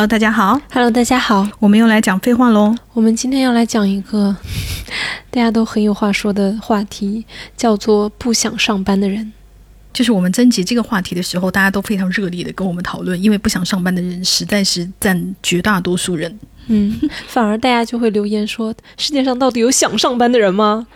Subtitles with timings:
[0.00, 0.58] Hello，大家好。
[0.72, 2.74] Hello，大家好，我们又来讲废话喽。
[2.94, 4.34] 我们今天要来讲一个
[5.30, 9.30] 大家都很有话说的话题，叫做不想上班的人。
[9.92, 16.40] 就是我们征集这个话题的时候，大家都非常热烈的跟我们讨论，因为不想上班的人实在是占绝大多数人。
[16.68, 20.86] 嗯，反而大家就会留言说，世界上到底有想上班的人吗？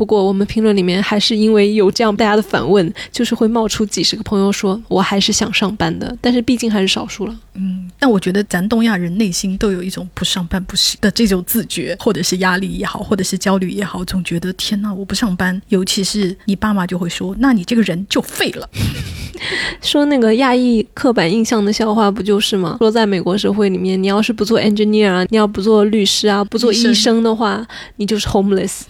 [0.00, 7.36] 不过我们评论里面还是因为有这样大家的反问，就是会冒出几十个朋友说我还是想上班的，但是毕竟还是少数了。
[7.52, 18.66] 嗯，但我觉得咱东亚人内心都有一种不上班不行的这种自觉，或者是压力也好，或者是焦虑也好，总觉得天哪，我不上班，尤其是你爸妈就会说，那你这个人就废了。
[19.80, 22.76] 说那个亚裔刻板印象的笑话不就是吗？
[22.78, 28.82] 说在美国社会里面，你要是不做 engineer 啊，你要不做律师啊，不做医生的话，你就是 homeless，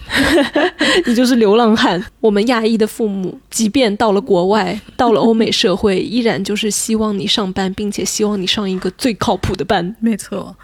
[1.06, 2.02] 你就是流浪汉。
[2.20, 9.96] 我们亚裔的父母，即便到了国外，到了欧美社会，依然就是希望你上班，并且希望你上一个最靠谱的班。
[10.00, 10.56] 没错。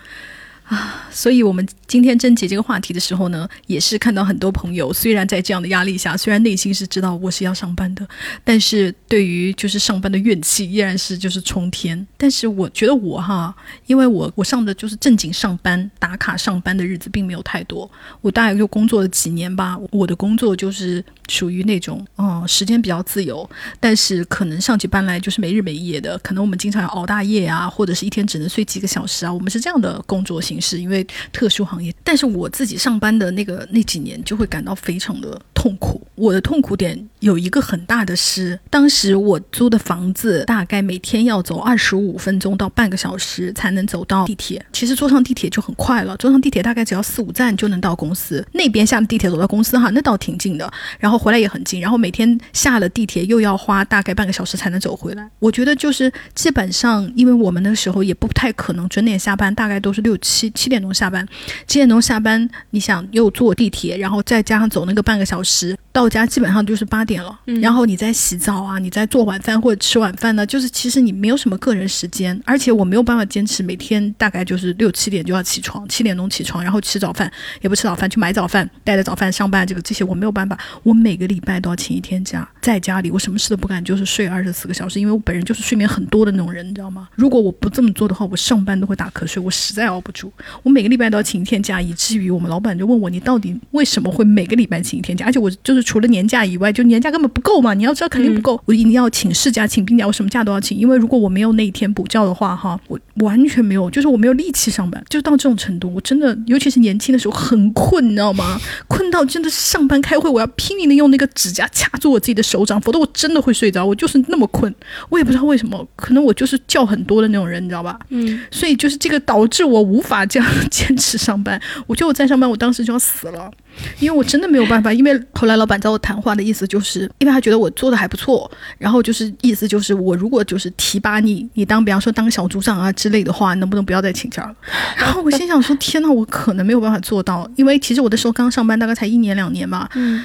[0.66, 8.04] 啊，所以我们今天征集这个话题的时候呢，也是看到很多朋友，虽然在这样的压力下，虽然内心是知道我是要上班的，
[8.42, 12.04] 但是对于就是上班的怨气依然是就是冲天。
[12.16, 13.54] 但是我觉得我哈，
[13.86, 17.88] 因为我我上的就是正经上班打卡上班的日子并没有太多，
[18.20, 19.78] 我大概就工作了几年吧。
[19.92, 31.94] 我的工作就是属于那种嗯时间比较自由，但是可能上起班来就是没日没夜的，可能我们经常要熬大夜啊，或者是一天只能睡几个小时啊，我们是这样的工作形式，因为特殊行业。
[32.02, 36.00] 但是我自己上班的那个那几年就会感到非常的痛苦。
[36.14, 44.64] 我的痛苦点有一个很大的是，当时我租的房子大概每天要走二十五分钟到半个小时才能走到地铁。
[44.72, 48.46] 其实坐上地铁就很快了，坐上地铁大概只要四五站就能到公司。
[48.52, 50.72] 那边下了地铁走到公司哈，那倒挺近的。
[50.98, 55.28] 然后回来也很近，然后每天下了地铁又要花大概半个小时才能走回来。
[55.38, 61.26] 我觉得就是基本上，因为我们那时候也不太可能准点下班，大概都是六七七点钟下班。
[61.66, 67.38] 七点钟下班，你想又坐地铁，然后再加上走那个半个小时，到家基本上就是八点了。
[67.46, 77.30] 嗯然后你再洗澡啊，你再做晚饭或者吃晚饭呢，就是其实你没有什么个人时间，而且我没有办法坚持每天大概就是六七点就要起床，七点钟起床，然后吃早饭，
[77.60, 80.58] 也不吃早饭去买早饭，带着早饭上班，这个这些我没有办法。
[80.82, 87.08] 我每个礼拜都要请一天假，在家里我什么事都不干，就是睡二十四个小时，因为我本人就是睡眠很多的那种人，你知道吗？
[87.14, 90.30] 如果我不这么做的话，我上班都会打瞌睡，我实在熬不住。
[90.62, 95.24] 我每个礼拜都要请一天假，以至于我们老板就问我，你到底为什么会每个礼拜请一天假？
[95.26, 108.60] 而且我就是除了年假以外，就年假根本不够嘛，你要知道肯定不够，我一定要请事假、请病假，我什么假都要请，因为如果我没有那一天补觉的话，哈，我完全没有，就是我没有力气上班，就到这种程度，我真的，尤其是年轻的时候很困，你知道吗？
[108.88, 114.74] 困到真的是上班开会，我要拼命的用那个指甲掐住我自己的手掌，否则我真的会睡着，我就是那么困，
[115.08, 117.98] 我也不知道为什么，可能我就是觉很多的那种人，你知道吧？
[118.10, 121.60] 嗯，所以就是这个导致我无法这样坚持上班。
[121.86, 123.50] 我觉得我在上班，我当时就要死了，
[123.98, 124.92] 因为我真的没有办法。
[124.92, 134.54] 因为后来老板找我谈话的意思就是，因为他觉得我做的还不错，然后就是意思就是我如果就是提拔你，你当比方说当小组长啊之类的话，能不能不要再请假了？
[134.96, 139.88] 然后我心想说，天呐，我可能没有办法做到，因为其实我的时候刚上班，大概才一年两年吧。
[139.94, 140.24] 嗯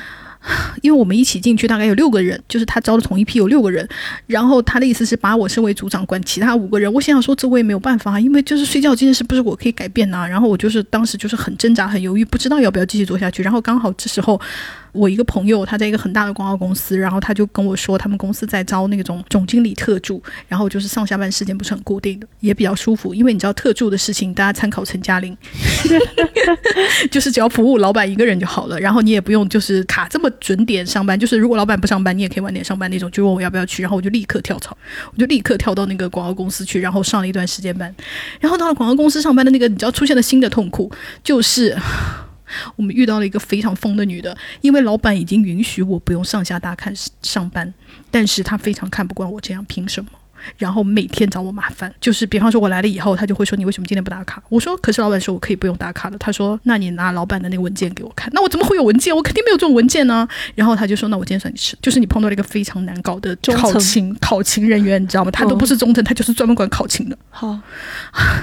[0.81, 3.87] 因为我们一起进去大概有六个人，就是他招的同一批有六个人，
[4.27, 6.91] 然后他的意思是把我升为组长，管其他五个人。
[6.91, 10.27] 我想想说，这我也没有办法，因为就是睡觉这件事不是我可以改变的、啊。
[10.27, 13.43] 然后我就是当时就是很挣扎、很犹豫，不知道要不要继续做下去。
[13.43, 14.39] 然后刚好这时候。
[14.91, 25.35] 我一个朋友，他在一个很大的广告公司，然后他就跟我说，他们公司在招那种总经理特助，然后就是上下班时间不是很固定的，也比较舒服，因为你知道特助的事情，大家参考陈嘉玲，
[27.09, 34.77] 就是只要服务老板一个人就好了，然后你也不用就是卡这么准点上班，就是如果老板不上班，你也可以晚点上班那种，就问我要不要去，然后我就立刻跳槽，
[35.13, 37.93] 我就立刻跳到那个广告公司去，然后上了一段时间班，
[38.39, 40.91] 然后到了广告公司上班的那个，你知道出现了新的痛苦，
[41.23, 41.77] 就是。
[42.75, 47.73] 我们遇到了一个非常疯的女的，因为老板已经允许我不用上下大看上班，
[48.09, 50.11] 但是她非常看不惯我这样，凭什么？
[50.57, 54.41] 然后每天找我麻烦，就是比方说我来了以后，他就会说你为什么今天不打卡？
[54.49, 56.17] 我说可是老板说我可以不用打卡的。
[56.17, 59.15] 他说那你拿老板的那个文件给我看，那我怎么会有文件？
[59.15, 60.27] 我肯定没有这种文件呢。
[60.55, 65.31] 然后他就说那我今天算你吃，就是你碰到了一个非常难搞的考勤考勤人员，你知道吗？
[65.31, 67.17] 他都不是中层，他就是专门管考勤的。
[67.29, 67.59] 好，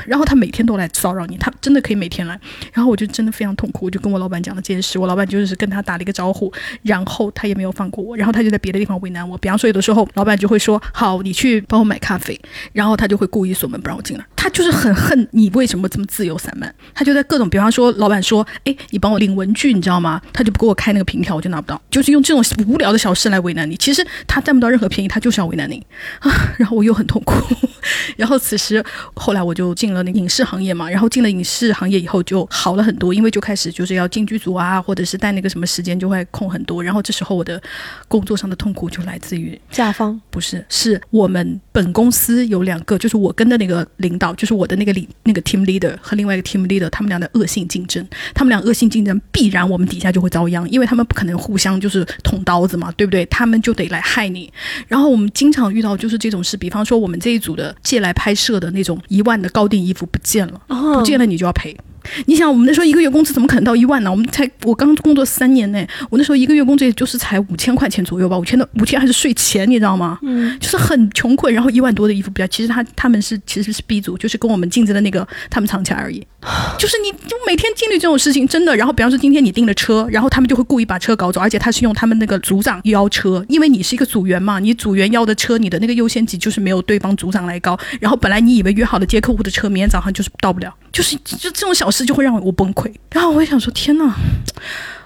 [0.06, 2.38] 然后他每天都来骚扰你，他真的可以每天来。
[2.72, 6.52] 然后我就真的非常痛苦，我就跟我老板讲了这件事，我老板就是跟他打了一个招呼，
[6.82, 9.36] 然后他也没有放过我，然后他就在别的地方为难我。
[9.38, 12.38] 比方说有的时候老板就会说好，你去帮我买咖啡，
[12.72, 14.24] 然后他就会故意锁门不让我进来。
[14.38, 20.20] 他他就是很恨你为什么这么自由散漫，他就在各种，比方说老板说，哎，你帮我领文具，你知道吗？
[20.32, 23.76] 他就不给我开那个凭条，我就拿不到，就是用这种无聊的小事来为难你。
[23.76, 25.86] 其实他占不到任何便宜，他就是要为难你
[26.20, 26.30] 啊。
[26.56, 27.34] 然后我又很痛苦。
[28.16, 28.82] 然后此时
[29.14, 36.82] 后来我就进了那个影视行业嘛，然后进了影视行业以后就好了很多，因为就开始就是要进剧组啊，或者是带那个什么时间就会空很多。
[36.82, 37.60] 然后这时候我的
[38.08, 53.24] 工作上的痛苦就来自于甲方，不是，是我们本公司有两个，就是我跟的那个领导，就是我的那个领那个 team leader 和另外一个 team leader，他们俩的恶性竞争，他们俩恶性竞争必然我们底下就会遭殃，因为他们不可能互相就是捅刀子嘛，对不对？
[53.26, 54.52] 他们就得来害你。
[54.86, 61.76] 然后我们经常遇到就是这种事，比方说我们这一组的借来拍摄的那种一万的高定衣服不见了，不见了你就要赔。
[62.26, 64.10] 你想，我们那时候一个月工资怎么可能到一万呢？
[64.10, 70.18] 我们才我刚工作三年呢，我那时候一个月工资也就是才五千块钱左右吧，五千的五千还是税前，你知道吗？
[70.22, 72.46] 嗯，就是很穷困，然后一万多的衣服不要。
[72.48, 76.24] 其实他他们是其实是 B 组，就是跟我们竞争的那个他们藏起来而已。
[76.78, 78.74] 就是你就每天经历这种事情，真的。
[78.76, 87.76] 然后比方说今天你订了车，然后他们就会故意把车搞走，而且他是用他们那个组长邀车，因为你是一个组员嘛，你组员邀的车，你的那个优先级就是没有对方组长来高。
[88.00, 92.92] 然后本来你以为约好的接客户的车，明天早上就是到不了，就是就这种小事就会让我崩溃。
[93.10, 94.14] 然后我也想说，天呐，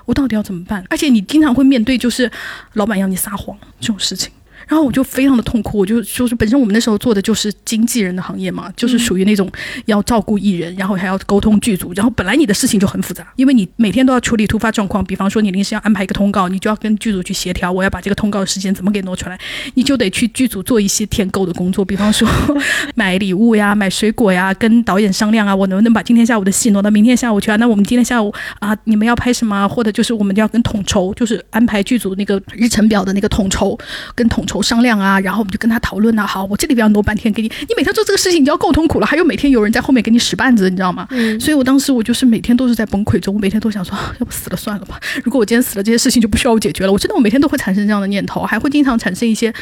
[0.04, 0.84] 我到底要怎么办？
[0.90, 2.30] 而且你经常会面对就是
[2.74, 4.30] 老板要你撒谎这种事情。
[4.68, 9.50] 然后我就非常的痛苦，我就就是本身我们那时候做的就是经纪人的行业嘛，就是属于那种
[9.86, 19.38] 要照顾艺人，然后还要沟通剧组，然后本来你的事情就很复杂，因为你每天都要处理突发状况，比方说你临时要安排一个通告，你就要跟剧组去协调，我要把这个通告的时间怎么给挪出来，
[19.74, 22.28] 你就得去剧组做一些舔狗的工作，比方说
[22.94, 27.56] 买礼物呀、买水果呀，跟导演商量啊，我能不能把今天下午的戏挪到明天下午去啊？
[27.56, 29.66] 那我们今天下午啊，你们要拍什么？
[29.68, 33.76] 或者就是我们要跟统筹，就是安排剧组那个日程表的那个统筹，
[34.14, 34.51] 跟统筹。
[34.60, 36.26] 商量啊，然后我们就跟他讨论啊。
[36.26, 37.48] 好，我这里边要挪半天给你。
[37.60, 39.06] 你每天做这个事情，你就要够痛苦了。
[39.06, 41.06] 还有每天有人在后面给你使绊子，你知道吗？
[41.10, 41.38] 嗯。
[41.38, 44.98] 所以我当时我就是每天都是在崩溃中，我每天都想说，要不死了算了吧。
[45.22, 46.92] 如果我今天死了，这些事情就不需要我解决了。
[46.92, 49.54] 我真的，我每天都会产生这样的念头，还会经常产生一些。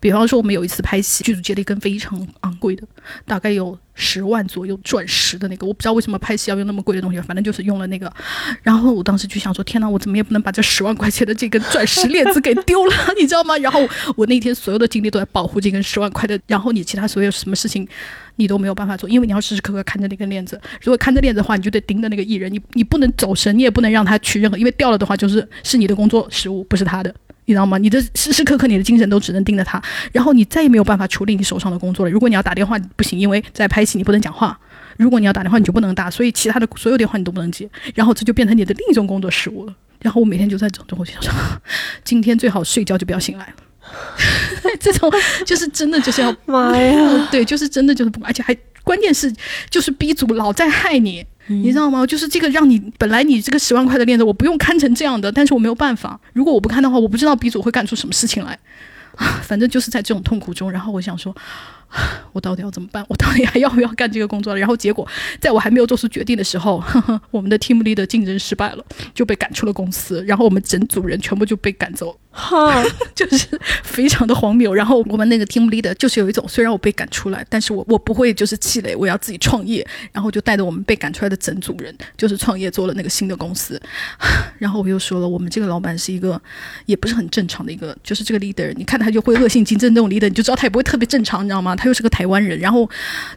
[0.00, 2.82] 比方说，我们有一次拍戏，剧组接了一根非常昂贵的，
[3.26, 8.10] 大概有十万左右钻石的那个，我不知道为什么拍戏要用那么贵的东西，反正就是用了那个。
[8.62, 13.58] 然后我当时就想说，天哪，我怎么也不能把这十万块钱的这根钻石链子给丢了， 你知道吗？
[13.58, 13.86] 然后
[14.16, 17.86] 我那天所有的精力都在保护这根十万块的，然后你其他所有什么事情
[18.36, 20.58] 你都没有办法做，因为你要时时刻刻看着那根链子。
[20.80, 27.14] 如果看着链子的话，你就得盯着那个艺人，你你不能走神，你也不能让他去任何，因为掉了的话就是是你的工作失误，不是他的。
[27.50, 27.76] 你知道吗？
[27.78, 29.82] 你的时时刻刻，你的精神都只能盯着他，
[30.12, 32.10] 然后你再也没有办法处理你手上的工作了。
[32.10, 34.56] 如果你要打电话不行，因为在拍戏你不能讲话；
[34.96, 37.68] 如果你要打电话你就不能打，所以其他的所有电话你都不能接。
[37.96, 39.74] 然后这就变成你的另一种工作失误了。
[40.00, 41.32] 然后我每天就在这种我就想说，
[42.04, 43.54] 今天最好睡觉就不要醒来了。
[44.78, 45.12] 这种
[45.44, 49.34] 就是真的就是要妈呀，对，就是真的就是不，而且还关键是
[49.68, 51.26] 就是 B 组老在害你。
[51.54, 52.06] 你知道吗？
[52.06, 56.18] 就是这个让你本来你这个十万块的链子，我不用看成这样的，但是我没有办法。
[56.32, 58.58] 如果我不看的话，我不知道鼻祖会干出什么事情来。
[59.16, 61.34] 啊， 反正就是在这种痛苦中，然后我想说。
[62.32, 63.04] 我到底要怎么办？
[63.08, 64.60] 我到底还要不要干这个工作了？
[64.60, 65.06] 然后结果，
[65.40, 68.84] 在我还没有做出决定的时候，呵 呵我们的 team leader 竞争失败了，
[69.14, 70.24] 就被赶出了公司。
[70.26, 72.82] 然后我们整组人全部就被赶走，哈，
[73.14, 73.46] 就是
[73.82, 74.72] 非常的荒谬。
[74.72, 79.86] 然后我们那个 team leader 就是有一种，虽然我被赶出来，但是我我不会就是气馁，我要自己创业。
[80.12, 83.80] 然后就带着我们被赶出来的整组人，就是创业做了那个新的公司。
[84.58, 86.40] 然后我又说了，我们这个老板是一个
[86.86, 91.74] 也不是很正常的一个，就是这个 leader，你看他就会恶性竞争这种 leader，你就知道他也不会特别正常，你知道吗？
[91.80, 92.88] 他又是个台湾人，然后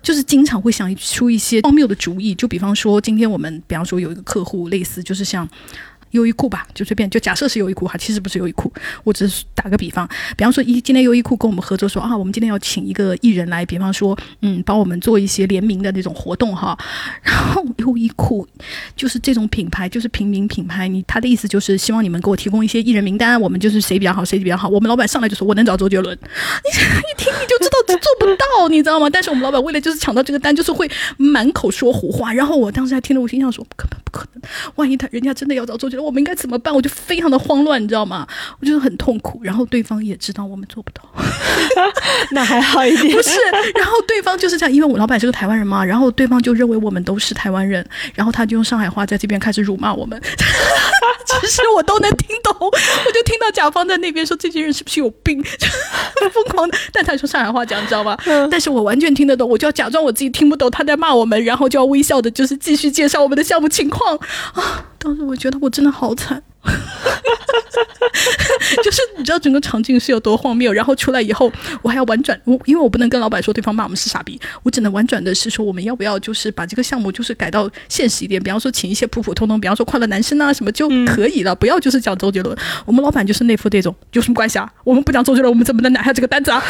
[0.01, 5.47] 就是经常会想出一些荒谬的主意，就比方说，今天我们比方说有一个客户，类似就是像。
[6.13, 8.71] 优衣库吧，就随便就假设是优衣库哈，其实不是优衣库，
[9.03, 16.77] 我只是打个比方，比方说一今天优衣库跟我们合作说啊，我们今天要请一个艺人来，比方说嗯，帮我们做一些联名的那种活动哈，
[17.23, 18.47] 然后优衣库
[18.95, 29.09] 就是这种品牌，就是平民品牌，你他的意思就是希望你们给我提供一些艺人名单，我们就是谁比较好，谁比较好，我们老板上来就说我能找周杰伦，你一听你就知道做不到，你知道吗？
[29.09, 34.41] 但是我们老板为了就是抢到这个单，就是会满口说胡话，然后我当时还听着我心想说不可能不可能，
[34.75, 36.05] 万一他人家真的要找周杰伦。
[36.05, 36.73] 我们应该怎么办？
[36.73, 38.27] 我就非常的慌乱，你知道吗？
[38.59, 39.39] 我就很痛苦。
[39.43, 41.03] 然后对方也知道我们做不到，
[42.31, 43.13] 那还好一点。
[43.15, 43.31] 不是，
[43.75, 47.85] 然后对方就是这样，因为我老板是个台湾人嘛，然后对方就认为我们都是台湾人，
[48.15, 50.19] 然后他就用上海话在这边开始辱骂我们。
[51.25, 55.41] 其实我都能听懂，我就听到甲方在那边说这些人是不是有病，
[56.31, 56.77] 疯狂的。
[56.91, 58.17] 但他说上海话讲，你知道吗？
[58.49, 64.17] 但是我完全听得懂，我就要假装我自己听不懂，他在骂我们，然后就要微笑的，就是继续介绍我们的项目情况
[64.53, 64.85] 啊。
[64.97, 66.41] 当时我觉得我真的好惨。
[68.83, 70.71] 就是你知道整个场景是有多荒谬。
[70.71, 71.51] 然后出来以后，
[71.81, 82.57] 我还要婉转，我因为我不能跟老板说对方骂我们是傻逼，我只能婉转的是说我们要不要就是把这个项目就是改到现实一点，比方说请一些普普通通，比方说快乐男生啊什么就可以了，不要就是讲周杰伦。
[82.85, 84.71] 我们老板就是那副这种有什么关系啊？
[84.83, 86.63] 我们不讲周杰伦，我们怎么能拿下这个单子啊？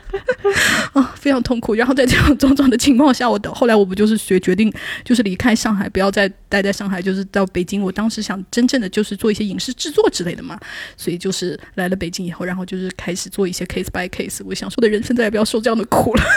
[0.94, 1.74] 啊，非常痛苦。
[1.74, 4.72] 然后在这样种种的情况下，我的后来我不就是决决定
[5.04, 7.82] 就是离开上海，不要再待在上海，就是到北京。
[7.82, 10.58] 我当时想真正的就是做一些影视制作之类的嘛，
[10.96, 14.42] 所以就是来了北京以后，然后就是开始做一些 case by case。
[14.44, 16.22] 我想说的人生再也不要受这样的苦了。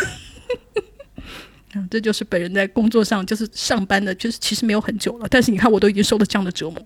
[1.76, 6.80] 嗯，这就是本人在工作上就是上班的，就是其实没有很久了，但是你看我都已经受了这样的折磨。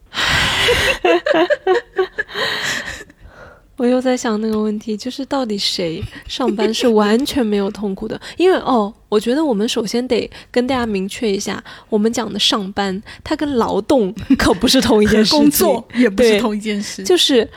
[3.78, 8.20] 我又在想那个问题，就是到底谁 上班是完全没有痛苦的？
[8.36, 17.48] 因为哦，我觉得我们首先得跟大家明确一下，我们讲的上班，它跟劳动可不是同一件事情， 工作也不是同一件事，就是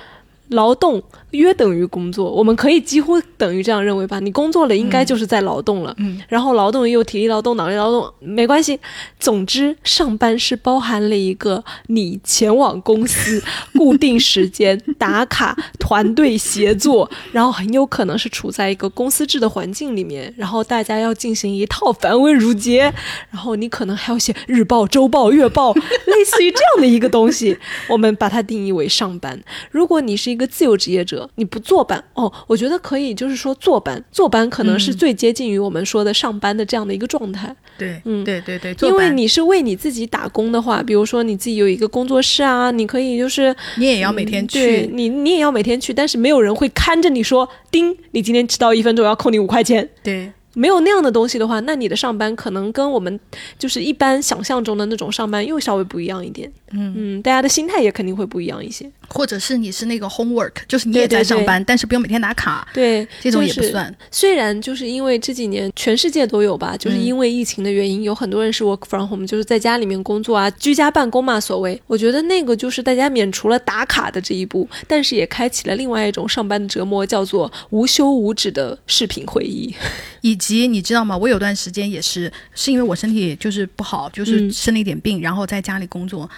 [0.49, 1.03] 劳动。
[1.33, 4.19] 约等于工作，我们可以几乎等于这样认为吧？
[4.21, 5.95] 你工作了，应该就是在劳动了。
[5.99, 8.79] 嗯，然后劳动也有体力劳动、脑力劳动，没关系。
[9.19, 13.43] 总之，上班是包含了一个你前往公司、
[13.75, 22.93] 固定时间打卡、团队协作，然后很有可能是处在一个公司制的环境里面，然后大家要进行一套繁文缛节，
[23.31, 27.57] 然后你可能还要写日报、周报、月报，类似于这样的一个东西，
[27.89, 29.41] 我们把它定义为上班。
[29.71, 37.55] 如果你是一个自由职业者，你不坐班哦，我觉得可以，就是说坐班，坐班可能是最接近于我们说的上班的这样的一个状态。
[37.79, 49.89] 对，嗯，对对对，因为你是为你自己打工的话，比如说你自己有一个工作室啊，你可以就是你也要每天去，你你也要每天去，但是没有人会看着你说，叮，你今天迟到一分钟要扣你五块钱。
[50.03, 50.33] 对。
[50.55, 53.21] 没有那样的东西的话，那你的上班可能跟我们
[53.57, 56.51] 就是一般想象中的那种上班又稍微不一样一点。
[56.73, 58.91] 嗯嗯，大家的心态也肯定会不一样一些。
[59.11, 62.67] 或者是你是那个 homework，就是你也在上班，但是不用每天打卡。
[62.73, 63.93] 对，这种也不算。
[64.11, 71.81] 虽然就是因为这几年全世界都有吧，就是因为疫情的原因，有很多人是 work from home，就是在家里面工作啊，居家办公嘛，所谓。
[71.87, 79.75] 我觉得那个就是大家免除了打卡的这一步，但是也开启了另外一种上班的折磨，叫做无休无止的视频会议。
[80.23, 81.17] 以及你知道吗？
[81.17, 86.29] 我有段时间也是，是因为我身体就是不好，就是生了一点病，然后在家里工作。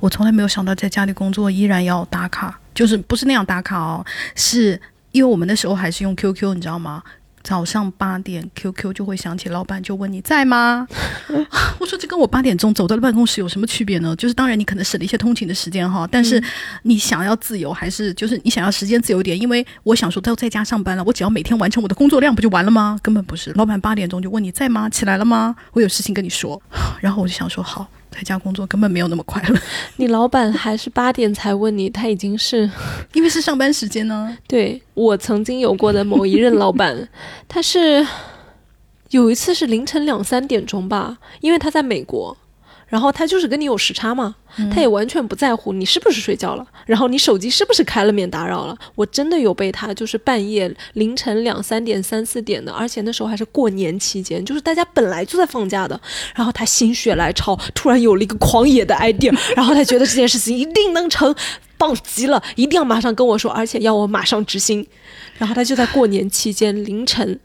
[0.00, 4.80] 我从来没有想到在家里工作依然要打卡，就是不是那样打卡哦，是
[5.12, 7.02] 因为我们那时候还是用 QQ，你知道吗？
[7.42, 10.88] 早上八点，QQ 就会响起，老板就问你在吗？
[11.78, 14.16] 我说这跟我八点钟走到了办公室有什么区别呢？
[14.16, 16.42] 就是当然你可能省了一些通勤的时间哈，但是
[16.84, 19.38] 你想要自由还是就是你想要时间自由点？
[19.38, 22.98] 因为我想说都在家上班了，我只要每天完成我的工作量不就完了吗？
[23.02, 24.88] 根本不是，老板八点钟就问你在吗？
[24.88, 25.54] 起来了吗？
[25.72, 26.60] 我有事情跟你说，
[27.02, 27.86] 然后我就想说好。
[28.14, 29.58] 在家工作根本没有那么快乐。
[29.96, 32.70] 你老板还是八点才问你，他已经是
[33.12, 34.36] 因为是上班时间呢。
[34.46, 37.08] 对我曾经有过的某一任老板，
[37.48, 38.06] 他是
[39.10, 42.36] 有一次是凌晨两三点钟吧，因为他在美国。
[42.94, 44.36] 然后他就是跟你有时差嘛，
[44.72, 48.78] 他也完全不在乎你是不是睡觉了，然后你手机是不是开了免打扰了。
[48.94, 56.00] 我真的有被他就是半夜凌晨两三点、三四点的，而且那时候还是过年期间，就是大家本来就在放假的。
[56.36, 61.34] 然后他心血来潮，突然有了一个狂野的 idea，然后他觉得这件事情一定能成，
[61.76, 64.86] 棒极了，一定要马上跟我说，而且要我马上执行。
[65.36, 67.40] 然后他就在过年期间凌晨。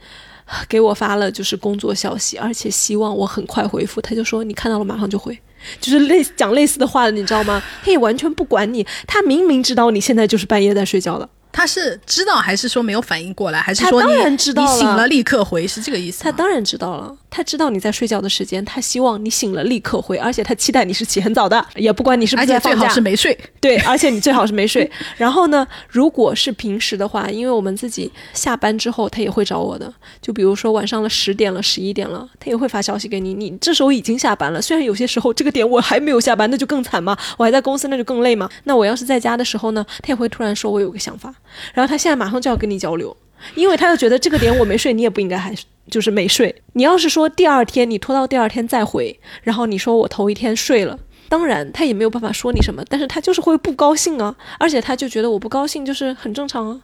[0.68, 4.02] 给我发了就是工作消息，而且希望我很快回复。
[4.02, 5.38] 他就说你看到了马上就回，
[5.80, 7.62] 就是类讲类似的话的，你知道吗？
[7.84, 11.30] 他也完全不管你，他明明知道你现在就是半夜在睡觉了。
[11.52, 16.24] 他是知道还是说没有反应过来，还是说当然知道你醒了立刻回是这个意思？
[16.24, 23.38] 他当然知道了，他知道你在睡觉的时间，他希望你醒了立刻回，而且他期待你是起很早的，也不管你是不是在放假，最好是没睡。
[23.60, 24.90] 对，而且你最好是没睡。
[25.18, 29.92] 然后呢，如果是平时的话，因为我们自己下班之后，他也会找我的。
[30.22, 33.34] 就比如说晚上了十点了、十一点了，他也会发消息给你。
[33.34, 38.50] 你这时候已经下班了，虽然有些时候这个点我还没有下班，那就更惨嘛，我还在公司，那就更累嘛。
[38.64, 41.34] 那我要是在家的时候呢，他也会突然说我有个想法，
[41.74, 42.20] 然后他现在。
[42.20, 43.16] 马上就要跟你交流，
[43.56, 45.56] 因为他又觉得这个点我没睡，你也不应该还
[45.90, 46.54] 就是没睡。
[46.74, 56.82] 你要是说第二天你拖到第二天再回，然后你说我头一天睡了，当然他也没有办法说你什么，但是他就是会不高兴啊，而且他就觉得我不高兴就是很正常啊。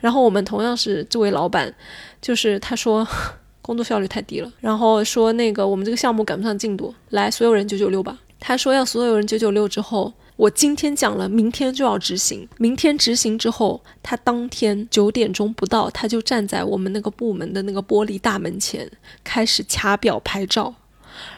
[0.00, 1.74] 然后我们同样是这位老板，
[2.22, 3.06] 就是他说
[3.60, 8.16] 工作效率太低了，然后说那个我们这个项目赶不上进度，来所有人九九六吧。
[8.40, 10.14] 他说要所有人九九六之后。
[10.38, 12.48] 我今天讲了，明天就要执行。
[12.58, 18.88] 明天执行之后，他当天九点钟不到，他就站在我们那个部门的那个玻璃大门前，
[19.24, 20.72] 开始掐表拍照。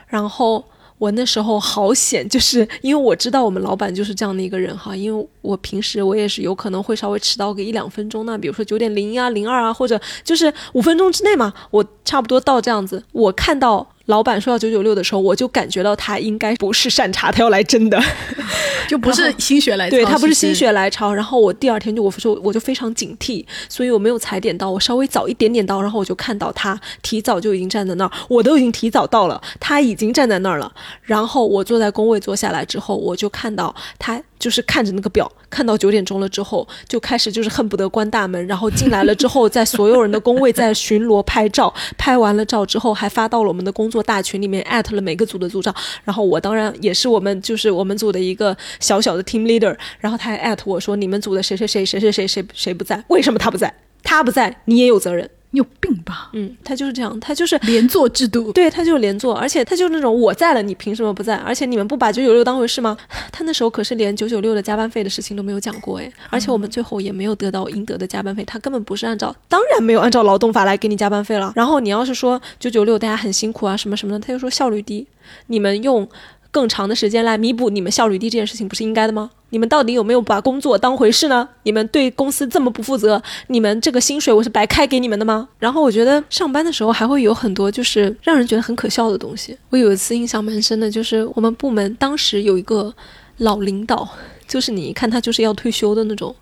[0.06, 0.62] 然后
[0.98, 13.02] 我那时候好险，就是因为我知道我们老板就是这样的一个人哈，因为我平时我也是有可能会稍微迟到个一两分钟那比如说九点零一啊、零二啊，或者就是五分钟之内嘛，我差不多到这样子。
[13.12, 17.98] 我看到老板说要九九六的时候，我就感觉到他应该不是善茬，他要来真的。
[18.88, 21.14] 就不是心血来潮，对他不是心血来潮。
[21.14, 30.72] 然后我第二天就我说我就非常警惕，所以我没有踩点到，我稍微早一点点到，然后我就看到他提早就已经站在那儿，我都已经提早到了，他已经站在那儿了。
[31.02, 45.72] 然后我坐在工位坐下来之后，我就看到他就是看着那个表，看到九点钟了之后，就开始就是恨不得关大门，然后进来了之后，在所有人的工位在巡逻拍照，拍完了照之后还发到了我们的工作大群里面，艾特了每个组的组长。
[46.02, 53.72] 然后我当然也是我们就是我们组的一个小小的 team leader，然后他还艾特我说你们组的谁谁谁谁谁谁谁谁不在，为什么他不在？
[54.02, 55.28] 他不在，你也有责任。
[55.52, 56.30] 你有病吧？
[56.32, 61.34] 嗯，他就是这样，他就是连坐制度，对他就是连坐，而且他就是那种我在了，你凭什么不在？
[61.36, 62.96] 而且你们不把九九六当回事吗？
[63.32, 71.52] 他那时候可是连九九六的加班费的事情都没有讲过诶，而且我们最后也没有得到应得的加班费，他根本不是按照，当然没有按照劳动法来给你加班费了。
[71.56, 75.06] 然后你要是说九九六大家很辛苦啊什么什么的，他就说效率低，
[75.48, 76.08] 你们用
[76.52, 79.30] 更长的时间来弥补你们效率低这件事情不是应该的吗？
[79.50, 81.48] 你们到底有没有把工作当回事呢？
[81.64, 85.48] 你们对公司这么不负责，你们这个薪水我是白开给你们的吗？
[85.58, 89.56] 然后我觉得上班的时候还会有很多就是让人觉得很可笑的东西。
[89.68, 92.94] 我有一次印象蛮深的，就是我们部门当时有一个
[93.38, 94.08] 老领导，
[94.48, 96.34] 就是你一看他就是要退休的那种。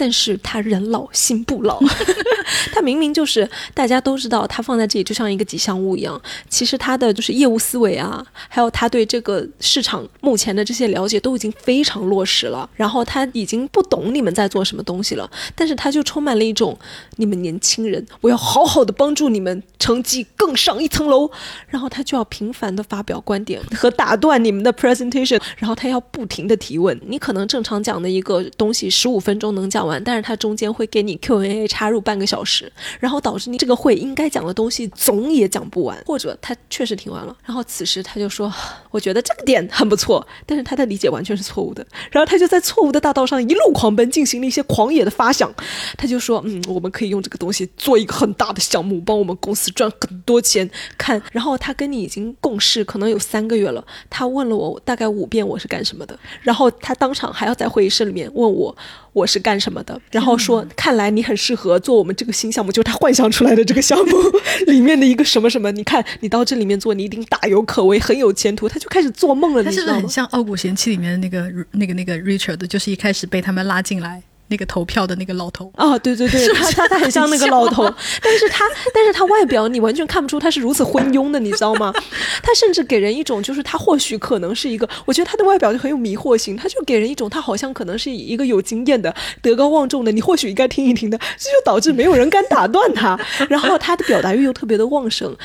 [0.00, 1.80] 但是他人老心不老，
[2.72, 6.20] 他明明就是大家都知道，他放在这里就像一个吉祥物一样。
[6.48, 12.70] 其实他的就是业务思维啊，还有他对这个市场目前的这些了解都已经非常落实了。
[12.76, 16.78] 然后他已经不懂你们在做什么东西了，但是他就充满了一种
[17.16, 21.28] 你们年轻人，我要好好的帮助你们成绩更上一层楼。
[21.66, 26.96] 然后他就要频繁的发表观点和打断你们的 presentation，然后他要不停的提问。
[27.06, 38.52] 你可能正常讲的一个东西十五分钟能讲完，但是他中间会给你 Q&A 插入半个小时，然后导致你这个会应该讲的东西总也讲不完，或者他确实听完了，然后此时他就说，
[38.90, 45.52] 我觉得这个点很不错，但是他的理解完全是错误的，然后他就在错误的大道上一路狂奔，进行了一些狂野的发想，
[45.96, 50.68] 他就说，嗯，我们可以用这个东西做一个很大的项目，帮我们公司赚很多钱，
[50.98, 58.76] 看，然后他跟你已经共事可能有三个月了，他问了我大概五遍我是干什么的，然后他当场还要在会议室里面问我
[59.12, 64.16] 我是干什么的，然后说看来你很适合做我们这个新项目，就是他幻想出来的这个项目
[64.66, 70.00] 里面的一个什么什么，你看你到这里面做，你一定大有可为，很有前途，他就开始做梦了，他是不是你知道吗？
[70.02, 75.70] 很像《傲骨贤妻》里面的那个那个那个 Richard，就是一开始被他们拉进来那个投票的那个老头。
[75.76, 77.84] 啊，对对对，是是他他他很像那个老头，
[78.22, 81.92] 但是他但是他外表你完全看不出他是如此昏庸的，你知道吗？
[82.42, 95.36] 他甚至给人一种就是他或许可能是一个，我觉得他的外表就很有迷惑性，他就给人一种他好像可能是一个有经验的、德高望重的，你或许应该听一听的，这就导致没有人敢打断他，然后他的表达欲又特别的旺盛。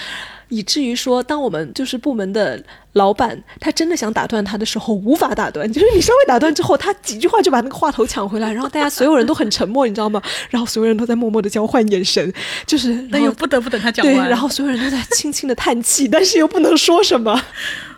[0.53, 2.61] 以至于说，当我们就是部门的
[2.93, 5.71] 老板，他真的想打断他的时候，无法打断。
[5.71, 10.21] 就是你稍微打断之后，他几句话就把那个话头抢回来，然后大家所有人都很沉默，你知道吗？
[10.51, 12.31] 然后所有人都在默默的交换眼神，
[12.67, 17.41] 就是但然后又不得不等他讲对，完，然后所有人都在轻轻的叹气，但是又不能说什么，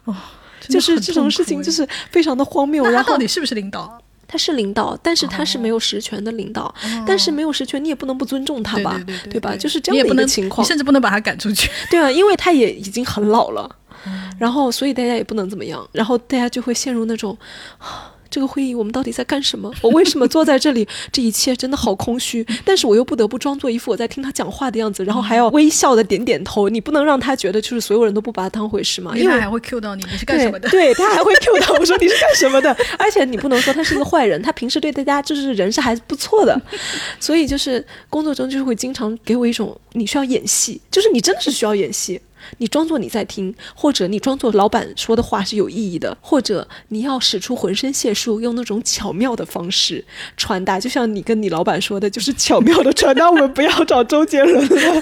[0.05, 0.15] 哦
[0.67, 2.83] 就是这种事情就是非常的荒谬。
[2.85, 3.99] 那然后他到底是不是领导啊？
[4.27, 6.73] 他是领导，但是他是没有实权的领导，
[7.05, 9.55] 但是没有实权，你也不能不尊重他吧，对对对吧？
[9.55, 11.69] 就是这样的一个情况你，甚至不能把他赶出去。
[11.89, 13.69] 对啊，因为他也已经很老了，
[14.39, 17.37] 然后所以大家也不能怎么样，然后大家就会陷入那种。
[17.77, 19.73] 啊这个会议我们到底在干什么？
[19.81, 20.85] 我为什么坐在这里？
[21.09, 26.67] 这一切真的好空虚，但是我又不得不装作一副我在听他讲话的样子，然后还要微笑的点点头。
[26.67, 30.67] 你不能让他觉得就是所有人都不把他当回事嘛，因为还会 Q 到你，你是干什么的？
[30.67, 36.61] 对，对他还会 Q 到我说你是干什么的，而且你不能说他是一个坏人，他平时对大家就是人是还不错的，
[37.21, 42.19] 所以就是工作中就是会经常给我一种你需要演戏，就是你真的是需要演戏。
[42.57, 50.03] 你装作你在听，或者你装作老板说的话是有意义的，或者你要使出浑身解数，用那种巧妙的方式
[50.37, 55.01] 传达，就像你跟你老板说的，就是巧妙的传达， 我们不要找周杰伦了。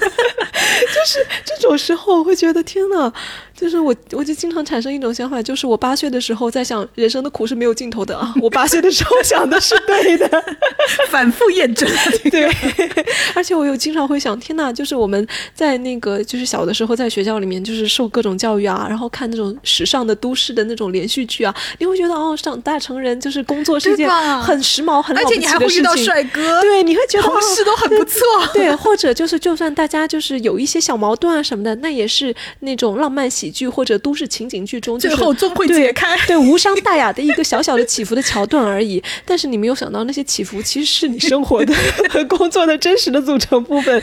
[0.84, 3.12] 就是这种时候，我会觉得天呐，
[3.56, 8.34] 就是我，我就经常产生一种想法，就是我八岁的时候在想，人生的苦是没有尽头的啊！
[8.42, 10.44] 我八岁的时候想的是对的，
[11.08, 11.88] 反复验证。
[12.30, 12.50] 对，
[13.34, 24.10] 而且我又经常会想，天呐，就是我们在那个就是小的时候在学校里面就是受各种教育啊，然后看那种时尚的都市的那种连续剧啊，你会觉得哦，长大成人就是工作是一件
[24.42, 26.12] 很时髦、很了而且你还会遇到的事情。
[26.12, 28.20] 帅哥，对，你会觉得同事都很不 错。
[28.52, 39.02] 对，或者就是就算大家就是有一些小矛盾啊什么的，那也是那种浪漫喜喜剧或者都市情景剧中，最后终会解开， 对无伤大雅的一个小小的起伏的桥段而已。
[39.26, 41.74] 但是你没有想到，那些起伏其实是你生活的
[42.08, 44.02] 和工作的真实的组成部分。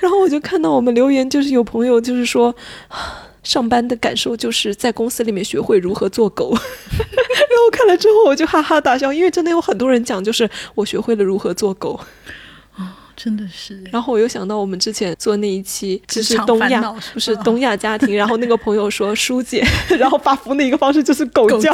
[0.00, 2.54] 然后我就看到我们留言，就是有朋友就是说。
[3.44, 6.50] 上班的感受就是在公司里面学会如何做狗，
[6.96, 12.06] 然后看了之后我就哈哈大笑，因为真的有很多人讲，就是我学会了如何做狗，啊，
[13.16, 13.82] 真的是。
[13.92, 16.80] 然后我又想到我们之前做那一期，就是东亚，
[17.12, 19.64] 不是东亚家庭，然后那个朋友说舒姐，
[19.98, 21.72] 然后发福的一个方式就是狗叫，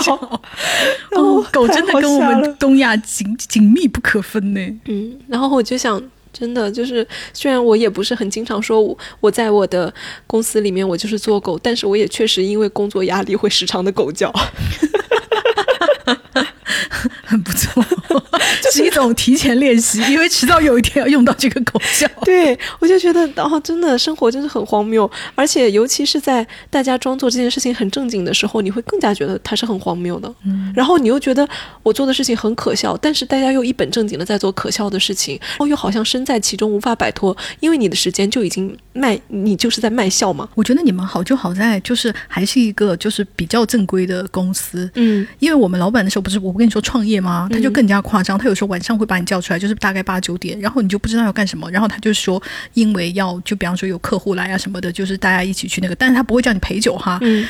[1.10, 4.60] 然后狗真的跟我们东亚紧紧密不可分呢。
[4.86, 6.02] 嗯，然后我就想。
[6.32, 9.92] 真的就是，虽然我也不是很经常说，我我在我的
[10.28, 14.32] 公司里面我就是做狗，但是我也确实因为工作压力会时常的狗叫。
[17.24, 17.84] 很不错，
[18.70, 22.08] 是一种提前练习，因为迟早有一天要用到这个狗叫。
[22.24, 30.32] 对，我就觉得，哦，真的生活真是很荒谬，而且尤其是在大家装作这件事情很正经的时候，你会更加觉得它是很荒谬的。
[30.44, 31.48] 嗯，然后你又觉得
[31.82, 40.48] 我做的事情很可笑，但是大家又一本正经的在做可笑的事情，然后又好像身在其中无法摆脱，因为你的时间就已经卖，你就是在卖笑嘛。
[40.54, 44.90] 我觉得你们好就好在就是还是一个就是比较正规的公司。
[44.94, 47.20] 嗯，因为我们老板的时候不是我不跟你说创业。
[47.20, 47.48] 吗？
[47.52, 52.40] 他就更加夸张，他有时候晚上会把你叫出来，就是大概八九点，然后你就不知道要干什么，然后他就说，
[52.74, 57.46] 因为要就比方说有客户来啊什么的，就是大家一起去那个，但是他不会叫你陪酒哈，嗯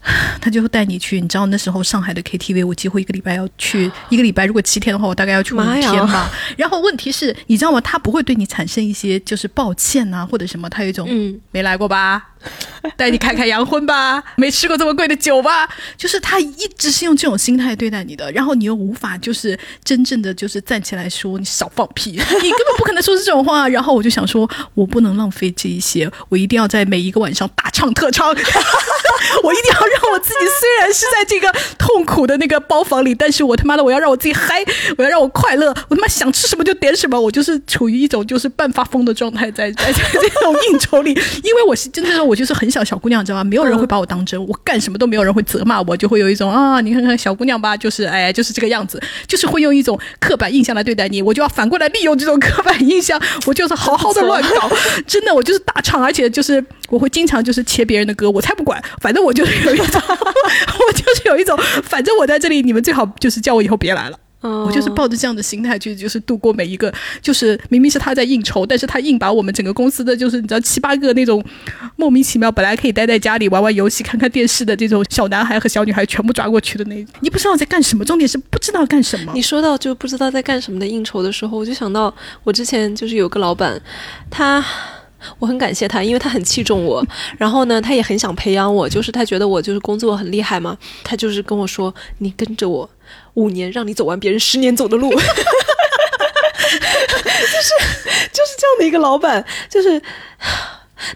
[0.40, 1.20] 他就会带你去。
[1.20, 6.30] 你知道那时候上海的 KTV，我几乎一个礼拜要去一个礼拜，如果七天的话，我大概要去五天吧。
[6.56, 7.80] 然后问题是，你知道吗？
[7.80, 12.30] 他不会对你产生一些就是抱歉啊或者什么，他有一种嗯没来过吧。
[12.96, 23.68] 带你看看洋荤吧， 没吃过这么贵的酒吧，就是他一直是用这种心态对待你的，然后你又无法就是真正的就是站起来说你少放屁， 你根本不可能说出这种话。
[23.68, 34.64] 然后我就想说，我不能浪费这一些，我一定要在每一个晚上大唱特唱，我一定要让我自己虽然是在这个痛苦的那个包房里，但是我他妈的我要让我自己嗨，
[34.96, 41.10] 我要让我快乐，我他妈想吃什么就点什么，我就是处于一种就是半发疯的状态，在在在这种应酬里，
[41.42, 42.27] 因为我是真的是。
[42.28, 43.44] 我就是很小小姑娘，知道吗？
[43.44, 54.70] 没有人会把我当真，我干什么都没有人会责骂我，就会有一种啊，你看看小姑娘吧，就是哎，就是这个样子，就是会用一种刻板印象来对待你，我就要反过来利用这种刻板印象，我就是好好的乱搞，
[55.06, 64.18] 真的，我就是大唱，而且就是我会经常就是切别人的歌，我才不管，反正我就是有一种， 我就是有一种，反正我在这里，你们最好就是叫我以后别来了。
[64.40, 71.44] 我就是抱着这样的心态去，就是度过每一个，就是明明是他在应酬，但是他硬把我们整个公司的，就是你知道七八个那种
[71.96, 79.32] 莫名其妙本来可以待在家里玩玩游戏、看看电视的这种小男孩和小女孩全部抓过去的那，你不知道在干什么，重点是不知道干什么。
[79.34, 83.80] 你说到就不知道在干什么的应酬的时候，我就想到我之前就是有个老板，
[84.30, 84.64] 他。
[85.40, 87.04] 我很感谢他，因为他很器重我，
[87.36, 92.88] 然后呢，他也很想培养我，就是他觉得我就是工作很厉害嘛，他就是跟我说：“你跟着我
[93.38, 95.10] 五年，让你走完别人十年走的路。
[97.48, 97.70] ”就是
[98.32, 100.00] 就是这样的一个老板，就是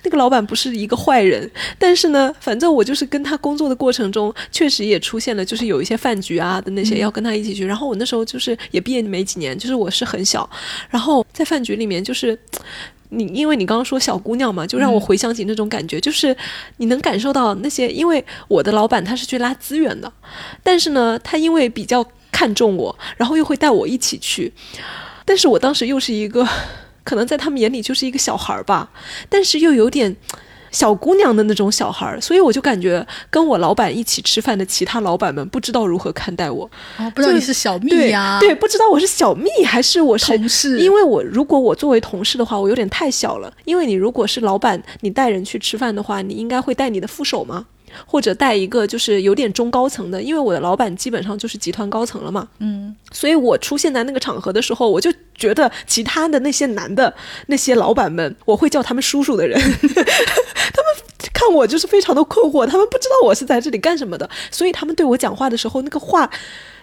[0.04, 10.48] 那个老板不是一个坏人，但是呢，反正我就是跟他工作的过程中，确实也出现了，就是有一些饭局啊的那些要跟他一起去，然后我那时候就是也毕业没几年，就是我是很小，
[10.88, 12.38] 然后在饭局里面就是。
[13.14, 16.34] 你因为你刚刚说小姑娘嘛，就让我回想起那种感觉，就是
[16.78, 20.12] 你能感受到那些，因为我的老板他是去拉资源的，
[20.62, 24.52] 但是呢，他因为比较看重我，然后又会带我一起去，
[25.24, 26.48] 但是我当时又是一个，
[27.04, 28.90] 可能在他们眼里就是一个小孩儿吧，
[29.28, 30.16] 但是又有点。
[30.72, 47.66] 小姑娘的那种小孩儿，所以我就感觉跟我老板一起吃饭的其他老板们不知道如何看待我，哦，不知道你是小蜜呀，对， 不知道我是小蜜还是我是同事，因为我如果我作为同事的话，我有点太小了，因为你如果是老板，你带人去吃饭的话，你应该会带你的副手吗？
[48.06, 52.48] 或者带一个就是有点中高层的，因为我的老板基本上就是集团高层了嘛。
[52.58, 57.12] 嗯，所以我出现在那个场合的时候，我就觉得其他的那些男的
[57.48, 59.58] 那些老板们，我会叫他们叔叔的人，
[60.76, 60.88] 他们
[61.32, 66.30] 看我就是非常的困惑，他们不知道我是在这里干什么的，所以他们对我讲话的时候，那个话。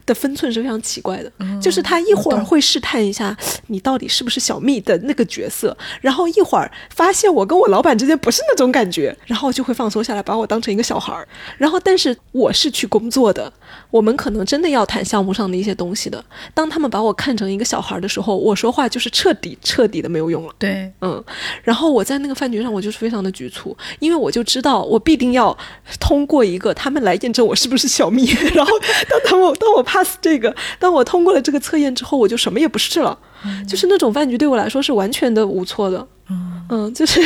[0.06, 1.32] 的分寸是非常奇怪的，
[1.62, 3.36] 就是他一会儿会试探一下
[3.68, 11.28] 你到底是不是小蜜的那个角色，然后一会儿发现我跟我老板之间不是那种感觉，然后就会放松下来，把我当成一个小孩儿。
[11.58, 13.52] 然后，但是我是去工作的，
[13.92, 16.24] 我们可能真的要谈项目上的一些东西的。
[16.54, 20.54] 当他们把我看成一个小孩的时候，我说话就是彻底彻底的没有用了。
[20.58, 21.24] 对，嗯。
[21.64, 25.56] 然后我在那个饭局上，我就是非常的局促，因为我就知道我必定要
[26.00, 28.26] 通过一个他们来验证我是不是小蜜。
[28.54, 28.72] 然后
[29.10, 30.00] 当他们当我怕。
[30.22, 33.18] 这个，当我通过了这个测验之后，我就什么也不是了，
[33.68, 36.08] 就是那种饭局对我来说是完全的无措的，
[36.70, 37.22] 嗯，就是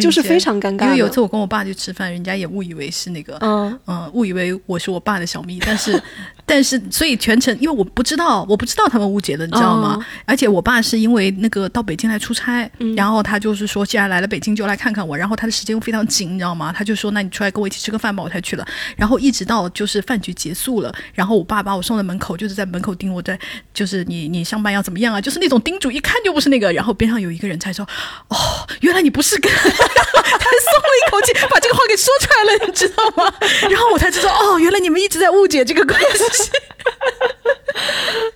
[0.00, 0.86] 就是非常尴尬。
[0.86, 6.00] 因为有一次我跟我爸去吃饭，人家也误以为是那个，嗯，嗯，误以为我是我爸的小蜜，但是，
[6.44, 9.96] 但是，所以全程因为我不知道，我不知道他们误解的，你知道吗？
[9.98, 16.72] 哦而且我爸是因为那个到北京来出差，嗯然后他就是说，既然来了北京就来看看我，然后他的时间又非常紧，你知道吗？
[16.76, 18.66] 他就说，那你出来跟我一起吃个饭吧，我才去了。
[18.96, 23.38] 然后一直到就是饭局结束了，然后我爸把我送到门口，就是在门口盯我在，
[23.72, 25.20] 就是你你上班要怎么样啊？
[25.20, 26.72] 就是那种叮嘱，一看就不是那个。
[26.72, 27.86] 然后边上有一个人才说，
[28.28, 28.36] 哦，
[28.80, 33.32] 原来你不是跟，才松了一口气，把这个话给说出来了，你知道吗？
[33.70, 36.31] 然后我才知道，哦，原来你们一直在误解这个关系。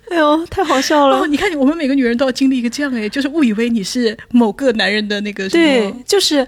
[0.09, 1.19] 哎呦，太好笑了。
[1.19, 5.63] 哦，你看，我们每个女人都要经历一个这样哎，就是误以为你是某个男人的那个什么。
[5.63, 6.47] 对，就是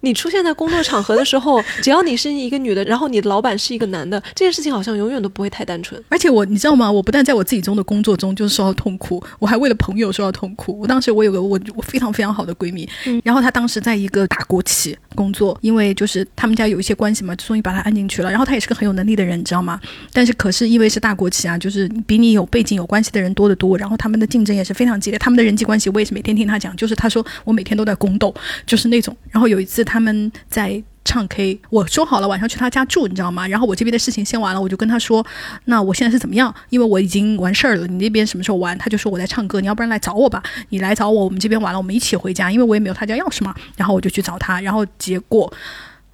[0.00, 6.02] 你出现在工作场合的时候， 只要你是一个女的，然后你的老板是一个男的，这件事情好像永远都不会太单纯。
[6.08, 6.90] 而且我，你知道吗？
[6.90, 10.78] 我不但在我自己中的工作中就是受到痛苦，我还为了朋友受到痛苦。
[10.80, 18.30] 我当时我有个我我非常非常好的闺蜜，嗯然后她当时在一个大国企工作，因为就是他们家有一些关系嘛，终于把她安进去了。
[18.30, 19.80] 然后她也是个很有能力的人，你知道吗？
[20.12, 28.34] 但是可是因为是大国企啊，就是比你有背景有关系的人多得多，然后他们的竞争也是非常激烈，他们的人际关系我也是每天听她讲，就是她说我每天都在宫斗，
[28.66, 29.14] 就是那种。
[29.30, 30.82] 然后有一次他们在。
[31.02, 33.48] 唱 K，我说好了晚上去他家住，你知道吗？
[33.48, 35.26] 然后我这边的事情先完了，我就跟他说，
[35.64, 36.54] 那我现在是怎么样？
[36.68, 38.76] 因为我已经完事儿了，你那边什么时候完？
[38.78, 43.52] 他就说我在唱歌，你要不然来找我吧，你来找我，我们这边完了，我们一起回家，因为我也没有他家钥匙嘛。
[43.76, 45.52] 然后我就去找他，然后结果。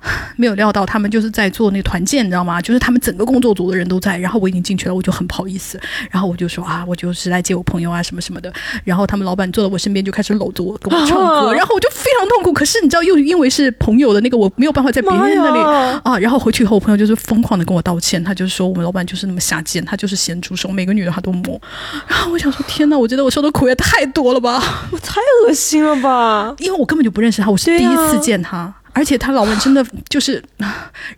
[0.36, 2.60] 没有料到他们就是在做那个团建，你知道吗？
[2.60, 5.80] 就是他们整个工作组的人都在，然后我已经进去了，我就很不好意思，
[6.10, 8.52] 然后我就说啊，我就是来接我朋友啊什么什么的，
[8.84, 12.52] 然后他们老板坐在我身边就开始搂着我跟我唱歌，啊然后我就非常痛苦。
[12.52, 15.60] 可是你知道，又因为是朋友的那个，我没有办法在别人那里
[16.04, 16.18] 啊。
[16.18, 21.60] 然后回去以后，我朋友就是疯狂的跟我道歉，他就是说我们老板就是那么下贱，他就是咸猪手，每个女的他都摸。
[22.06, 24.88] 然后我想说，天哪，我觉得我受的苦也太多了吧。
[24.92, 26.54] 我 太恶心了吧！
[26.58, 28.72] 因为我根本就不认识他，我是第一次见他。
[28.96, 30.42] 而且他老板真的就是，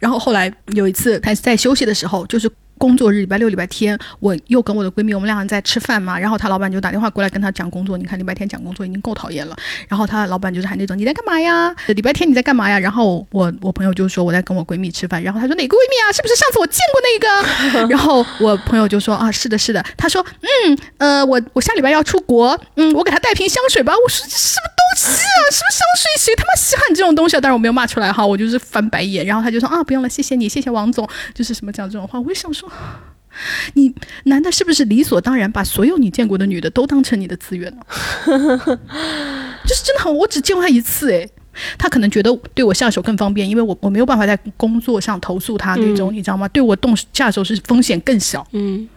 [0.01, 9.57] 然后后来有一次他在休息的时候，就是工作日礼拜六、礼拜天，我又跟我的闺蜜我们两个人在吃饭嘛，然后她老板就打电话过来跟她讲工作，你看礼拜天讲工作已经够讨厌了，
[9.89, 11.75] 然后她老板就是喊那种你在干嘛呀？
[11.89, 12.79] 礼拜天你在干嘛呀？
[12.79, 16.13] 然后我我朋友就说我在跟我闺蜜吃饭，然后她说哪个闺蜜啊？
[16.13, 17.89] 是不是上次我见过那个？
[17.91, 23.93] 然后我朋友就说啊是的是的，她说嗯呃我我下礼拜要出国，嗯我给她带瓶香水吧。
[23.93, 25.41] 我说这什么东西啊？
[25.51, 26.09] 什么香水？
[26.19, 27.41] 谁他妈稀罕这种东西啊？
[27.41, 29.25] 但是我没有骂出来哈，我就是翻白眼。
[29.27, 32.21] 然后她就说啊不用了，谢谢你，谢谢王总，就是什么讲这种话。
[32.21, 32.68] 我就想说。
[33.75, 37.83] 你男的是不是理所当然把所有你见过的女的都当成你的资源呢？
[38.27, 41.31] 就是真的很，我只见过他一次诶。
[41.77, 46.47] 他可能觉得对我下手更方便，因为我我没有办法在工作上投诉他那种，你知道吗？
[46.49, 48.47] 对我动下手是风险更小。
[48.53, 48.89] 嗯，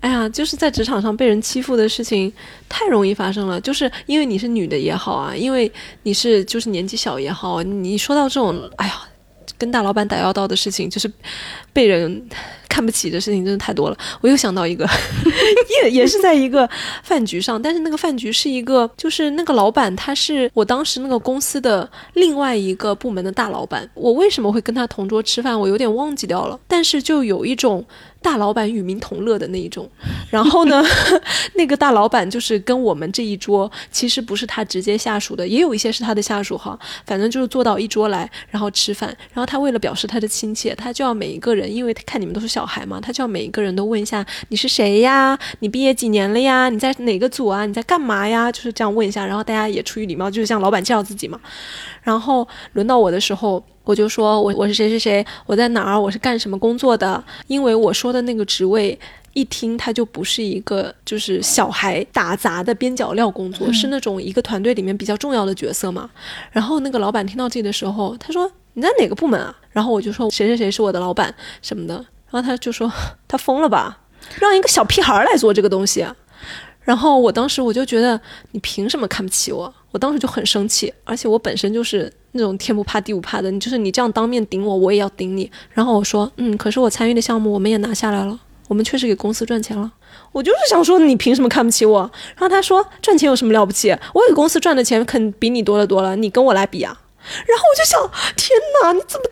[0.00, 2.32] 哎呀，就是在职场上被人欺负的事情
[2.68, 5.70] 太容易发生了，就是因为你是女的也好啊，因为
[6.02, 8.94] 你是就是年纪小也好啊，你说到这种，哎呀。
[9.58, 11.10] 跟大老板打交道的事情，就是
[11.72, 12.28] 被人
[12.68, 13.96] 看不起的事情，真的太多了。
[14.20, 14.88] 我又想到一个，
[15.84, 16.68] 也也是在一个
[17.02, 23.88] 饭局上，但是那个饭局是一个，就是那个老板他是我当时那个公司的另外一个部门的大老板。
[23.94, 26.58] 我为什么会跟他同桌吃饭，我有点忘记掉了。
[26.66, 27.84] 但是就有一种
[28.24, 29.86] 大老板与民同乐的那一种。
[30.30, 30.82] 然后呢，
[31.54, 36.76] 那个大老板就是跟我们这一桌，其实不是他直接下属的，也有一些是他的下属哈。
[37.06, 39.14] 反正就是坐到一桌来，然后吃饭。
[39.34, 45.38] 然后他为了表示他的亲切，他就要每一个人，因为他看你们都是小孩嘛，他就要每一个人都问一下你是谁呀？
[45.60, 46.70] 你毕业几年了呀？
[46.70, 47.66] 你在哪个组啊？
[47.66, 48.50] 你在干嘛呀？
[48.50, 49.26] 就是这样问一下。
[49.26, 51.38] 然后大家也出于礼貌，就是向老板介绍自己嘛。
[52.02, 53.62] 然后轮到我的时候。
[53.84, 57.22] 我就说我我是谁谁谁，我在哪儿，我是干什么工作的？
[57.46, 58.98] 因为我说的那个职位，
[59.34, 66.10] 一听他就不是一个就是小孩打杂的边角料工作，是那种一个团队里面比较重要的角色嘛。
[66.50, 69.54] 然后那个老板听到这里的时候，他说你在哪个部门啊？
[69.70, 71.94] 然后我就说谁谁谁是我的老板什么的。
[72.30, 72.90] 然后他就说
[73.28, 74.00] 他疯了吧，
[74.40, 76.06] 让一个小屁孩来做这个东西。
[76.84, 78.20] 然后我当时我就觉得
[78.52, 79.74] 你凭什么看不起我？
[79.90, 85.50] 我当时就很生气，而且我本身就是那种天不怕地不怕的，你就是你这样当面顶我，我也要顶你。
[85.70, 89.90] 然后我说，嗯，可是我参与的项目我们也拿下来了，我们确实给公司赚钱了。
[90.32, 92.00] 我就是想说，你凭什么看不起我？
[92.34, 93.90] 然后他说，赚钱有什么了不起？
[94.12, 97.00] 我给公司赚的钱肯比你多得多了，你跟我来比啊？
[97.46, 98.50] 然后我就想，天
[98.82, 99.26] 哪，你怎么？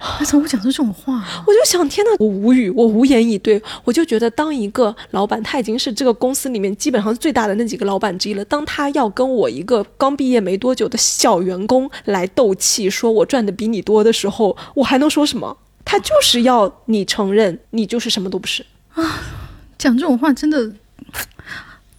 [0.00, 1.44] 他怎么会讲出这种话、啊？
[1.46, 3.62] 我就想，天呐，我无语，我无言以对。
[3.84, 8.44] 我就觉得，当一个老板，他已经是这个公司里面基本上最大的那几个老板之一了。
[8.44, 15.56] 当他要跟我一个刚毕业没多久的小员工来斗气，说我赚的比你多的时候，我还能说什么？
[15.84, 19.22] 他就是要你承认，你就是什么都不是啊！
[19.78, 20.72] 讲这种话真的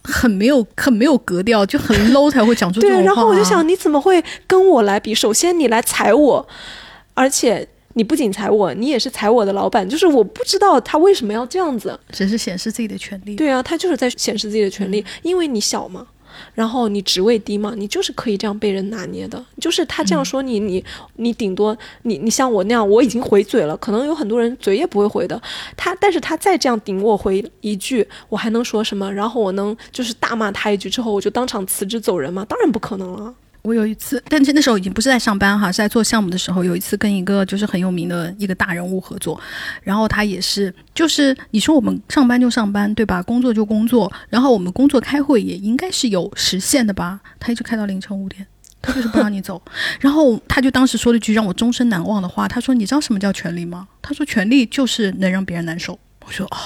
[0.02, 5.14] 很没有很没有格调，就很 low 才会讲出这种话、对，然后我就想，你怎么会跟我来比？
[5.14, 6.48] 首先你来踩我，
[7.18, 9.86] 而且你不仅踩我，你也是踩我的老板。
[9.88, 11.98] 就是我不知道他为什么要这样子。
[12.12, 13.34] 只是显示自己的权利。
[13.34, 16.06] 对啊，他就是在显示自己的权利，因为你小嘛。
[16.54, 19.44] 然后你职位低嘛，你就是可以这样被人拿捏的。
[19.60, 20.84] 就是他这样说你，你
[21.16, 25.40] 你顶多你你像我那样，我已经回嘴了，可能有很多人嘴也不会回的。
[25.76, 29.12] 他但是他再这样顶我回一句，我还能说什么？
[29.12, 32.46] 然后我能就是大骂他一句之后，我就当场辞职走人吗？
[32.48, 33.34] 当然不可能了。
[33.68, 36.64] 我有一次，但是那时候已经不是在上班哈，是在做项目的时候。
[36.64, 39.38] 有一次跟一个就是很有名的一个大人物合作，
[39.82, 43.22] 然后他也是，就是你说我们上班就上班对吧？
[43.22, 47.20] 工作就工作，然后我们工作开会也应该是有时限的吧？
[47.38, 48.46] 他一直开到凌晨五点，
[48.80, 49.60] 他就是不让你走。
[50.00, 55.98] 然后他就当时说了一句让我终身难忘的话，他说：“你知道什么叫权利吗？”他说：“权利就是能让别人难受。”
[56.28, 56.58] 我说哦，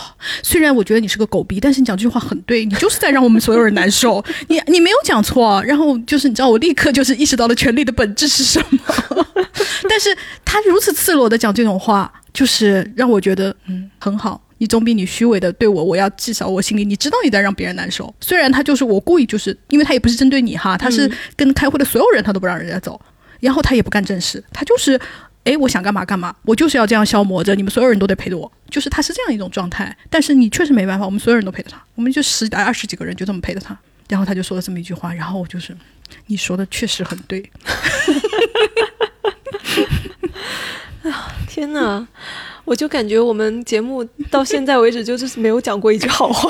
[0.43, 4.23] 虽然我觉得你是个狗逼，但是你讲这句话很对，你就是在让我们所有人难受。
[4.49, 9.27] 你你没有讲错，然后就是你知道，我立刻就是意识到了权力的本质是什么。
[9.89, 14.43] 但是他如此赤裸的讲这种话，就是让我觉得嗯很好。
[14.59, 18.13] 你总比你虚伪的对我，我要至少我心里你知道你在让别人难受。
[18.21, 23.01] 虽然他就是我故意就是，因为他也不是针对你哈，他是跟开会的所有人他都不让人家走，
[23.39, 25.01] 然后他也不干正事，他就是。
[25.45, 29.97] 哎，我想干嘛干嘛，我就是要这样消磨着，你们所有人都得陪着我，就是他是这样一种状态。
[30.09, 33.77] 但是你确实没办法，我们所有人都陪着他，我们就十来二十几个人就这么陪着他。
[34.09, 35.77] 然后他就说了这么一句话，然后我就是，
[36.27, 37.51] 你说的确实很对。
[41.49, 42.07] 天哪！
[42.65, 46.49] 我就感觉我们节目到现在为止就是没有讲过一句好话。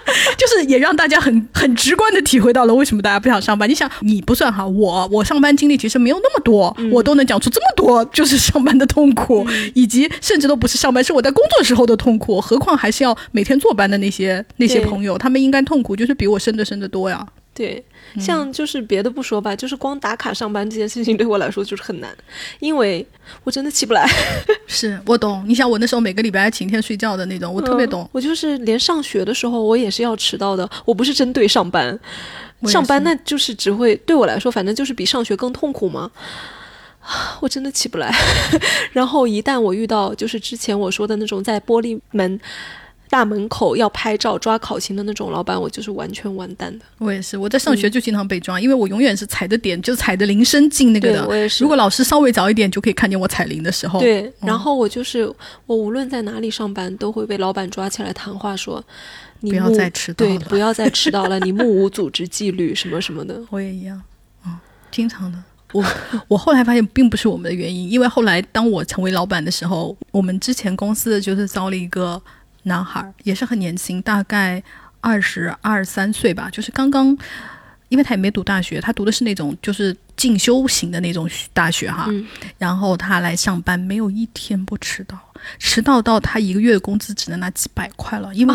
[0.36, 3.68] 就是也让大家很很直观的体会到了为什么大家不想上班。
[3.68, 12.40] 你想，你不算哈，我我上班经历其实没有那么多，我都能讲出这么多， 就是上班的痛苦，以及甚至都不是上班，是我在工作时候的痛苦。
[12.40, 17.26] 何况还是要每天坐班的那些那些朋友，他们应该痛苦就是比我深的深的多呀。
[17.54, 17.84] 对，
[18.20, 22.14] 像就是别的不说吧，就是光打卡上班这件事情对我来说就是很难，
[22.60, 23.06] 因为
[23.44, 24.06] 我真的起不来。
[24.66, 28.08] 是我懂，你想我那时候每个礼拜晴天睡觉的那种，我特别懂。
[28.12, 31.98] 我就是连上学的时候我也是要迟到的，我不是针对上班，
[32.64, 36.10] 上班那就是只会对我来说，反正就是比上学更痛苦嘛。
[37.40, 38.14] 我真的起不来。
[38.92, 42.40] 然后一旦我遇到就是之前我说的那种在玻璃门。
[43.12, 46.84] 大门口要拍照抓考勤的那种老板，我就是完全完蛋的。
[46.96, 51.28] 我也是，我在上学就经常被抓，因为我永远是踩的点，就踩的铃声进那个的。
[51.28, 51.62] 我也是。
[51.62, 54.00] 如果老师稍微早一点，就可以看见我踩铃的时候。
[54.00, 55.30] 对，然后我就是
[55.66, 58.82] 我无论在哪里上班，都会被老板抓起来谈话，说
[59.40, 63.38] 你不要再迟到了，对，不要再迟到了，你目无组织纪律什么什么的。
[63.52, 64.00] 我也一样，
[64.46, 64.58] 嗯，
[64.90, 65.36] 经常的。
[65.74, 65.84] 我
[66.28, 72.22] 我后来发现并不是我们的原因，因为后来当我成为老板的时候，我们之前公司就是招了一个。
[72.64, 74.62] 男孩也是很年轻，大概
[75.00, 77.16] 二十二三岁吧，就是刚刚，
[77.88, 82.08] 因为他也没读大学，他读的是那种就是进修型的那种大学哈。
[82.58, 85.18] 然后他来上班，没有一天不迟到，
[85.58, 88.54] 迟到到他一个月的工资只能拿几百块了，因为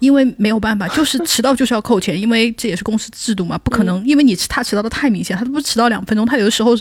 [0.00, 6.76] 因为没有办法，就是迟到就是要扣钱，因为这也是公司制度嘛，不可能，因为你他迟到的太明显，他都不迟到两分钟，他有的时候。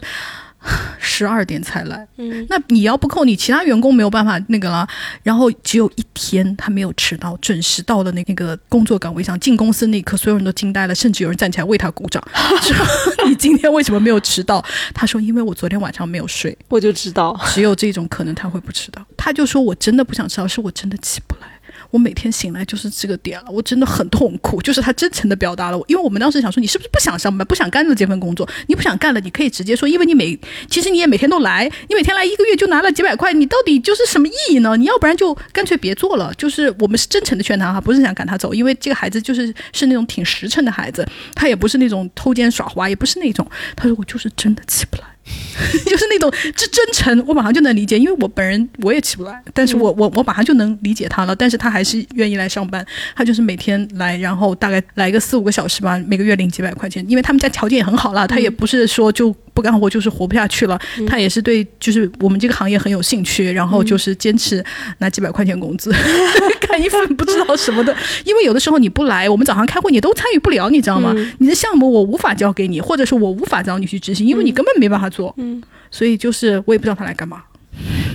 [0.99, 4.87] 十二点才来，嗯，那你要不扣你，其他员工没有办法那个了。
[5.23, 9.39] 然后只有一天他没有迟到，准时到了那那个工作岗位上。
[9.39, 12.21] 进公司那一刻，所有人都惊呆了，甚至有人站起来为他鼓掌。
[12.61, 14.63] 说你今天为什么没有迟到？
[14.93, 16.57] 他说因为我昨天晚上没有睡。
[16.67, 19.05] 我就知道，只有这种可能他会不迟到。
[19.15, 21.47] 他就说我真的不想迟到，是我真的起不来。
[21.91, 24.61] 我每天醒来就是这个点了，我真的很痛苦。
[24.61, 28.47] 就是他真诚的表达了我，因为我们当时想说，你是不是不想上班，不想干了这份工作？
[28.67, 30.37] 你不想干了，你可以直接说，因为你每
[30.69, 34.77] 其实你也每天都来，你每天来一个月就拿了几百块，你到底就是什么意义呢？
[34.77, 36.33] 你要不然就干脆别做了。
[36.35, 43.45] 就是我们是真诚的劝他哈，不是想赶他走，因为这个孩子就是是那种挺实诚的孩子，他也不是那种偷奸耍滑，也不是那种。
[43.75, 45.03] 他说我就是真的起不来。
[45.85, 59.35] 就是那种这真诚，我马上就能理解，因为我本人我也起不来，但是我我我马上就能理解他了，但是他还是愿意来上班，他就是每天来，然后大概来个四五个小时吧，每个月领几百块钱，因为他们家条件也很好了，他也不是说就。
[59.51, 60.79] 不干活就是活不下去了。
[61.05, 64.63] 他也是对，就是我们这个行业很有兴趣，然后就是坚持
[64.99, 65.93] 拿几百块钱工资
[66.65, 67.93] 干一份不知道什么的。
[68.23, 71.13] 因为有的时候你不来，我们早上开会你都参与不了，你知道吗？
[71.39, 75.18] 你的项目我无法交给你，或者是我无法找你去执行，因为你根本没办法做。
[75.37, 77.43] 嗯，所以就是我也不知道他来干嘛。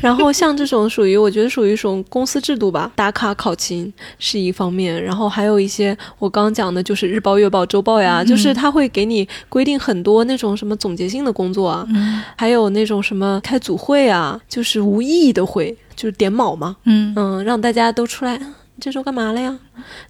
[0.03, 11.87] 然后像这种属于，我觉得属于一种公司制度吧，打卡考勤是一方面，然后还有一些我刚刚讲的，就是日报、月报、周报呀，就是他会给你规定很多那种什么总结性的工作啊，
[12.37, 17.15] 还有那种什么开组会啊，就是无意义的会，就是点卯嘛，嗯。
[17.17, 18.39] 嗯，让大家都出来。
[18.39, 18.45] 你
[18.81, 19.59] 这周干嘛了呀？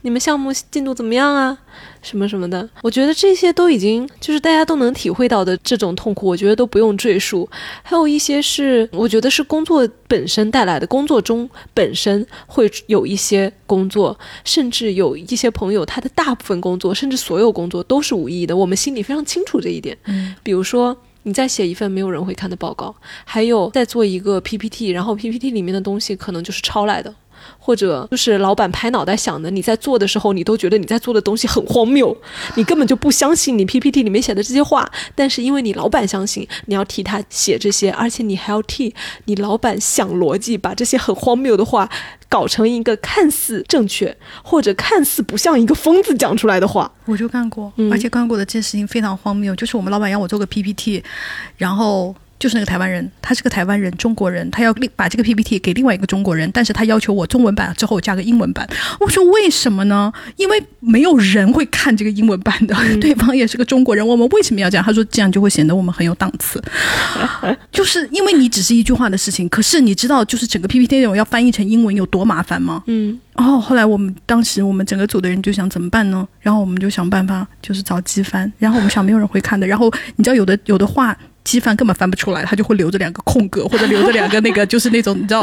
[0.03, 1.57] 你们项目进度怎么样啊？
[2.03, 7.49] 什么什么的，我觉得这些都已经就是大家都能体会到的这种痛苦，我觉得都不用赘述。
[7.83, 19.97] 还有一些是我觉得是工作本身带来的，工作中本身会有一些工作，甚至有一些朋友他的大部分工作，甚至所有工作都是无意义的，我们心里非常清楚这一点。
[20.07, 20.97] 嗯，比如说。
[21.27, 22.95] 你在写一份没有人会看的报告，
[23.25, 27.15] 还有在做一个 PPT，然后 PPT 里面的东西可能就是抄来的，
[27.65, 29.51] 或者就是老板拍脑袋想的。
[29.51, 32.15] 你在做的时候，你都觉得你在做的东西很荒谬，
[32.57, 34.87] 你根本就不相信你 PPT 里面写的这些话。
[35.15, 38.95] 但是因为你老板相信，你要替他写这些，而且你还要替
[39.25, 41.89] 你老板想逻辑，把这些很荒谬的话
[42.29, 46.93] 搞成一个看似正确，或者看似不像一个疯子讲出来的话。
[47.07, 51.03] 我就干过，嗯而且干过的这件事情非常荒谬，就是我们老板让我做个 PPT，
[51.57, 52.15] 然后。
[52.39, 58.68] 就是那个台湾人，他是个台湾人，中国人，他要另把这个 PPT 给另外一个中国人，但是他要求我中文版之后加个英文版。
[59.01, 60.12] 我说为什么呢？
[60.37, 64.85] 因为没有人会看这个英文版的，对方也是个中国人，我们为什么要这样？
[64.85, 66.62] 他说这样就会显得我们很有档次，
[67.72, 72.82] 就是因为你只是一句话的事情，可是你知道，就是整个 PPT 内容要翻译成英文有多麻烦吗？
[72.87, 76.26] 嗯然后后来我们当时我们整个组的人就想怎么办呢？
[76.41, 78.51] 然后我们就想办法，就是找机翻。
[78.59, 79.66] 然后我们想没有人会看的。
[79.66, 85.42] 然后你知道有的有的话机翻根本翻不出来，他就会留着两个空格或者留着两个那个就是那种你知道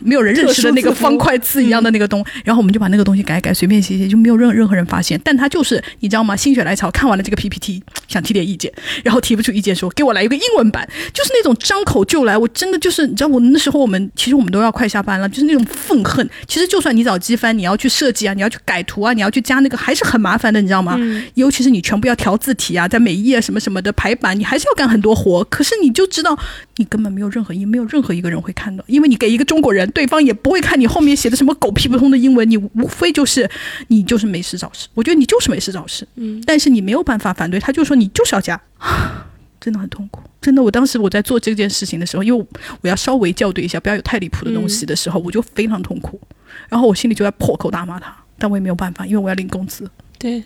[0.00, 2.24] 没有人认识的那个方块字一样的那个东。
[2.44, 5.20] 然后我们就把那个东西改改，随便写写，就没有任任何人发现。
[5.24, 6.36] 但他就是你知道吗？
[6.36, 8.72] 心血来潮看完了这个 PPT，想提点意见，
[9.02, 12.36] 然后提不出意见说给我来一个英文版，就是那种张口就来。
[12.36, 16.28] 我真的就是你知道我那时候我们其实我们都要快下班了，就是那种愤恨。
[16.46, 20.98] 其实就算你找机翻，你要去设计啊，你要去改图啊，你要去加那个，还是很麻烦的，你知道吗？
[21.34, 25.44] 尤其是你全部要调字体啊，在每一页什么什么的排版，你还是要干很多活。
[25.44, 26.38] 可是你就知道，
[26.76, 33.48] 你根本没有任何一没有任何一个人会看到，因为你给一个中国人，对方也不会看你后面写的什么狗屁不通的英文，你无非就是
[33.88, 34.88] 你就是没事找事。
[34.94, 38.60] 我觉得你就是没事找事，嗯，但是你没有办法反对，他就说你就是要加。
[39.60, 40.62] 真的很痛苦，真的。
[40.62, 42.46] 我当时我在做这件事情的时候，因为
[42.82, 46.20] 我要稍微校对一下，不要有太离谱的东西的时候，我就非常痛苦。
[46.68, 49.90] 然后我心里就在破口大骂他，但我也没有办法，因为我要领工资。
[50.18, 50.44] 对。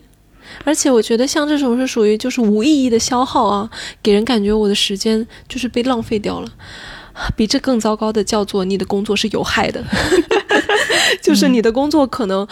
[0.63, 3.69] 而且我觉得像这种是属于就是无意义的消耗啊，
[4.01, 6.49] 给人感觉我的时间就是被浪费掉了。
[7.35, 9.83] 比这更糟糕的叫做你的工作是有害的，
[11.21, 12.47] 就是你的工作可能，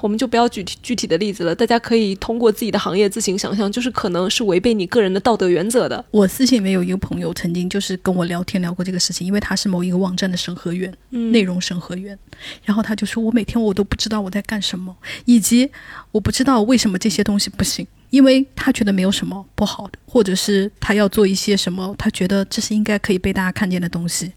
[0.00, 6.04] 我们就不要举具体的例子了，大家可以通过自己的行业自行想象，就是可能是违背你个人的道德原则的。
[6.10, 12.18] 我私信里面有一个朋友曾经就是跟我聊天聊过这个事情，因为他是某一个网站的审核员，嗯内容审核员，
[12.64, 15.70] 然后他就说我每天我都不知道我在干什么，以及
[16.12, 17.86] 我不知道为什么这些东西不行。
[18.10, 24.32] 因为他觉得没有什么不好的，或者是他要做一些什么，他觉得这是应该可以被大家看见的东西，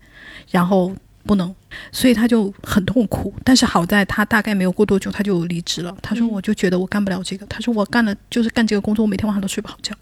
[0.50, 0.94] 然后
[1.24, 1.54] 不能，
[1.92, 3.34] 所以他就很痛苦。
[3.44, 5.96] 但是好在他大概没有过多久他就离职了。
[6.02, 9.96] 他说我就觉得我干不了这个，他说我干了就是干这个工作，我每天晚上都睡不好觉。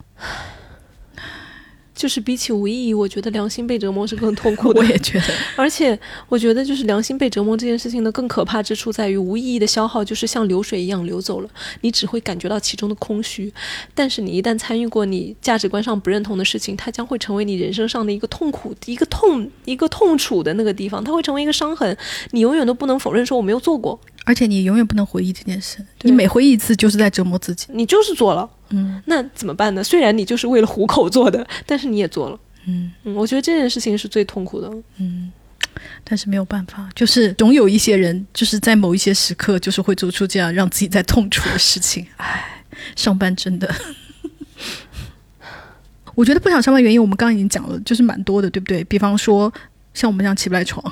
[1.99, 4.79] 就是比起无意义，我觉得良心被折磨是更痛苦的。
[4.79, 11.49] 我也觉得，而且我觉得，就是良心被折磨这件事情的更可怕之处在于，无意义的消耗就是像流水一样流走了，
[11.81, 13.53] 你只会感觉到其中的空虚。
[13.93, 21.97] 但是你一旦参与过你价值观上不认同的事情，它将会成为你人生上的一个痛苦、一个痛、一个痛楚的那个地方，它会成为一个伤痕，
[22.31, 27.67] 你永远都不能否认说我没有做过，而且你永远不能回忆这件事，你每回忆一次就是在折磨自己。
[27.71, 28.49] 你就是做了。
[28.71, 29.83] 嗯那怎么办呢？
[29.83, 32.39] 虽然你就是为了糊口做的，但是你也做了。
[32.67, 34.71] 嗯嗯，我觉得这件事情是最痛苦的。
[34.97, 35.31] 嗯，
[36.03, 42.05] 但是没有办法，就是总有一些人就是在某一些时刻，就是会做出这样让自己在痛楚的事情。
[42.17, 42.63] 唉，
[42.95, 43.73] 上班真的。
[46.15, 48.83] 我觉得不想上班原因，我们刚刚已经讲了，就是蛮多的，对不对？
[48.83, 49.51] 比方说，
[49.93, 50.83] 像我们这样起不来床，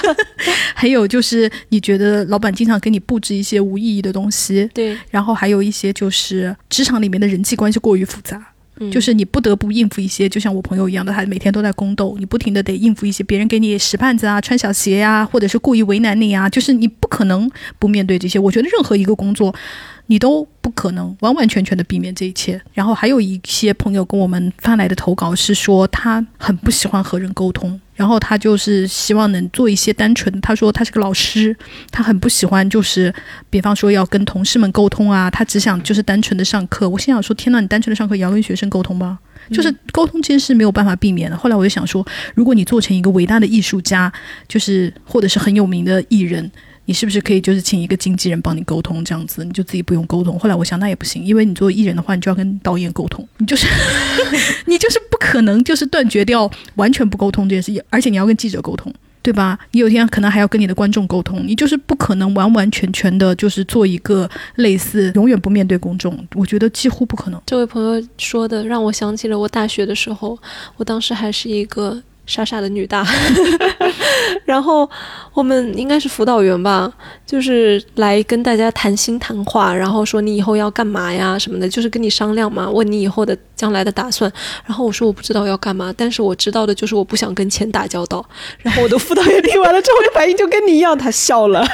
[0.74, 8.42] 还有就是你觉得老板经常给你布置一些无意义的东西，对，然后还有一些就是职场里面的人际关系过于复杂，
[8.78, 8.90] 嗯。
[8.90, 18.38] 就是你不得不应付一些，就像我朋友一样的，他每天都在宫斗，你不停的得应付一些别人给你使绊子啊、穿小鞋呀、或者是故意为难你啊，就是你不可能不面对这些。
[18.38, 19.54] 我觉得任何一个工作，
[20.10, 22.60] 你都不可能完完全全的避免这一切。
[22.74, 27.80] 然后还有一些朋友跟我们发来的投稿是说，他很不喜欢和人沟通。
[27.94, 30.40] 然后他就是希望能做一些单纯。
[30.40, 31.56] 他说他是个老师，
[31.92, 33.14] 他很不喜欢就是，
[33.48, 36.88] 比方说要跟同事们沟通啊，他只想就是单纯的上课。
[36.88, 39.20] 我心想说，天呐，你单纯的上课也要跟学生沟通吗？
[39.52, 41.36] 就是沟通其实是没有办法避免的。
[41.36, 42.04] 后来我就想说，
[42.34, 44.12] 如果你做成一个伟大的艺术家，
[44.48, 46.50] 就是或者是很有名的艺人。
[46.90, 50.36] 你是不是可以就是请一个经纪人帮你沟通这样子，你就自己不用沟通？
[50.36, 53.68] 后来我想那也不行，因为你做艺人的话，你就要跟导演沟通，你就是
[54.66, 59.56] 你就是不可能就是断绝掉完全不沟通这件事情，而且你要跟记者沟通，对吧？
[59.70, 67.40] 你有一天可能还要跟你的观众沟通，你就是不可能完完全全的，就是做一个类似永远不面对公众，我觉得几乎不可能。
[67.46, 70.36] 这位朋友说的让我想起了我大学的时候，
[70.76, 72.02] 我当时还是一个。
[72.30, 73.04] 傻傻的女大，
[74.46, 74.88] 然后
[75.34, 76.90] 我们应该是辅导员吧，
[77.26, 84.32] 就是来跟大家谈心谈话，然后说你以后要干嘛呀什么的，就是跟你商量嘛，问你以后的将来的打算。
[84.64, 88.24] 然后我说我不知道要干嘛，但是我知道的就是我不想跟钱打交道。
[88.62, 91.66] 然后我的辅导员听完了之后的反应就跟你一样，他笑了。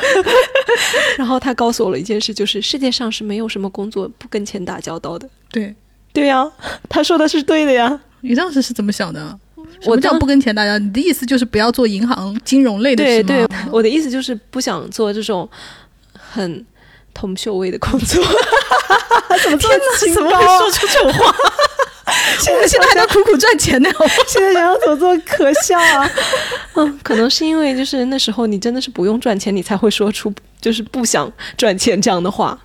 [1.19, 5.29] 然后他告诉我了一件事，就是世界上是没有什么工作不跟钱打交道的。
[5.51, 5.75] 对，
[6.15, 6.51] 对呀，
[6.89, 8.01] 他说的是对的呀。
[8.23, 9.39] 你当时是怎么想的？
[9.85, 13.47] 我叫不跟钱大家，你的意思就是不要做银行金融类的，对对。
[13.71, 15.49] 我的意思就是不想做这种
[16.15, 16.65] 很
[17.13, 18.23] 铜臭味的工作。
[19.43, 19.75] 怎么这么
[20.15, 21.35] 怎么会说出这种话？
[22.41, 23.91] 现在现在还在苦苦赚钱呢，
[24.27, 26.09] 现在想要怎么做可笑啊？
[26.75, 32.59] 嗯，可能是因为就是那时候你真的是不用赚钱，你才会说出就是不想赚钱这样的话。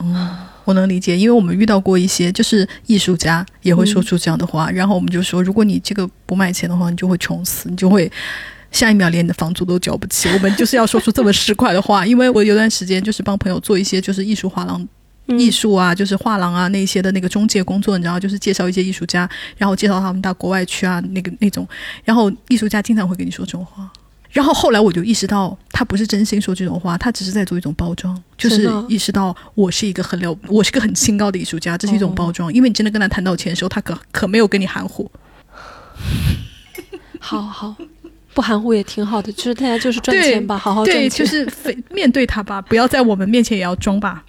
[0.00, 0.36] 嗯。
[0.64, 8.10] 我能理解，因为我们遇到过一些就是艺术家也会说出这样的话，然后我们就说，如果你这个不卖钱的话，你就会穷死，你就会
[8.70, 10.28] 下一秒连你的房租都交不起。
[10.30, 14.86] 我们就是要说出这么市侩的话，因为我有段时间就是帮朋友做一些就是艺术画廊、
[15.26, 21.66] 艺术啊，就是画廊啊那些的那个中介工作，你知道，就是介绍一些艺术家，然后介绍他们到国外去啊，那个那种，
[22.04, 23.90] 然后艺术家经常会跟你说这种话。
[24.32, 32.52] 然后后来我就意识到，他不是真心说这种话，他只是在做一种包装，就是意识到我是一个很了，我是个很清高的艺术家，这是一种包装。
[32.52, 35.10] 因为你真的跟他谈到钱的时候，他可可没有跟你含糊。
[37.20, 37.76] 好好，
[38.32, 41.46] 不含糊也挺好的，就是大家就是赚钱吧，好好赚钱，就是
[41.90, 44.24] 面对他吧，不要在我们面前也要装吧。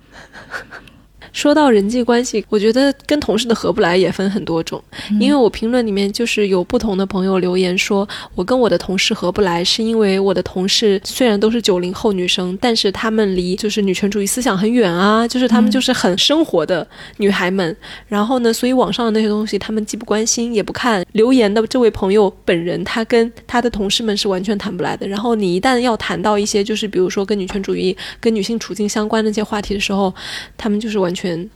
[1.34, 4.82] 说到人际关系，我觉得跟同事的合不来也分很多种。
[5.20, 17.76] 因为我评论里面就是有不同的朋友留言说，我跟我的同事合不来，是因为我的同事虽然都是九零后女生，但是她们离就是女权主义思想很远啊，就是她们就是很生活的女孩们。
[18.08, 21.04] 然后呢，所以网上的那些东西，她们既不关心也不看。
[21.14, 25.08] 留言的这位朋友本人，他跟他的同事们是完全谈不来的。
[25.08, 30.14] 然后你一旦要谈到一些就是比如说跟女权主义、跟女性处境相关的一些话题的时候，
[30.56, 31.23] 他们就是完全。
[31.24, 31.50] 全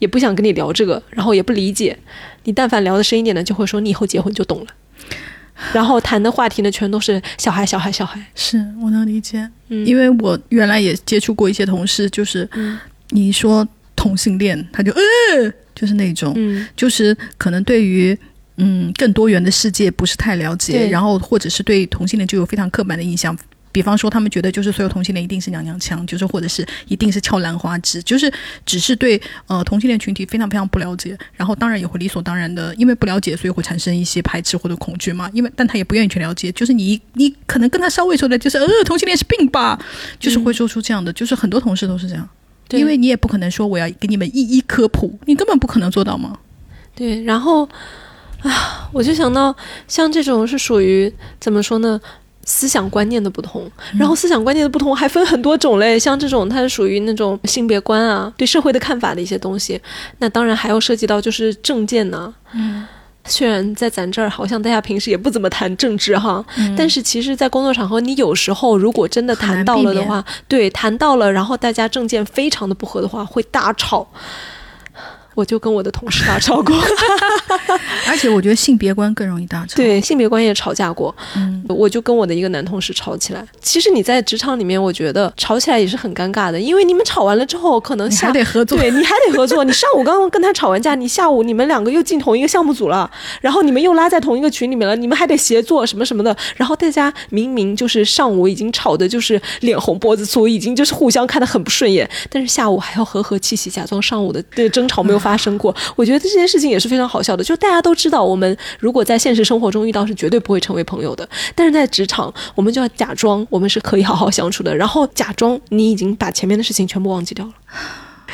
[0.00, 1.96] 也不想跟你聊这个，然后也不理解
[2.44, 2.52] 你。
[2.52, 4.66] 但凡聊的深一点的，就会说你以后结婚就懂了。
[5.72, 8.20] 然后谈的话题呢，全都是小孩，小孩，小孩。
[8.34, 12.48] 是我能理解，嗯因为我原来也接触过一些同事，就是
[13.10, 15.00] 你说同性恋，他就呃，
[15.74, 16.34] 就是那种，
[16.76, 18.16] 就是可能对于
[18.56, 23.36] 嗯更多元的世界不是太了解，然后或者是对同性恋就有非常刻板的印象。
[23.72, 28.32] 比方说，他们觉得就是所有同性恋一定是娘娘腔，就是或者是一定是翘兰花指，就是
[28.64, 35.30] 只是对呃同性恋群体非常非常不了解，然后当然也会理所当然的，因为不了解，所以会产生一些排斥或者恐惧嘛。
[35.32, 39.78] 因为但他也不愿意去了解，就是你你可能跟他稍微说的，就是呃同性恋是病吧，
[40.18, 42.28] 就是会说出这样的，就是很多同事都是这样，
[42.70, 46.38] 因为你也不可能说我要给你们一一科普，你根本不可能做到嘛？
[46.94, 47.68] 对，然后
[48.42, 49.54] 啊，我就想到
[49.86, 52.00] 像这种是属于怎么说呢？
[52.50, 59.78] 思想观念的不同，然后思想观念的不同还分很多种类，像这种它是属于那种性别观啊，对社会的看法的一些东西。
[60.20, 62.34] 那当然还要涉及到就是政见呢。
[62.54, 62.86] 嗯，
[63.26, 66.42] 虽然在咱这儿好像大家平时也不怎么谈政治哈，
[66.74, 74.08] 但是其实，在工作场合，你有时候如果真的谈到了的话，对，谈到了，然后大家政见非常的不合的话，会大吵。
[75.38, 76.74] 我就跟我的同事大吵过，
[78.08, 79.76] 而且我觉得性别观更容易大 吵。
[79.76, 81.14] 对，性别观也吵架过。
[81.36, 83.46] 嗯，我就跟我的一个男同事吵起来。
[83.62, 88.76] 其实你在职场里面，我觉得吵起来也是很尴尬的，因为你们吵完了之后，可能还得合作。
[88.76, 89.62] 对，你还得合作。
[89.62, 93.08] 你上午刚刚跟他吵完架，你下午你们两个又进同一个项目组了，
[93.40, 96.36] 然后你们又拉在同一个群里面了，你们还得协作什么什么的。
[96.56, 105.27] 然后大家明明就是上午已经吵的，就是脸红脖子粗，已经就是互相看得很不顺眼，但是下午还要和和气气，假装上午的对争吵没有发。
[105.28, 107.44] 发生过，我觉得这件事情也是非常好笑的。
[107.44, 111.28] 就大家都知道，我们如果在现实生活中遇到，是绝对不会成为朋友的。
[111.54, 117.52] 但是在职场，我们就要假装我们是可以好好相处的，然后假装你已经把前面的事情全部忘记掉了。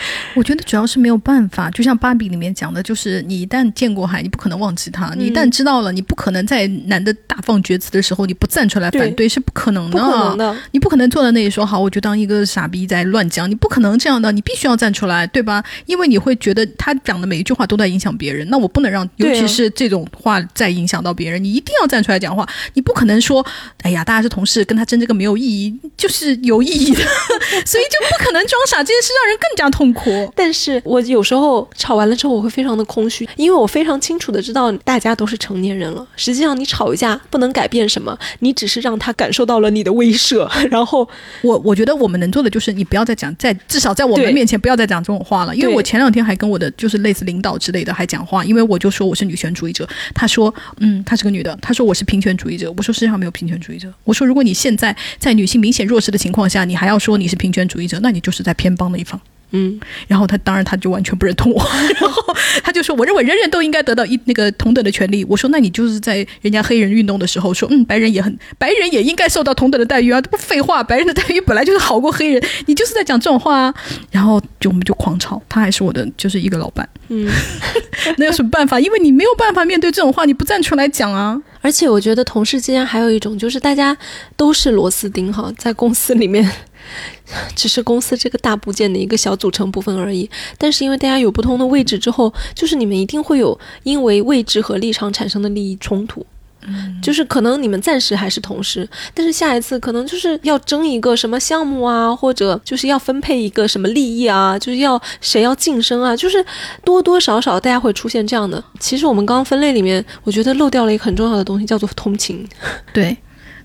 [0.35, 9.99] 我觉得主要是没有办法，就像芭比里面讲的，就是你一旦见过海，你不可能忘记他；你一旦知道了，你不可能在男的大放厥词的时候，你不站出来反对，是不可能的。
[9.99, 15.63] 不可能的，你不可能坐在那里说好，我就当一个傻逼在乱讲，你不可能这样的，你必须要站出来，对吧？
[15.87, 23.45] 因为你会觉得他讲的每一句话都在影响别人，那我不能让，尤其是这种话再影响到别人，你一定要站出来讲话，你不可能说，
[23.83, 27.01] 哎呀，大家是同事，跟他争这个没有意义，就是有意义的，
[27.65, 30.05] 所以就不可能装傻，这件事让人更加痛。
[30.05, 30.33] 苦。
[30.37, 36.07] 但是我有时候吵完了之后，我会非常的空虚，因为我非常清楚的知道大家都是成年人了。
[36.17, 40.49] 实际上，你吵一架不能改变什么，你只是让他感受到了你的威慑。
[40.71, 41.09] 然后，
[41.43, 45.55] 我我觉得我们能做的就是你不要再讲，在至少在我们面前不要再讲这种话了。
[45.55, 59.21] 因为我前两天还跟我的就是类似领导之类的还讲话，因为我就说我是女权主义者，他说嗯，她是个女的，他说我是平权主义者，我说世界上没有平权主义者，我说如果你现在在女性明显弱势的情况下，你还要说你是平权主义者，那你就是在偏帮的一方。
[59.51, 59.79] 嗯，
[60.09, 61.65] 然后他当然他就完全不认同我，
[62.01, 65.25] 然后他就说我认为人人都应该得到一那个同等的权利。
[65.27, 73.75] 我说那你就是在人家黑人运动的时候说，嗯，白人也很白人也应该受到同等的待遇啊，这不废话，白人的待遇本来就是好过黑人，你就是在讲这种话啊。
[74.11, 77.31] 然后就我们就狂吵，他还是我的就是一个老板，嗯，
[78.19, 78.81] 那有什么办法？
[78.81, 81.41] 因为你没有办法面对这种话，你不站出来讲啊。
[81.61, 83.97] 而且我觉得同事之间还有一种就是大家
[84.37, 86.51] 都是螺丝钉哈，在公司里面。
[87.55, 90.29] 只是公司这个大部件的一个小组成部分而已，
[90.59, 96.25] 但是因为大家有不同的位置之后，就是你们一定会有因为位置和立场产生的利益冲突。
[96.67, 106.43] 嗯，就是可能你们暂时还是同事，但是下一次可能就是要争一个什么项目啊，或者就是要分配一个什么利益啊，就是要谁要晋升啊，就是
[106.83, 108.65] 多多少少大家会出现这样的。
[108.81, 112.49] 其实我们刚刚分类里面，我觉得漏掉了一个很重要的东西，叫做通勤。
[112.95, 113.15] 对。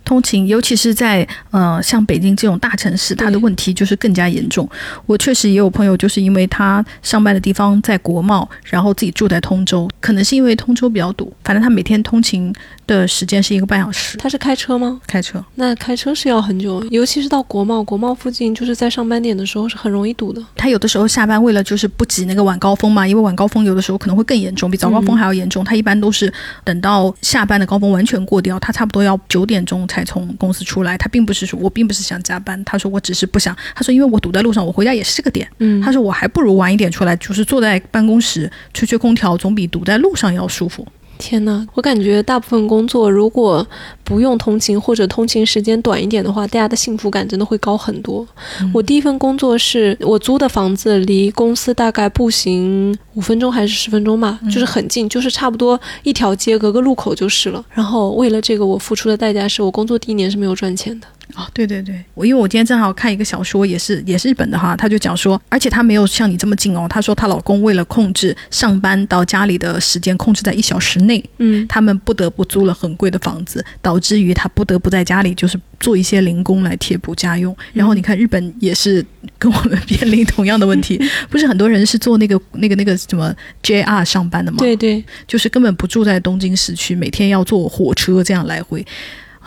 [0.09, 4.67] 通勤，尤其是在呃像北京这种大城市，它的问题就是更加严重。
[5.05, 12.51] 我确实也有朋友，就是因为他上班的地方在国贸，然后自己住在通州，可能是因为通州比较堵，反正他每天通勤
[12.89, 14.17] 的时间是一个半小时。
[14.17, 14.99] 他是开车吗？
[15.07, 15.41] 开车。
[15.55, 20.43] 那开车是要很久，尤其是到国贸，国贸附近就是在上班点的时候是很容易堵的。
[20.55, 25.63] 他有的时候下班为了就是不挤那个晚高峰嘛，因为晚高峰有的时候可能会更严重，比早高峰还要严重。
[25.63, 26.33] 他一般都是
[26.65, 30.03] 等到下班的高峰完全过掉，他差不多要九点钟才。
[30.09, 33.55] 从公司出来，他并不是说我并不是想加班，他说我只是不想。
[33.75, 35.47] 他说因为我堵在路上，我回家也是这个点。
[35.59, 40.87] 嗯，他说我还不如晚一点出来，就是坐在办公室吹吹空调，总比堵在路上要舒服。
[41.19, 43.65] 天呐，我感觉大部分工作如果
[44.05, 48.25] 不用通勤或者通勤时间短一点的话，大家的幸福感真的会高很多。
[48.73, 57.63] 我第一份工作是我租的房子，离公司大概步行五分钟还是十分钟吧，就是很近，就是差不多一条街隔个路口就是了。
[57.69, 61.07] 然后为了这个，我付出的代价是我工作第一年是没有赚钱的。
[61.35, 77.55] 哦，对对对，我因为我今天正好看一个小说，也是也是日本的哈，他就讲说，而且他没有像你这么近哦，他说她老公为了控制上班到家里的时间，控制在一小时内，嗯，他们不得不租了很贵的房子，导致于他不得不在家里就是做一些零工来贴补家用。
[77.73, 79.05] 然后你看日本也是
[79.37, 80.99] 跟我们面临同样的问题，
[81.29, 84.57] 不是很多人是做那个那个那个什么 JR 上班的吗？
[84.57, 88.83] 对对，就是根本不住在东京市区，每天要坐火车这样来回。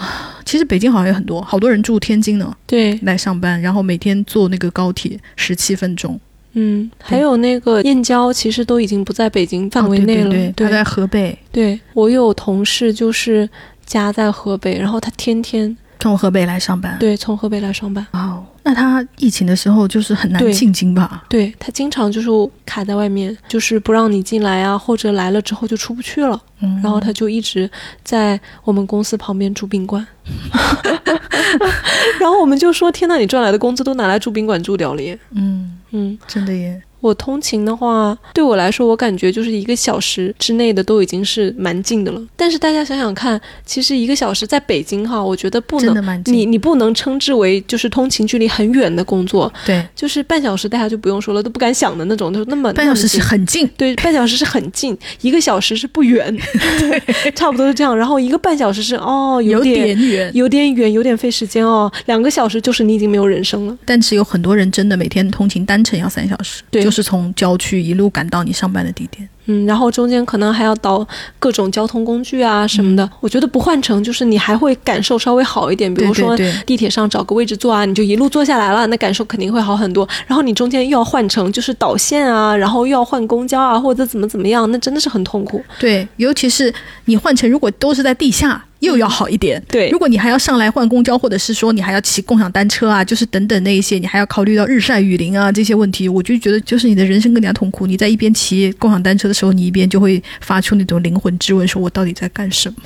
[0.03, 6.19] 啊， 其实北京好像有很多，好多人住天津呢，对，来上班，然后每天坐那个高铁十七分钟。
[6.55, 11.39] 嗯，还有那个燕郊，其实都已经不在北京范围内了，对，他在河北。
[11.51, 13.49] 对我有同事就是
[13.87, 18.07] 家在河北，然后他天天从河北来上班，对，从河北来上班。
[18.13, 21.25] 哦，那他疫情的时候就是很难进京吧？
[21.29, 22.29] 对他经常就是
[22.65, 26.41] 卡在外面，就是不让你进来啊，或者来了之后就出不去了。
[26.61, 27.69] 嗯，然后他就一直
[28.05, 30.07] 在我们公司旁边住宾馆。
[32.21, 36.81] 然后我们就说：“天呐，你赚来的工资都拿来住宾馆住掉了耶！”嗯嗯，真的耶。
[37.03, 42.23] 我通勤的话，对我来说，我感觉就是一个小时之内的都已经是蛮近的了。
[42.37, 49.53] 但是大家想想看，其实一个小时在北京哈，我觉得不能，你你不能称之为就是通勤距离很远的工作。
[49.67, 56.33] 对，就是半小时，大家就不用说了，都不敢想的那种，就那么半小时是很近，对，半小时是很近，一个小时是不远，
[56.79, 57.97] 对，差不多是这样。
[57.97, 61.91] 然后一个半小时是哦，有点远，有点远，有点费时间哦。
[62.07, 63.77] 两个小时就是你已经没有人生了。
[63.85, 67.73] 但是有很多人真的每天通勤单程要三小时，对，就是从郊区。
[67.81, 71.07] 一路赶到你上班的地点，嗯，然后中间可能还要倒
[71.39, 73.09] 各种交通工具啊什么的。
[73.21, 76.37] 我觉得不换乘就是你还会感受稍微好一点，比如说
[76.67, 80.07] 地铁上找个位置坐啊，你就一路坐下来了，那感受肯定会好很多。
[80.27, 85.65] 然后你中间又要换乘，就是导线啊，然后又要换公交啊，或者怎么怎么样，那真的是很痛苦。
[85.79, 86.73] 对，尤其是
[87.07, 88.63] 你换乘，如果都是在地下。
[88.83, 89.89] 又要好一点，对。
[89.91, 97.87] 如果你还要上来换公交，或者是说你还要骑共享单车啊，就是等等那一些，你还要考虑到日晒雨淋啊这些问题，我就觉得就是你的人生更加痛苦。
[97.87, 102.77] 你在一边骑共享单车的时候，你一边就会发出那种灵魂质问：说我到底在干什么？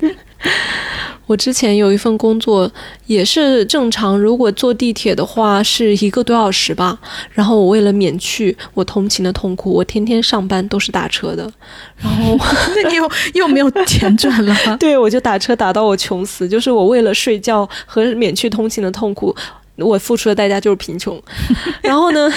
[1.32, 2.70] 我之前有一份工作，
[3.06, 6.98] 也是正常，如果坐地铁的话是一个多小时吧。
[7.30, 11.50] 然后我为了免去我通勤的痛苦，我天天上班都是打车的。
[11.96, 12.38] 然后
[12.76, 14.54] 那你又又没有钱赚了？
[14.78, 16.46] 对，我就打车打到我穷死。
[16.46, 19.34] 就是我为了睡觉和免去通勤的痛苦，
[19.76, 21.18] 我付出的代价就是贫穷。
[21.80, 22.30] 然后呢？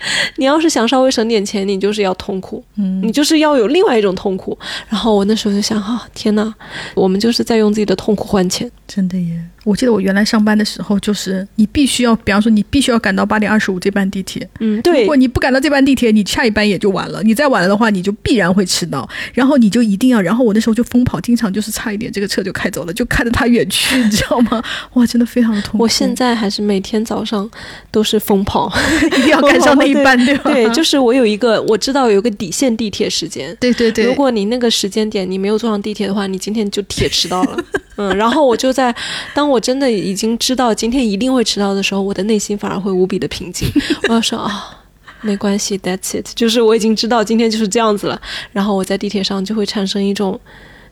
[0.36, 4.56] 你要是想稍微省点钱，你就是要痛苦，嗯你就是要有另外一种痛苦。
[4.88, 6.54] 然后我那时候就想，啊，天哪，
[6.94, 8.70] 我们就是在用自己的痛苦换钱。
[8.86, 9.38] 真的耶！
[9.64, 17.22] 我记得我原来上班的时候，就是你必须要，比方说你必须要赶到八点二十五这班地铁，嗯，对如果，你不赶到这班地铁，你下一班也就晚了。
[17.22, 19.06] 你再晚了的话，你就必然会迟到。
[19.34, 24.62] 然后你就一定要，然后我那时候就疯跑，经常就是差一点这个车就开走了，就看着它远去， 你知道吗？
[24.94, 25.82] 哇，真的非常痛苦。
[25.82, 27.48] 我现在还是每天早上
[27.90, 28.72] 都是疯跑。
[29.18, 30.52] 一定要赶上那一半，对吧？
[30.52, 33.56] 对，就是我有一个我知道有一个底线地铁时间。
[33.60, 34.04] 对对对。
[34.04, 37.64] 如果你那个时间点你没有坐上地铁的话，你今天就铁迟到了。
[37.96, 38.94] 嗯，然后我就在
[39.34, 43.68] 当我真的已经知道今天一定会迟到的时候，我的内心反而会无比的平静。
[44.08, 44.74] 我要说啊。
[45.20, 48.20] 没关系，That's it，就是我已经知道今天就是这样子了。
[48.52, 50.38] 然后我在地铁上就会产生一种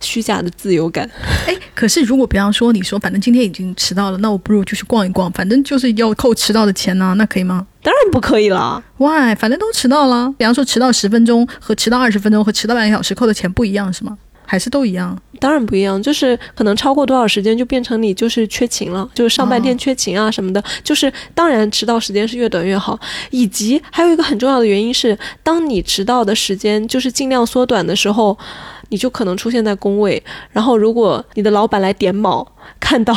[0.01, 1.09] 虚假的自由感。
[1.47, 7.67] 哎，可是如果比方说你说反正今天已经迟到了，那我不如就去逛一逛，反正就是要扣迟到的钱呢、那可以吗？
[7.83, 8.83] 当然不可以了。
[8.97, 9.35] Why？
[9.35, 10.33] 反正都迟到了。
[10.37, 14.19] 比方说迟到十分钟和迟到二十分钟和迟到半个小时扣的钱不一样是吗？
[14.49, 15.17] 还是都一样？
[15.41, 20.63] 当然不一样，就是可能超过多少时间就变成你就是缺勤了，就是上半天缺勤啊什么的。
[20.85, 22.99] 就是当然迟到时间是越短越好，
[23.31, 28.39] 以及还有一个很重要的原因是，当你迟到的时间就是尽量缩短的时候，
[28.89, 30.23] 你就可能出现在工位，
[30.53, 32.47] 然后如果你的老板来点卯，
[32.79, 33.15] 看到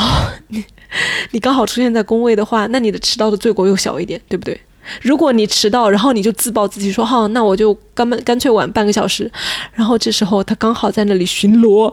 [0.48, 0.64] 你
[1.32, 4.60] 你刚好出现在工位的话，那你的迟到的罪过又小一点，对不对？
[5.02, 9.30] 如果你迟到，然后你就自暴自弃说好，那我就干干脆晚半个小时，
[9.74, 11.92] 然后这时候他刚好在那里巡逻，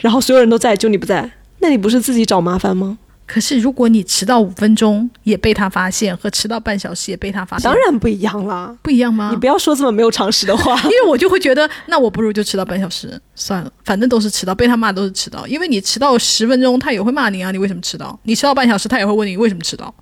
[0.00, 2.98] 然后所有人都在，就你不在，那你不是自己找麻烦吗？
[3.28, 8.74] 可是如果你迟到五分钟也被他发现，和迟到半小时也被他发现，当然不一样啦。
[8.82, 9.28] 不一样吗？
[9.30, 10.90] 你不要说这么没有常识的话 因。
[10.90, 15.46] 为我就会觉得，那我不如就迟到半小时算了，反正都是迟到，被他骂都是迟到。
[15.46, 18.18] 因为你迟到十分钟，他也会骂你啊，你为什么迟到？
[18.22, 19.94] 你迟到半小时，他也会问你为什么迟到。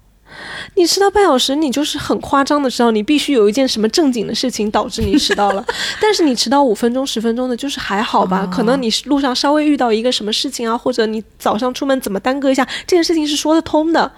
[0.75, 5.65] 你迟到半小时，你就是很夸张的迟到，你必须有一件什么正经的事情导致你迟到了。
[6.01, 8.47] 但是你迟到五分钟、十分钟的，就是还好吧？
[8.53, 14.11] 可能你路上稍微遇到一个什么事情啊，或者你早上出门怎么耽搁一下，这件事情是说得通的。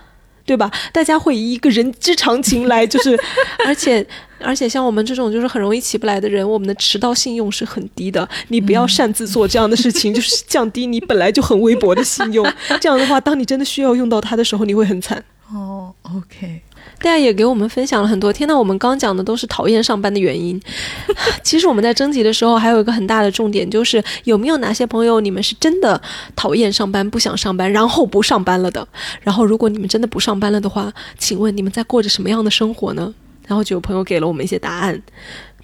[0.45, 0.71] 对吧？
[0.95, 3.15] 大家会以一个人之常情来，就是，
[3.67, 4.03] 而且
[4.41, 8.27] 而且像我们这种就是很容易起不来的人，我们的迟到信用是很低的。
[8.49, 12.51] 你不要擅自做这样的事情，就是降低你本来就很微薄的信用。
[12.81, 15.23] 这样的话，当你真的需要用到它的时候，你会很惨。
[15.51, 16.61] 哦，OK，
[16.99, 18.31] 大家也给我们分享了很多。
[18.31, 20.61] 天呐，我们刚讲的都是讨厌上班的原因。
[21.43, 25.99] 其实我们在征集的时候，还有一个很大的重点，就是有没有哪些朋友你们是真的
[26.37, 28.87] 讨厌上班、不想上班，然后不上班了的。
[29.23, 33.15] 然后，如果你们真的不上班了的话，请问你们在过着什么样的生活呢？
[33.47, 35.03] 然后就有朋友给了我们一些答案。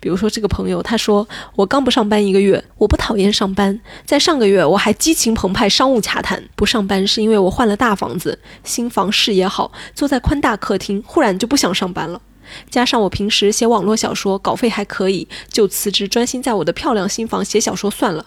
[0.04, 1.26] 比如说，这个朋友他说
[1.56, 3.80] ：“我刚不上班一个月，我不讨厌上班。
[4.04, 6.44] 在上个月，我还激情澎湃商务洽谈。
[6.54, 12.20] 不上班是因为我换了大房子，新房视野好，坐在宽大客厅，忽然就不想上班了。
[12.68, 18.26] 加上我平时写网络小说，稿费还可以，就辞职专心在我的漂亮新房写小说算了。”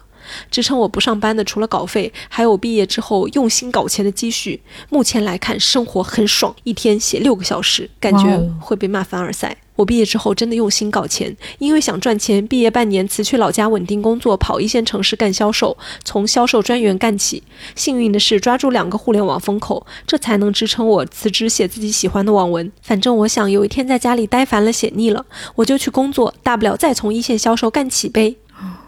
[0.49, 4.63] 支撑我不上班的，除了稿费，还有毕业之后用心搞钱的积蓄。
[4.89, 9.55] 目前来看，生活很爽，一天写六个小时，感觉会被骂凡尔赛。
[9.77, 17.41] 我毕业之后真的用心搞钱，因为想赚钱，毕业半年辞去老家稳定工作，跑一线城市干销售，从销售专员干起。
[17.75, 22.69] 幸运的是抓住两个互联网风口，这才能支撑我辞职写自己喜欢的网文。
[22.81, 25.25] 反正我想有一天在家里待烦了、写腻了，
[25.55, 28.35] 我就去工作，大不了再从一线销售干起呗。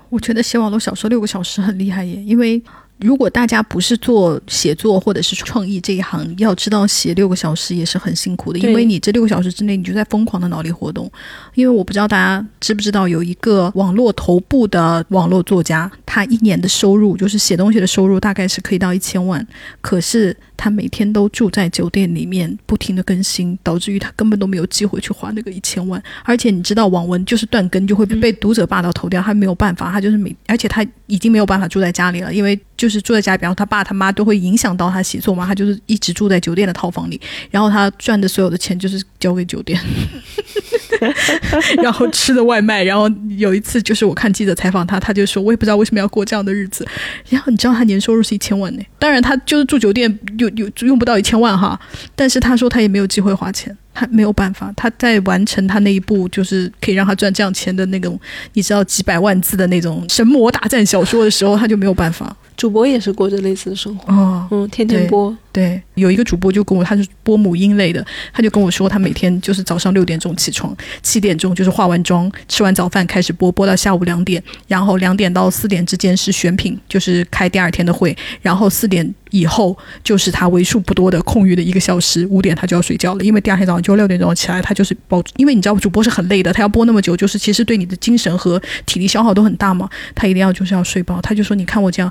[0.10, 2.60] 我觉得写网络小说六个小时很厉害耶，因为
[3.00, 11.10] 如果大家不是做写作或者是创意这一行，要知道写六个小时也是很辛苦的，因为你这六个小时之内你就在疯狂的脑力活动。
[11.56, 19.46] 因为我不知道大家知不知道，有一个网络头部的网络作家，他一年的收入就是写东西的收入大概是可以到一千万，
[19.80, 26.04] 可是他每天都住在酒店里面，不停的更新，导致于他根本都没有机会去花那个一千万。
[26.26, 39.80] 而且你知道，网文就是断更就会被读者霸到头掉，他没有办法，他就是每，而且他已经没有办法住在家里了，因为就是住在家里，然后他爸他妈都会影响到他写作嘛，他就是一直住在酒店的套房里，然后他赚的所有的钱就是交给酒店。
[41.82, 46.86] 然后吃的外卖，然后有一次就是我看记者采访他，他就说我也不知道为什么要过这样的日子。
[47.30, 51.80] 然后你知道他年收入是一千万呢，当然他就是住酒店有有用不到一千万哈，
[52.16, 58.20] 但是他说他也没有机会花钱，他没有办法，他在完成他那一部就是可以让他赚这样钱的那种，
[58.54, 62.36] 你知道几百万字的那种神魔大战小说的时候，他就没有办法。
[62.58, 92.10] 主播也是过着类似的生活，哦，嗯，天天播，对，有一个主播就跟我，他是播母婴类的，他就跟我说，他每天就是早上六点钟起床，七点钟就是化完妆，吃完早饭开始播，播到下午两点，然后两点到四点之间是选品，就是开第二天的会，然后四点以后就是他为数不多的空余的一个小时，五点他就要睡觉了，因为第二天早上就六点钟起来，他就是保，因为你知道主播是很累的，他要播那么久，就是其实对你的精神和体力消耗都很大嘛，他一定要就是要睡饱，他就说你看我这样。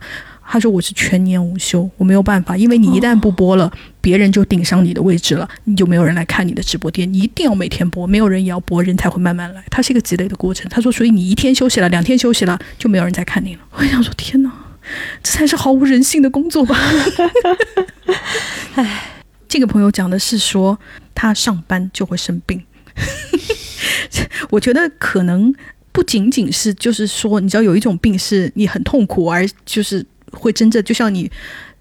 [0.51, 3.71] 他说：“我是全年无休，我没有办法，因为你一旦不播了，
[4.01, 7.13] 别人就顶上你的位置了，你就没有人来看你的直播间。
[7.13, 9.63] 你一定要每天播，没有人也要播，人才会慢慢来。
[9.71, 13.61] 它是一个积累的过程。”他说：“所以你一天休息了，两天休息了，就没有人再看你了。
[13.77, 14.51] ”我想说：“天哪，
[15.23, 16.75] 这才是毫无人性的工作吧？
[18.77, 19.03] ”哎，
[19.47, 20.79] 这个朋友讲的是说
[21.15, 22.63] 他上班就会生病，
[24.49, 25.55] 我觉得可能
[25.93, 30.07] 不仅仅是就是说，你知道有一种病是你很痛苦而就是。
[30.33, 31.31] 会真正就像你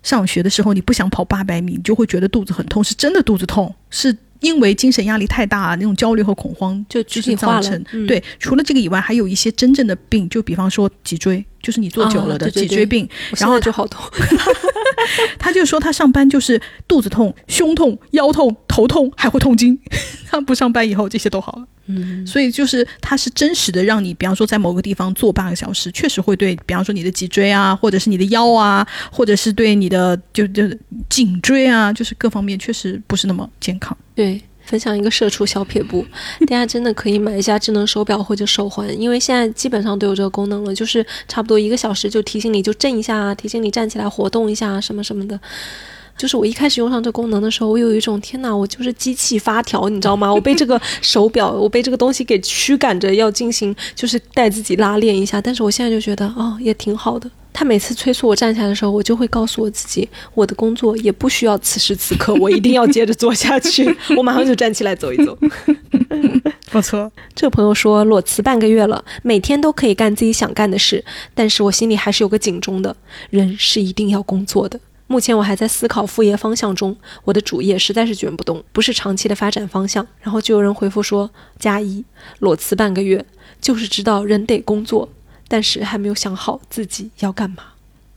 [0.04, 7.84] 上学的时候，你不想跑八百米，你就会觉得肚子很痛，是真的肚子痛，是因为精神压力太大，那种焦虑和恐慌就就是造成。
[8.08, 14.06] 对，除了这个以外，还有一些真正的病，就比方说脊椎，就是你坐久了的脊椎病，然后就好痛。
[15.38, 19.78] 他就说他上班就是肚子痛、胸痛、腰痛、头痛，还会痛经。
[20.30, 21.68] 他不上班以后，这些都好了。
[21.90, 30.64] 嗯，所以就是它是真实的，让你比方说在某个地方坐半个小时，确实会对，比方说你的脊椎啊，或者是你的腰啊，或者是对你的就就
[31.10, 33.98] 颈椎啊，就是各方面确实不是那么健康。
[34.14, 36.06] 对，分享一个社畜小撇步，
[36.46, 45.40] 大家真的可以买一下智能手表或者手环，因为现在基本上都有这个功能了，就是差不多一个小时就提醒你就震一下，提醒你站起来活动一下什么什么的。
[46.18, 50.34] 就是我一开始用上这功能的时候，我有一种天哪，我就是机器发条，你知道吗？
[50.34, 55.40] 我被这个手表， 我被这个东西给驱赶着要进行，就是带自己拉练一下。
[55.40, 57.30] 但是我现在就觉得，哦，也挺好的。
[57.58, 63.84] 他每次催促我站起来的时候，我就会告诉我自己，我的工作也不需要此时此刻，我一定要接着做下去。
[64.16, 65.36] 我马上就站起来走一走。
[66.70, 71.04] 不错，这个朋友说裸辞半个月了，每天都可以干自己想干的事，
[71.34, 72.96] 但是我心里还是有个警钟的，
[73.32, 74.80] 人是一定要工作的。
[75.08, 80.06] 目前我还在思考副业方向中，我的主业实在是卷不动，不是长期的发展方向。
[80.22, 82.06] 然后就有人回复说：“加一，
[82.38, 83.26] 裸辞半个月，
[83.60, 85.10] 就是知道人得工作，
[85.48, 87.58] 但是还没有想好自己要干嘛。”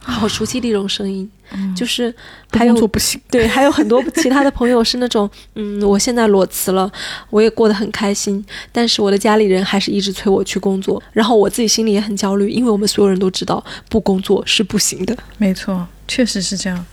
[0.03, 1.31] 好熟悉的一种声音，
[1.77, 2.13] 就是
[2.53, 3.21] 还有不行。
[3.31, 6.91] 对，还有很多其他的朋友是那种， 嗯，我现在裸辞了，
[7.29, 15.15] 我也过得很开心，但是我的家里人还是一直催我去工作，然后我自己心里也很焦虑，因为我们所有人都知道，不工作是不行的。
[15.37, 15.87] 没错。
[16.09, 16.87] 确实是这样。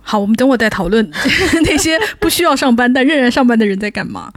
[0.00, 1.06] 好，我们等会再讨论
[1.64, 4.32] 那些不需要上班但仍然上班的人在干嘛。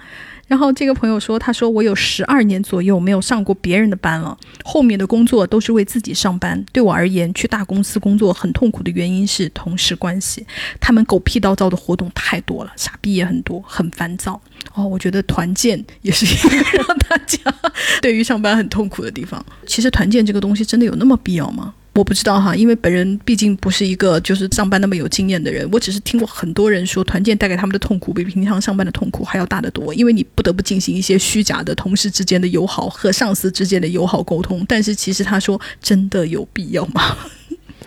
[0.54, 6.64] 然后这个朋友说：“他说我有十二年左右没有上过别人的班了，后面的工作都是为自己上班。
[6.72, 10.46] 对我而言，去大公司工作很痛苦的原因是同事关系，
[10.80, 14.40] 他们狗屁叨叨的活动太多了，傻逼也很多，很烦躁。
[14.76, 17.40] 哦，我觉得团建也是一个让大家
[18.00, 19.44] 对于上班很痛苦的地方。
[19.66, 34.66] 其实团建这个东西真的有那么必要吗？”我不知道哈，因为本人毕竟不是一个就是上班那么有经验的人，我只是听过很多人说，团建带给他们的痛苦比平常上班的痛苦还要大得多，因为你不得不进行一些虚假的同事之间的友好和上司之间的友好沟通。
[34.68, 37.16] 但是其实他说，真的有必要吗？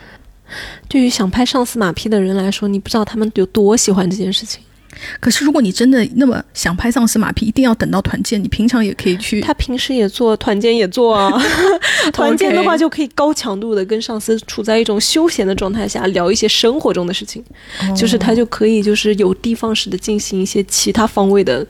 [0.87, 4.61] 对于想拍上司马屁的人来说，你不知道他们有多喜欢这件事情。
[5.19, 8.43] 可是，如果你真的那么想拍丧尸马屁，一定要等到团建。
[8.43, 11.31] 你平常也可以去，他平时也做，团建也做啊。
[12.11, 17.43] 团建的话，就可以高强度的跟上司处在一种休闲的状态下，聊一些生活中的事情，
[17.95, 21.65] 就是他就可以就是有的放矢的进行一些其他方位的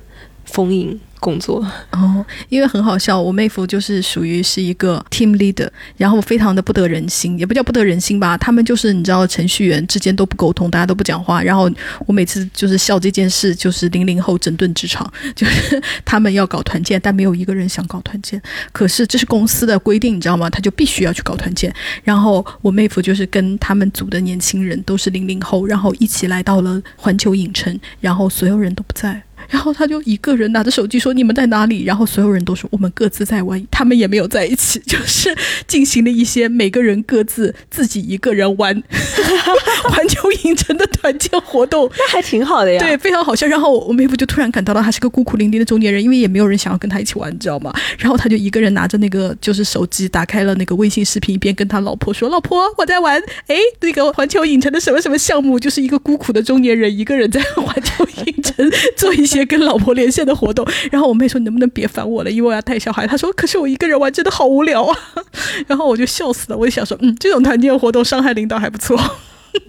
[0.45, 0.97] 丰盈。
[1.27, 1.59] 工作
[1.91, 11.69] 哦，因为很好笑，我妹夫就是属于是一个 team leader，然后非常的不得人心，也不叫不得人心吧，他们就是你知道程序员之间都不沟通，大家都不讲话，然后
[12.05, 20.49] 我每次就是笑这件事，就是零零后整顿职场， 就是他们要搞团建，但没有一个人想搞团建，可是这是公司的规定，你知道吗？
[20.49, 21.73] 他就必须要去搞团建，
[22.05, 29.21] 然后我妹夫就是跟他们组的年轻人都是零零后，然后一起来到了环球影城，然后所有人都不在。
[29.49, 35.35] 然后他就一个人拿着手机说：“你们在哪里？”然后所有人都说：“我们各自在玩。”他们也没有在一起， 就是
[35.67, 38.83] 进行了一些每个人各自自己一个人玩
[39.89, 42.79] 环球影城的团建活动，那还挺好的呀。
[42.79, 43.47] 对，非常好笑。
[43.47, 47.73] 然后我妹夫就突然感到了他是个孤苦伶仃的中年人，因为也没有人想要跟他一起玩，你知道吗？
[47.97, 59.47] 然后他就一个人拿着那个就是手机，打开了那个微信视频，一边跟他老婆说：“老婆，我在玩哎那个环球影城的什么什么项目。”就是一个孤苦的中年人，一个人在 环球影城做一些。
[59.47, 64.97] 跟老婆连线的活动，然后我妹说：“你能不能别烦我了，因为我要带小孩。”她说：“可是我一个人玩真的好无聊啊。
[65.67, 68.99] ”然后我就笑死了，我就想说：“嗯，这种团建活动，伤害领导还不错。”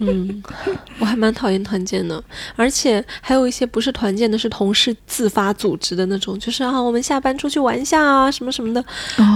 [0.01, 0.43] 嗯，
[0.99, 2.21] 我还蛮讨厌团建的，
[2.57, 8.83] 而且还有一些不是团建的，是同事自发组织的那种，就是啊，我们下班出去玩一下啊，什么什么的。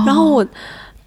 [0.05, 0.45] 然后我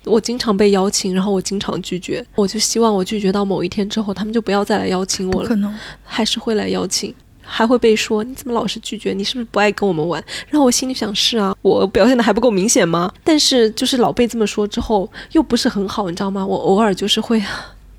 [0.05, 5.49] 我经常被邀请，然后我经常拒绝，我就希望我拒绝到某一天之后，他们就不要再来邀请我了。
[5.49, 5.73] 可能
[6.05, 7.15] 还是会来邀请，
[7.47, 9.13] 还会被说你怎么老是拒绝？
[9.13, 10.23] 你是不是不爱跟我们玩？
[10.49, 13.13] 然后我心里想是啊，我表现的还不够明显吗？
[13.23, 16.45] 但是就是老被这么说之后，又不是很好，你知道吗？
[16.45, 17.43] 我偶尔就是会。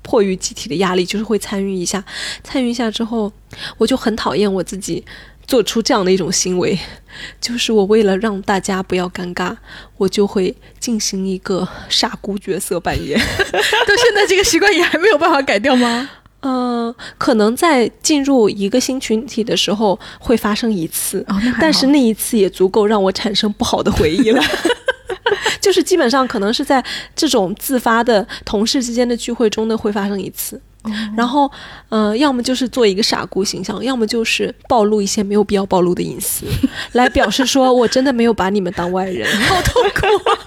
[0.00, 2.02] 迫于集体的压力，就是会参与一下，
[2.42, 3.30] 参与一下之后，
[3.76, 5.04] 我就很讨厌我自己
[5.46, 6.78] 做出这样的一种行为，
[7.38, 9.54] 就是我为了让大家不要尴尬，
[9.98, 13.20] 我就会进行一个傻姑角色扮演。
[13.20, 16.08] 到现在这个习惯也还没有办法改掉吗？
[16.40, 21.24] 嗯，可能在进入一个新群体的时候会发生一次，
[21.60, 24.42] 但是那一次也足够让我产生不好的回忆了。
[25.60, 26.82] 就是基本上可能是在
[27.14, 30.60] 这种自发的同事之间的聚会中呢会发生一次，
[31.16, 31.50] 然后，
[31.88, 36.46] 呃，要么就是做一个傻姑形象，要么就是暴露一些没有必要暴露的隐私，
[36.92, 40.06] 来表示说我真的没有把你们当外人，好痛苦。
[40.30, 40.38] 啊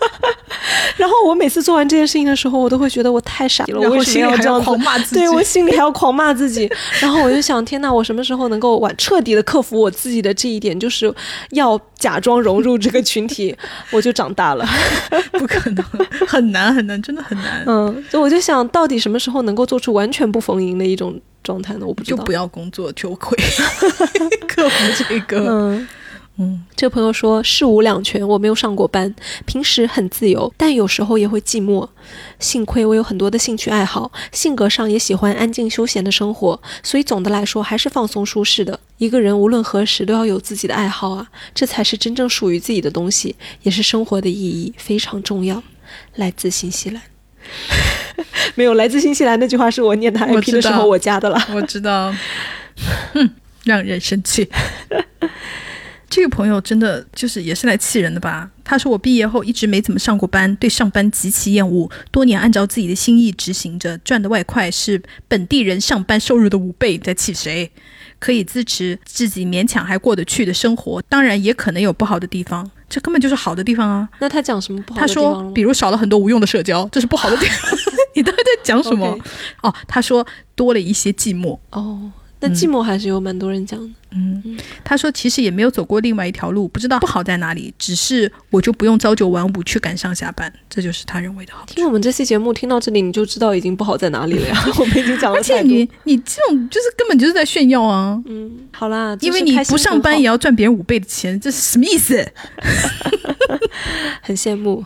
[0.97, 5.15] 然后我每次做完这件事情的时候，我都会觉得我太傻了，我为什么要这样狂骂自己？
[5.15, 6.69] 对我心里还要狂骂自己。
[6.99, 11.11] 然后我就想，天呐，我什么时候能够完彻底的克服我自己的这一点，就是
[11.51, 13.55] 要假装融入这个群体，
[13.89, 14.65] 我就长大了。
[15.31, 15.83] 不可能，
[16.27, 17.63] 很难很难，真的很难。
[17.65, 21.85] 嗯，所以我就想到底什么时候能够做出完全不逢迎的一种状态呢？
[21.85, 22.17] 我不知道。
[22.17, 23.37] 就不要工作，就会
[24.47, 25.47] 克服这个。
[25.49, 25.87] 嗯。
[26.37, 29.13] 嗯，这个朋友说事无两全，我没有上过班，
[29.45, 31.87] 平时很自由，但有时候也会寂寞。
[32.39, 38.79] 幸亏我有很多的兴趣爱好，性格上也喜欢安静休闲的生活，所以总的来说还是放松舒适的。
[38.97, 45.61] 一个人无论何时都要有自己的爱好啊，这才是真正属于自己的东西，也是生活的意义，非常重要。
[46.15, 47.01] 来自新西兰，
[48.55, 52.13] 没有来自新西兰那句话是我念他 IP 的时候我加的了，我知道，
[53.13, 53.29] 哼，
[53.63, 54.49] 让人生气。
[56.09, 58.49] 这个朋友真的就是也是来气人的吧？
[58.65, 67.71] 他说我毕业后一直没怎么上过班，对上班极其厌恶，多年按照自己的心意执行着，赚的外快是本地人上班收入的五倍，在气谁？
[68.19, 74.07] 可以支持自己勉强还过得去的生活，当然也可能有不好的地方，这根本就是好的地方啊。
[74.19, 74.99] 那他讲什么不好？
[74.99, 77.71] 他说，比如少了很多无用的社交，这是不好的地方。
[78.13, 79.17] 你到底在讲什么？
[79.63, 81.57] 哦，他说多了一些寂寞。
[81.71, 82.11] 哦。
[82.41, 83.89] 那寂寞还是有蛮多人讲的。
[84.13, 91.63] 嗯，他说其实也没有走过另外一条路，不知道不好在哪里，只是我就不用朝九晚五去赶上下班，这就是他认为的好。
[91.67, 94.65] 听我们这期节目听到这里，你就知道已经不好在哪里了呀。
[94.77, 95.37] 我们已经讲了。
[95.37, 98.21] 而且你你这种就是根本就是在炫耀啊。
[98.25, 102.27] 嗯，好啦，因为你不上班也要赚别人五倍的钱，这是什么意思？
[104.21, 104.83] 很羡慕。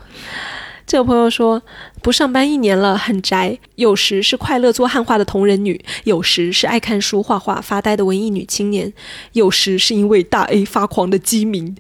[0.88, 1.62] 这个朋友说，
[2.04, 3.58] 不上班一年了，很宅。
[3.76, 8.94] 有时是快乐做汉化的同人女，有时是爱看书、画画、发呆的文艺女青年，
[9.34, 11.76] 有时是因为大 A 发狂的鸡民。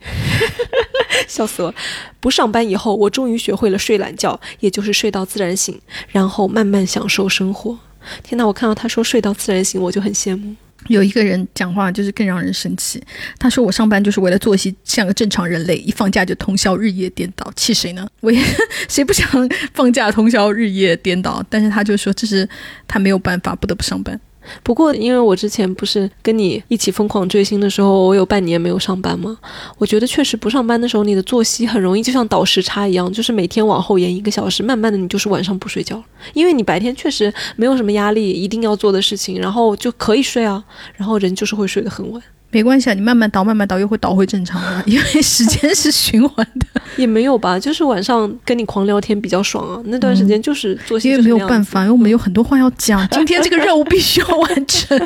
[1.27, 1.73] 笑死我！
[2.19, 5.79] 不上班以后，我终于学会了睡懒觉，也就是睡到自然醒，
[6.09, 7.77] 然后慢慢享受生活。
[8.23, 10.55] 天哪，我看到他说睡到自然醒，我就很羡慕。
[10.87, 13.01] 有一个人讲话就是更让人生气。
[13.39, 18.07] 他说：“我上班就是为了作息像个正常人类，一放假就通宵日夜颠倒，气谁呢？
[18.21, 18.41] 我也
[18.89, 19.27] 谁不想
[19.73, 21.43] 放假通宵日夜颠倒？
[21.49, 22.47] 但是他就说这是
[22.87, 24.19] 他没有办法，不得不上班。”
[24.63, 29.37] 不过，因为我之前不是跟你一起疯狂追星的时候，我有半年没有上班吗？
[29.77, 36.01] 我觉得确实不上班的时候，你的作息很容易就像倒时差一样，就是每天往后延一个小时，慢慢的你就是晚上不睡觉，
[36.33, 40.63] 因为你白天确实没有什么压力，一定要做的事情，然后就可以睡啊，
[40.95, 42.21] 然后人就是会睡得很晚。
[42.55, 46.81] 没关系啊，你慢慢倒，慢慢倒，又会倒回正常的，因为时间是循环的。
[46.95, 49.81] 也没有吧，就是晚上跟你狂聊天比较爽啊。
[49.87, 54.97] 那段时间就是作息因为没有办法，因为我们有很多话要讲， 今天这个任务必须要完成。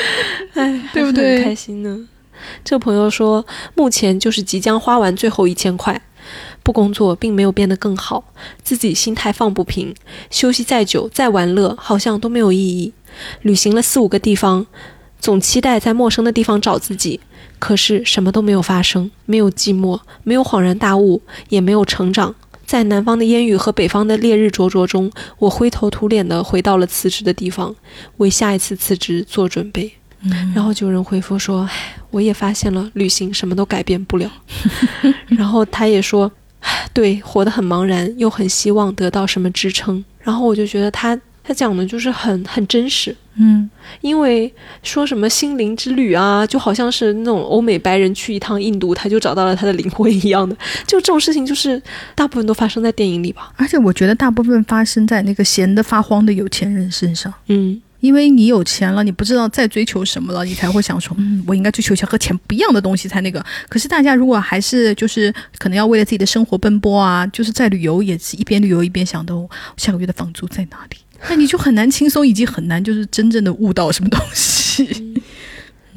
[0.54, 1.44] 哎，对不对？
[1.44, 2.08] 开心呢。
[2.64, 3.44] 这个朋友说，
[3.74, 6.00] 目前就是即将花完最后一千块，
[6.62, 8.24] 不工作并没有变得更好，
[8.62, 9.94] 自己心态放不平，
[10.30, 12.94] 休息再久再玩乐，好像都没有意义。
[13.42, 14.66] 旅行了四五个地方。
[15.24, 17.18] 总期待在陌生的地方找自己，
[17.58, 22.34] 可是什么都没有发生，没有寂寞，没有恍然大悟，也没有成长。
[22.66, 27.74] 在南方的烟雨和北方的烈日灼灼中，我灰头土脸地回到了辞职的地方，
[28.18, 29.94] 为下一次辞职做准备。
[30.54, 31.66] 然后就有人回复说
[32.12, 34.30] ：“我也发现了，旅行什么都改变不了。
[35.28, 36.30] ”然后他也说
[36.92, 41.18] ：“对，活得很茫然，又很希望得到什么支撑。”然后我就觉得他。
[41.46, 43.68] 他讲的就是很很真实，嗯，
[44.00, 44.50] 因为
[44.82, 51.80] 说什么心灵之旅啊，就好像是那种欧美白人去一趟印度，他就找到了他的灵魂一样的，就这种事情，就是
[52.14, 53.52] 大部分都发生在电影里吧。
[53.56, 57.80] 而且我觉得大部分发生在那个闲得发慌的有钱人身上，嗯。
[58.00, 63.42] 因为你有钱了，你不知道在追求什么了，你才会想说，嗯，我应该追求一些和钱不一样的东西才那个。
[63.66, 69.34] 可是大家如果还是就是可能要为了自己的生活奔波啊，就是在旅游也是一边旅游一边想的，
[69.78, 70.98] 下个月的房租在哪里？
[71.28, 75.22] 那你就很难轻松，以及很难就是真正的悟到什么东西。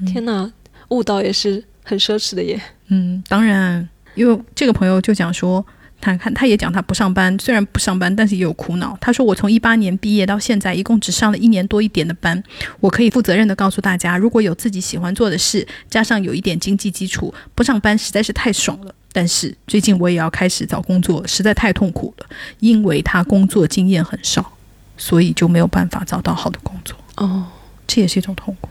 [0.05, 0.51] 天哪，
[0.89, 2.61] 悟到也是很奢侈的耶。
[2.87, 5.65] 嗯，当然，因为这个朋友就讲说。
[5.99, 8.95] 他看，他也讲他不上班，虽然不上班，但是也有苦恼。
[9.01, 12.41] 他说：“我从一八年毕业到现在，一共只上了一年多一点的班。
[12.79, 18.93] 我可以负责任的告诉大家，如果有自己喜欢做的事，加上有一点经济基础，不上班实在是太爽了。
[19.11, 22.27] 但是最近我也要开始找工作，实在太痛苦了，
[22.59, 24.53] 因为他工作经验很少，
[24.97, 26.97] 所以就没有办法找到好的工作。
[27.15, 27.45] 哦，
[27.85, 28.69] 这也是一种痛苦。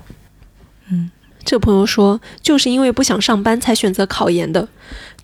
[0.90, 1.10] 嗯，
[1.44, 4.68] 这朋友说，就是因为不想上班才选择考研的，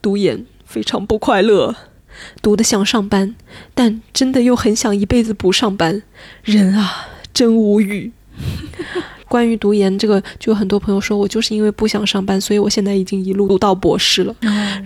[0.01, 1.75] 读研非常不快乐。”
[2.43, 3.35] 读的想上班，
[3.75, 6.03] 但真的又很想一辈子不上班，
[6.45, 8.13] 人啊，真无语。
[9.27, 14.37] 关于读研这个，就有很多朋友说我就是因为不想上班，所以我现在已经一路读到博士了。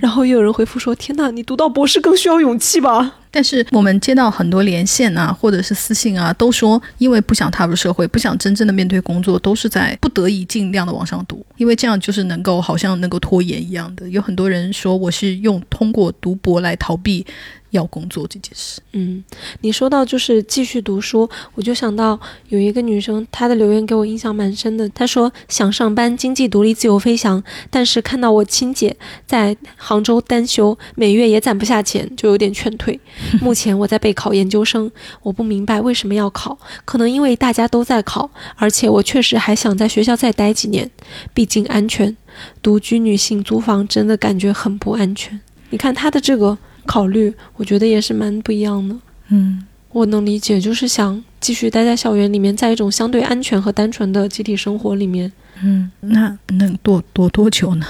[0.00, 14.08] 然后又有人回复说：“天哪，你读到博士更需要勇气吧？”但是我们接到很多连线啊，或者是私信啊，都说因为不想踏入社会，不想真正的面对工作，都是在不得已尽量的往上读，因为这样就是能够好像能够拖延一样的。
[14.08, 17.26] 有很多人说我是用通过读博来逃避。
[17.70, 19.22] 要工作这件事，嗯，
[19.60, 22.18] 你说到就是继续读书，我就想到
[22.48, 24.88] 有一个女生，她的留言给我印象蛮深的。
[24.90, 32.98] 她说想上班，经济独立，自由飞翔，但是看到我亲姐在杭州单休，每月也攒不下钱，就有点劝退。
[33.40, 34.90] 目前我在备考研究生，
[35.22, 40.90] 我不明白为什么要考，可能因为大家都在考，而且我确实还想在学校再待几年，
[41.32, 42.16] 毕竟安全。
[42.62, 45.40] 独居女性租房真的感觉很不安全。
[45.70, 46.56] 你看她的这个。
[46.88, 48.94] 考虑，我觉得也是蛮不一样的。
[49.30, 55.32] 嗯，我能理解，就是想继续待在校园里面，在一种相对安全和单纯的集体生活里面。
[55.64, 57.84] 嗯，那能躲躲多久呢？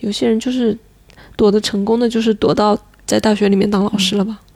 [0.00, 0.74] 有些人就是
[1.36, 2.74] 躲得成功的，就是躲到
[3.04, 4.40] 在大学里面当老师了吧。
[4.40, 4.47] 嗯，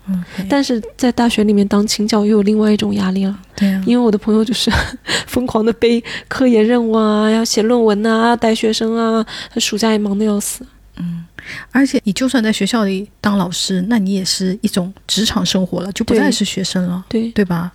[0.49, 3.39] 但是在大学里面当青教又有另外一种压力了。
[3.55, 4.71] 对啊，因为我的朋友就是
[5.27, 9.25] 疯狂的背科研任务啊，要写论文啊，带学生啊，
[9.59, 10.67] 暑假也忙得要死。
[10.97, 11.25] 嗯。
[11.73, 17.73] 而且你就算在学校里当老师，那你也是一种职场生活了，就不再是学生了，对对吧？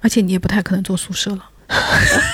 [0.00, 1.44] 而且你也不太可能做宿舍了，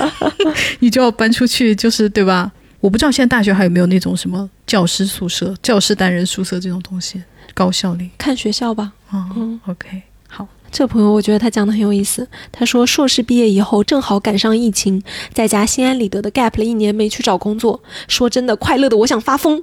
[0.81, 2.51] 你就要搬出去，就是对吧？
[2.81, 8.93] 我不知道现在大学还有没有那种什么教师宿舍、教师单人宿舍这种东西，高校里看学校吧。
[9.13, 10.49] 嗯，OK，好。
[10.73, 12.29] 这朋友我觉得他讲的很有意思。
[12.53, 15.03] 他说硕士毕业以后正好赶上疫情，
[15.33, 17.81] 在家心安理得的 gap 了一年没去找工作。
[18.09, 19.63] 说真的，快乐的我想发疯。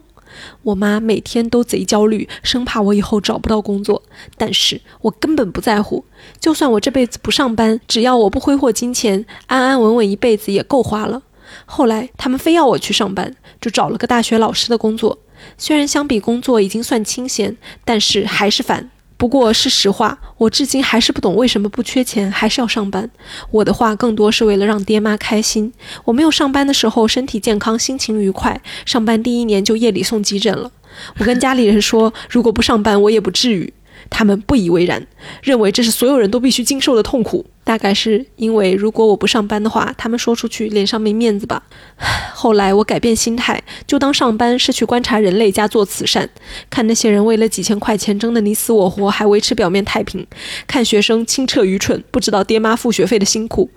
[0.64, 4.02] 我妈每天都贼焦虑，生怕我以后找不到工作。
[4.38, 6.06] 但是我根本不在乎，
[6.40, 11.22] 就算我这辈子不上班，只要我不挥霍金钱，安安稳稳一辈子也够花了。
[11.66, 15.20] 后来他们非要我去上班，就找了个大学老师的工作。
[15.58, 18.90] 虽然相比工作已经算清闲，但是还是烦。
[19.16, 23.10] 不过，是实话，我至今还是不懂为什么不缺钱还是要上班。
[23.52, 25.72] 我的话更多是为了让爹妈开心。
[26.04, 28.62] 我没有上班的时候，身体健康，心情愉快。
[28.86, 30.70] 上班第一年就夜里送急诊了。
[31.18, 33.74] 我跟家里人说，如果不上班，我也不至于。
[34.10, 35.08] 他们不以为然，
[35.42, 37.46] 认为这是所有人都必须经受的痛苦。
[37.64, 41.64] 大概是因为如果我不上班的话，他们说出去脸上没面子吧。
[42.34, 46.30] 后来我改变心态，就当上班是去观察人类加做慈善，
[46.70, 50.22] 看那些人为了几千块钱争得你死我活，还维持表面太平；
[50.68, 53.70] 看学生清澈愚蠢，不知道爹妈付学费的辛苦。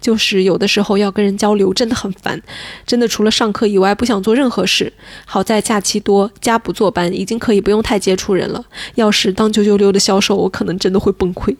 [0.00, 2.40] 就是有的时候要跟人交流真的很烦，
[2.86, 4.92] 真的除了上课以外不想做任何事。
[5.26, 8.64] 好在假期多，家不坐班，已经可以不用太接触人了。
[8.94, 11.56] 要是当九九六的销售，我可能真的会崩溃。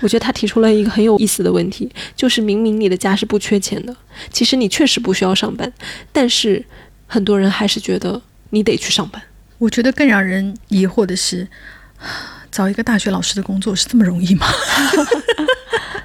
[0.00, 3.94] 我觉得他提出了一个很有意思的问题，就是明明你的家是不缺钱的，
[4.30, 5.72] 其实你确实不需要上班，
[6.12, 6.64] 但是
[7.06, 8.20] 很多人还是觉得
[8.50, 9.22] 你得去上班。
[9.58, 11.48] 我觉得更让人疑惑的是，
[12.50, 14.46] 找一个大学老师的工作是这么容易吗？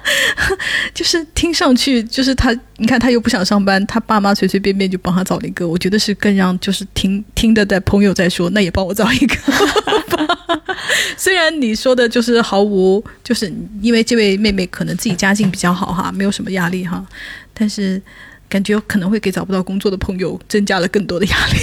[0.94, 9.36] 就是听上去，就是他，你看他又不想上班，他爸妈随随便便就帮他找了一个，我觉得是更让就是听听的在朋友在说，那也帮我找一个。
[11.16, 17.04] 虽然你说的就是毫无，就是因为这位妹妹可能自己家境比较好哈，没有什么压力哈，
[17.52, 18.00] 但是
[18.48, 21.58] 感觉可能会给找不到工作的朋友增加了更多的压力。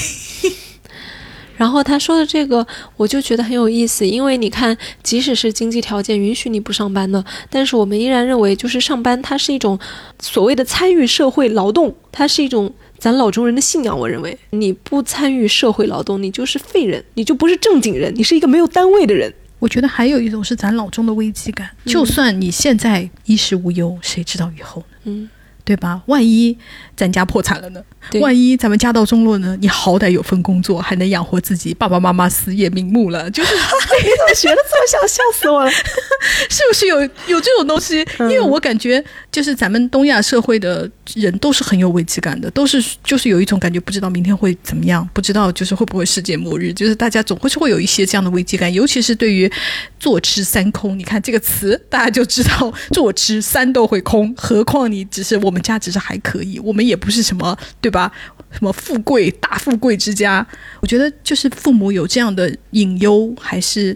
[1.61, 2.65] 然后他说的这个，
[2.97, 9.77] 我就觉得很有意思，因为你看，即使是经济条件允许你不上班的，但是我们依然认为，就是上班它是一种
[10.19, 13.95] 所谓的参与社会劳动，它是一种咱老中人的信仰。
[13.95, 19.31] 我认为，你不参与社会劳动，你就是废人，你就不是正经人，你是一个没有单位的人。
[19.59, 24.87] 我觉得还有一种是咱老中的危机感，就算你现在衣食无忧，谁知道以后呢？
[25.03, 25.29] 嗯。
[25.63, 26.01] 对吧？
[26.07, 26.57] 万一
[26.95, 27.81] 咱家破产了呢？
[28.09, 29.55] 对万一咱们家道中落呢？
[29.61, 35.71] 你好歹有份工作，还能养活自己，爸爸妈妈死也瞑目了， 就是你怎么学的这么像，笑死我了。
[36.49, 38.05] 是不是有有这种东西？
[38.19, 49.51] 因为我感觉就是咱们东亚社会的人都是很有危机感的，都是就是有一种感觉，不知道明天会怎么样，不知道就是会不会世界末日，就是大家总会是会有一些这样的危机感，尤其是对于
[49.99, 58.11] 坐吃山空，你看这个词，大家就知道坐吃山都会空，何况你只是我们家只是还可以，我们也不是什么对吧？
[58.51, 60.45] 什么富贵大富贵之家，
[60.79, 63.95] 我觉得就是父母有这样的隐忧还是。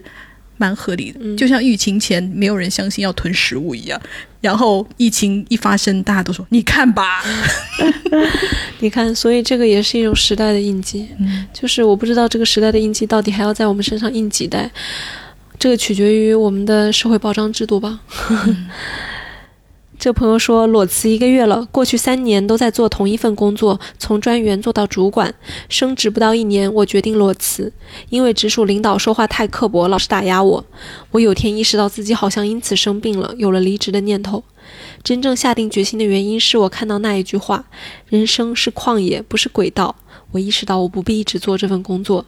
[0.58, 4.00] 蛮合理的，就像疫情前没有人相信要囤食物一样，
[4.40, 7.22] 然后疫情一发生，大家都说：“你看吧，
[8.80, 11.10] 你看，所以这个也是一种时代的印记。
[11.18, 14.70] 嗯就是我不知道这个时代的印记到底还要在我们身上印几代，
[15.58, 18.00] 这个取决于我们的社会保障制度吧。
[19.98, 25.34] 这朋友说裸辞一个月了，过去三年都在做同一份工作，从专员做到主管，
[25.68, 27.72] 升职不到一年，我决定裸辞，
[28.10, 30.64] 因为直属领导说话太刻薄，老是打压我。
[31.12, 34.44] 我有天意识到自己好像因此生病了，有了离职的念头。
[35.02, 37.64] 真正下定决心的原因是我看到那一句话
[38.10, 39.96] ：“人生是旷野，不是轨道。”
[40.32, 42.24] 我意识到我不必一直做这份工作。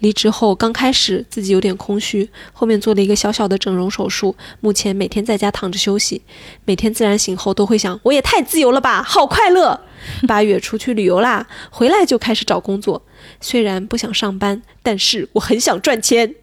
[0.00, 6.22] 离职后刚开始自己有点空虚，后面做了一个小小的整容手术，目前每天在家躺着休息。
[6.64, 9.80] 每天自然醒后都会想，我也太自由了吧，好快乐！
[10.26, 13.02] 八月出去旅游啦，回来就开始找工作。
[13.40, 16.34] 虽然不想上班，但是我很想赚钱。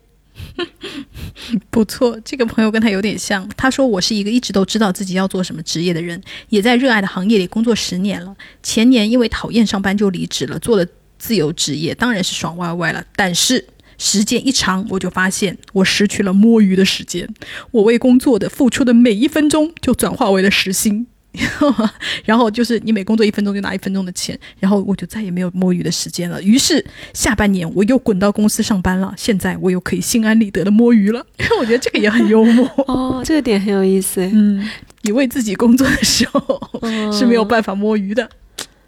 [1.69, 6.19] 不错。”这个朋友跟他有点像，他说：“我是一个一直都知道自己要做什么职业的人，
[6.49, 8.35] 也在热爱的行业里工作十年了。
[8.63, 10.85] 前年因为讨厌上班就离职了，做了
[11.23, 13.01] 自由职业，当然是爽歪歪了。
[13.15, 13.65] 但是
[13.97, 17.25] 时间一长，我就发现我失去了摸鱼的时间，
[17.71, 21.07] 我为工作的付出的每一分钟就转化为了时薪。
[22.25, 26.43] ”然后就是你每工作一分钟就拿一分钟的钱，然后我就再也没有摸鱼的时间了。
[26.43, 31.25] 于是下半年我又滚到公司上班了，现在我又可以心安理得的摸鱼了。
[31.39, 32.69] 因 为我觉得这个也很幽默。
[32.87, 34.21] 哦，这个点很有意思。
[34.33, 34.69] 嗯，
[35.03, 36.39] 你为自己工作的时候
[36.73, 38.29] 哦是没有办法摸鱼的，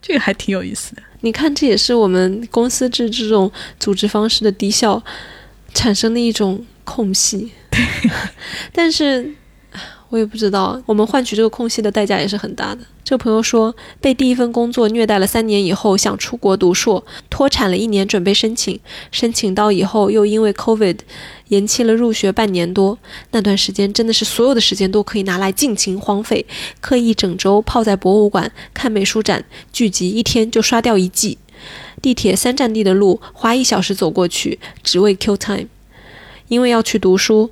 [0.02, 1.02] 这个还挺有意思的。
[1.26, 5.04] 你看，这也是我们公司制这种组织方式的低效
[5.74, 7.52] 产生的一种空隙。
[8.72, 9.34] 但是，
[10.16, 12.80] 我也不知道，我们换取这个空隙的代价也是很大的。
[13.04, 18.80] 这个朋友说，被第一份工作虐待了三年以后，想出国读硕，脱产了一年，准备申请，
[19.12, 21.00] 申请到以后又因为 COVID
[21.50, 22.98] 延期了入学半年多。
[23.32, 26.46] 那段时间真的是所有的时间都可以拿来尽情荒废，
[26.80, 29.44] 刻意整周泡在博物馆看美术展、
[29.74, 31.38] 剧集，一天就刷掉一季。
[32.02, 35.68] 地铁三站地的路，花一小时走过去，只为 Q time。
[36.48, 37.50] 因为要去读书，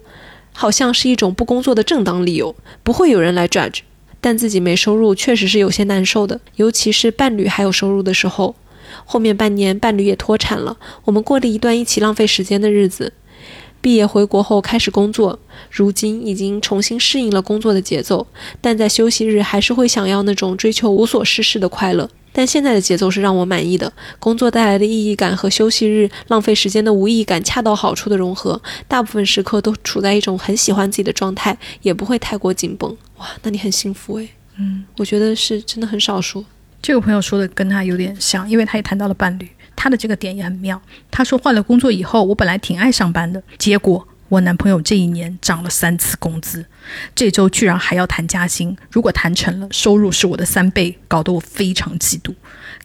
[0.54, 3.80] 好像是一种不工作的正当理由，不会有人来 judge。
[4.22, 8.56] 但自己没收入，确实是有些难受的，尤其是伴侣还有收入的时候。
[9.06, 13.12] 后面半年，伴侣也脱产了，我们过了一段一起浪费时间的日子。
[13.82, 15.40] 毕业回国后开始工作，
[15.70, 18.26] 如今已经重新适应了工作的节奏，
[18.62, 22.10] 但在休息日还是会想要那种追求无所事事的快乐。
[22.34, 32.98] 但现在的节奏是让我满意的，工作带来的意义感和休息日浪费时间的无意义感恰到好处的融合，大部分时刻都处在一种很喜欢自己的状态，也不会太过紧绷。
[33.18, 34.28] 哇，那你很幸福诶。
[34.58, 36.44] 嗯，我觉得是真的很少数。
[36.82, 40.82] 这个朋友说的跟他有点像，因为他也谈到了伴侣，他的这个点也很妙。
[41.10, 46.66] 他说换了工作以后，我本来挺爱上班的，结果我男朋友这一年涨了三次工资，
[47.14, 52.34] 这周居然还要谈加薪，如果谈成了，收入是我的三倍，搞得我非常嫉妒。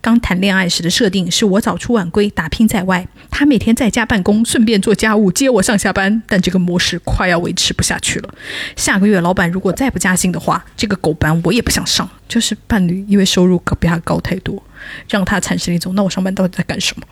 [0.02, 6.22] 刚谈恋爱时的设定是我早出晚归，打拼在外，他每天在家办公，顺便做家务，接我上下班。
[6.28, 8.34] 但这个模式快要维持不下去了。
[8.76, 12.06] 下个月老板如果再不加薪的话，这个狗班我也不想上。
[12.28, 14.62] 就是伴侣因为收入可比他高太多，
[15.08, 17.06] 让他产生一种那我上班到底在干什么？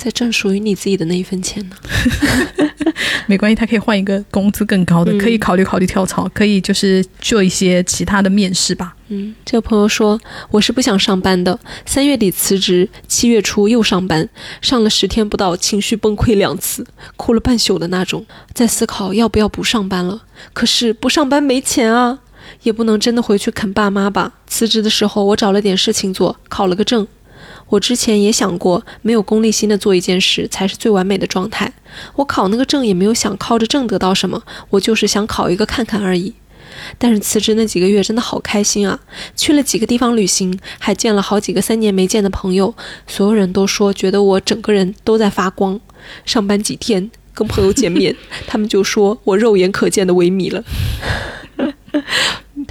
[0.00, 1.76] 在挣属于你自己的那一分钱呢？
[3.26, 8.96] 没关系，他可以换一个工资更高的，嗯可以考虑考虑跳槽，可以就是做一些其他的面试吧。
[9.08, 10.20] 嗯，这个朋友说
[10.50, 11.56] 我是不想上班的，
[11.86, 14.28] 三月底辞职，七月初又上班，
[14.60, 16.84] 上了十天不到，情绪崩溃两次，
[17.16, 20.22] 哭了半宿的那种，在思考要不要不上班了。
[20.52, 22.18] 可是不上班没钱啊，
[22.62, 24.32] 也不能真的回去啃爸妈吧。
[24.46, 27.06] 辞职的时候，我找了点事情做，考了个证。
[27.70, 31.72] 我之前也想过，没有功利心的做一件事才是最完美的状态。
[32.16, 36.34] 我考那个证也没有想靠着证得到什么，我就是想考一个看看而已。
[36.98, 38.98] 但是辞职那几个月真的好开心啊！
[39.36, 42.74] 去了几个地方旅行，还见了好几个三年没见的朋友，
[43.06, 45.78] 所有人都说觉得我整个人都在发光。
[46.24, 48.16] 上班几天跟朋友见面，
[48.46, 50.64] 他们就说我肉眼可见的萎靡了。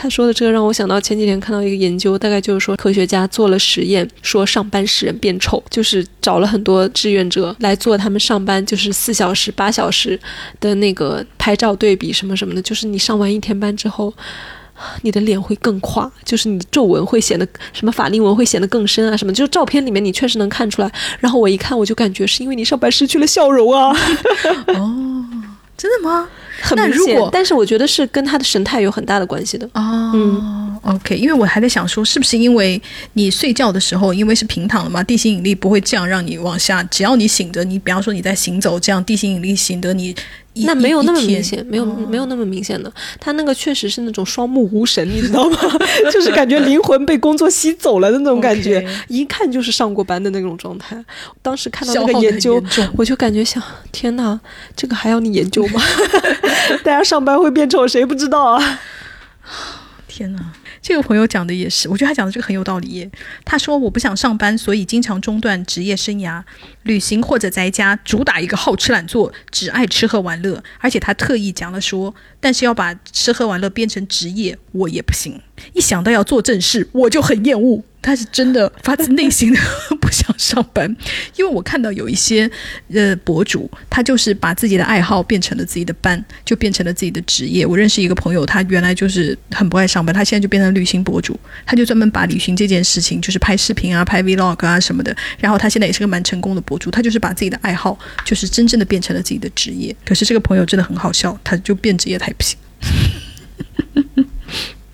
[0.02, 10.18] 他说的这个让我想到前几天看到一个研究，大概就是说科学家做了实验，说上班使人变丑，就是找了很多志愿者来做他们上班就是四小时、八小时
[10.62, 14.14] 的那个拍照对比什么什么的，就是你上完一天班之后。
[15.02, 20.90] 你的脸会更垮，就是你的皱纹会显得什么法令纹会显得更深啊，什么就是照片里面你确实能看出来。
[21.20, 23.94] 然后我一看，我就感觉是因为你上班失去了笑容啊。
[24.80, 25.19] 哦，
[25.80, 26.28] 真的吗？
[26.62, 29.66] 很明显，但是我觉得是跟他的神态有很大的关系的。
[29.68, 32.80] 哦，嗯，OK，因为我还在想说，是不是因为
[33.14, 40.14] 你睡觉的时候，因为是平躺的嘛，地心引力不会这样让你往下，只要你醒着，你比方说你在行走，这样地心引力醒得你。
[40.66, 45.58] 那没有那么明显，没有没有那么明显的，他那个确实是那种双目无神，你知道吗？
[46.12, 51.04] 就是感觉灵魂被工作吸走了的那种感觉，一看就是上过班的那种状态。
[51.42, 52.64] 当时看到那个研究，
[52.96, 53.62] 我就感觉想，
[53.92, 54.40] 天哪，
[54.76, 55.82] 这个还要你研究吗？
[56.84, 58.80] 大家上班会变丑，谁不知道啊？
[60.08, 60.40] 天哪！
[60.90, 63.12] 这个朋友讲的也是，我觉得他讲的这个很有道理耶。
[63.46, 66.42] 他说：“我不想上班，所以经常中断职业生涯，
[66.82, 70.64] 旅行或者在家，主打一个好吃懒做，只爱吃喝玩乐。
[70.80, 75.40] 而且他特意讲了说，但是要把吃喝玩乐变成职业，我也不行。
[75.74, 79.60] 一想到要做正事，我就很厌恶。”他是真的发自内心的
[80.00, 80.96] 不想上班，
[81.36, 82.50] 因为我看到有一些
[82.94, 87.66] 呃博主，他就是把自己的爱好变成了自己的班，就变成了自己的职业。
[87.66, 95.16] 我认识一个朋友，他原来就是很不爱上班，他现在就变成旅行博主，他就专门把旅行这件事情，就是拍视频啊、拍 vlog 啊什么的。
[95.38, 99.96] 然后他现在也是个蛮成功的博主，他就是把自己的爱好，就是真正的变成了自己的职业。
[100.06, 102.58] 可是这个朋友真的很好笑，他就变职业他也不行。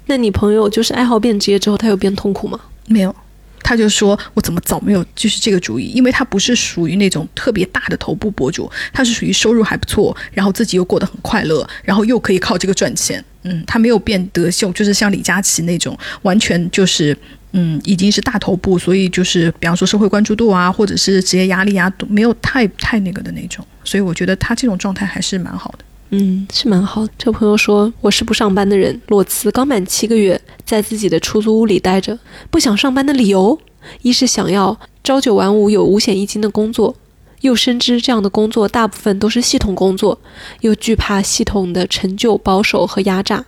[0.07, 2.59] 那你朋友就是爱好变职业之后，他有变痛苦吗？
[2.87, 3.15] 没有，
[3.63, 5.87] 他就说：“我怎么早没有就是这个主意？
[5.87, 13.23] 因为他不是属于那种特别大的头部博主，他是属于收入还不错，然后自己又过得很快乐，然后又可以靠这个赚钱。
[13.41, 17.17] 嗯，他没有变得秀，就是像李佳琦那种，完全就是
[17.53, 23.65] 嗯，已经是大头部，所以就是比方说社会关注度啊，或者是职业压力啊，都没有太太那个的那种。
[23.83, 25.85] 所以我觉得他这种状态还是蛮好的。
[26.09, 27.05] 嗯，是蛮好。
[27.17, 32.17] 这朋友说我是不上班的人，裸辞刚满七个月。”在自己的出租屋里待着，
[32.49, 33.59] 不想上班的理由，
[34.01, 36.95] 一是想要朝九晚五有五险一金的工作，
[37.41, 40.19] 又深知这样的工作大部分都是系统工作，
[40.61, 43.45] 又惧怕系统的陈旧、保守和压榨，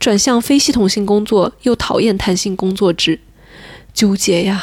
[0.00, 3.20] 转向非系统性工作，又讨厌弹性工作制，
[3.94, 4.60] 纠结呀。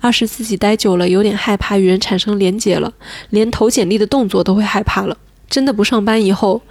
[0.00, 2.90] 二是自己待久了，有点害怕与人产生连结了，
[3.28, 5.18] 连投简历的动作都会害怕了。
[5.52, 6.62] 真的不上班以后。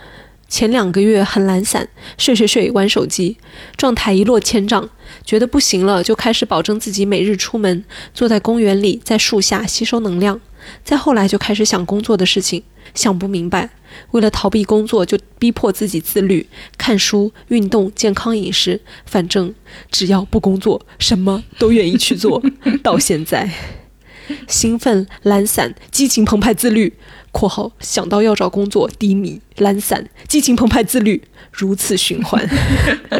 [0.49, 1.87] 前两个月很懒散，
[2.17, 3.37] 睡睡睡，玩手机，
[3.77, 4.89] 状态一落千丈。
[5.23, 10.41] 觉得不行了，就开始保证自己每日出门，坐在公园里，在树下吸收能量。
[10.83, 12.63] 再后来就开始想工作的事情，
[12.93, 13.69] 想不明白，
[14.11, 16.45] 为了逃避工作，就逼迫自己自律，
[16.77, 19.55] 看书、运动、健康饮食，反正
[19.89, 22.43] 只要不工作，什么都愿意去做。
[22.83, 23.49] 到现在，
[24.49, 26.93] 兴奋、懒散、激情澎湃、自律。
[27.31, 31.21] 括号想到要找工作，低迷、懒散、激情澎湃、自律，
[31.51, 32.45] 如此循环，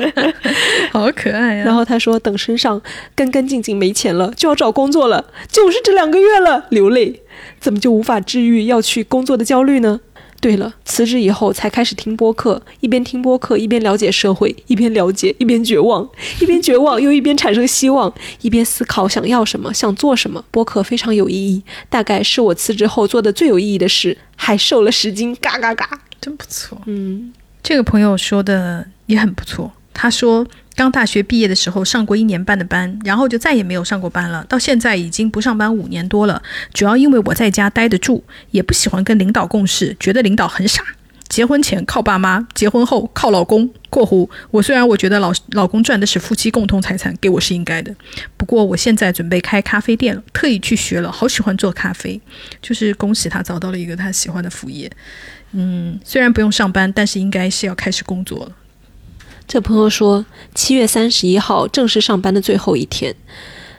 [0.91, 1.63] 好可爱呀。
[1.65, 2.81] 然后他说，等身上
[3.15, 7.21] 干干净净，没钱了，就要找工作了，就是这两个月了，流泪，
[7.59, 10.01] 怎么就无法治愈要去工作的焦虑呢？
[10.41, 16.09] 对了，辞职以后才开始听播客，一边听播客一边了解社会，一边了解一边绝望，
[16.39, 18.11] 一边绝望又一边产生希望，
[18.41, 20.43] 一边思考想要什么，想做什么。
[20.49, 25.87] 播客非常有意义，大概是我辞职后做的最有意义的事，还瘦了十斤，嘎嘎嘎，
[26.19, 26.75] 真不错。
[26.87, 27.31] 嗯，
[27.61, 30.45] 这个朋友说的也很不错，他说。
[30.75, 34.43] 刚大学毕业的时候上过一年半的班，然后就再也没有上过班了。
[34.49, 36.41] 到现在已经不上班五年多了，
[36.73, 40.83] 主要因为我在家待得住，也不喜欢跟领导共事，觉得领导很傻。
[41.27, 43.69] 结婚前靠爸妈，结婚后靠老公。
[43.89, 47.93] 过湖，我虽然我觉得老老公赚的是夫妻共同财产，给我是应该的。
[48.35, 52.19] 不过我现在准备开咖啡店了，特意去学了，好喜欢做咖啡。
[52.61, 54.89] 就是恭喜他找到了一个他喜欢的副业。
[55.51, 58.51] 嗯，虽然不用上班，但是应该是要开始工作了。
[59.47, 63.13] 这朋友说，七月三十一号正式上班的最后一天，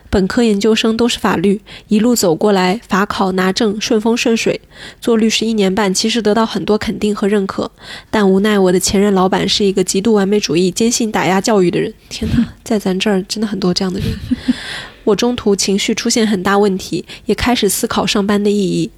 [0.09, 4.61] 本科研究生都是法律，一路走过来，法考拿证顺风顺水。
[5.01, 7.71] 做律师一年半，其实得到很多肯定和认可，
[8.11, 11.91] 但无奈我的前任老板是一个极度完美主义、坚信打压教育的人。
[12.09, 14.09] 天哪，在咱这儿真的很多这样的人。
[15.05, 18.91] 我中途情绪出现很大问题，也开始思考上班的意义。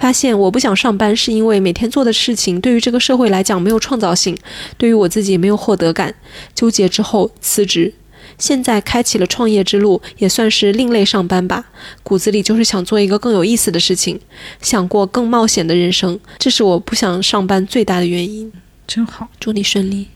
[0.00, 4.34] 发现我不想上班，是因为每天做的事情对于这个社会来讲没有创造性，
[4.78, 6.14] 对于我自己没有获得感。
[6.54, 7.92] 纠结之后辞职，
[8.38, 11.66] 现在开启了创业之路，也算是另类上班吧。
[12.02, 14.18] 骨子里就是想做一个更有意思的事情，
[14.62, 18.50] 想过更冒险的人生，这是我不想上班最大的原因。
[18.86, 20.08] 真好，祝你顺利。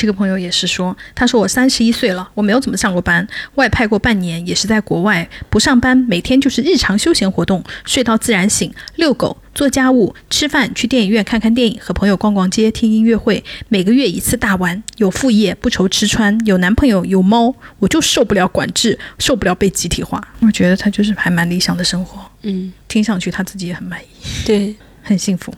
[0.00, 20.26] 这个朋友也是说，他说我三十一岁了，我没有怎么上过班，外派过半年，也是在国外，不上班，每天就是日常休闲活动，睡到自然醒，遛狗，做家务，吃饭，去电影院看看电影，和朋友逛逛街，听音乐会，每个月一次大玩，有副业，不愁吃穿，有男朋友，有猫，我就受不了管制，受不了被集体化。
[20.40, 24.06] 我觉得他就是还蛮理想的生活，嗯，听上去他自己也很满意，
[24.46, 24.74] 对。
[25.02, 25.52] 很幸福。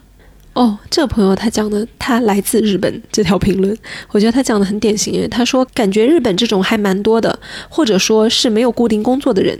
[0.54, 3.74] 哦，这个朋友他讲的，他来自日本这条评论，
[4.10, 5.14] 我觉得他讲的很典型。
[5.14, 7.38] 因为他说，感觉日本这种还蛮多的，
[7.70, 9.58] 或者说是没有固定工作的人。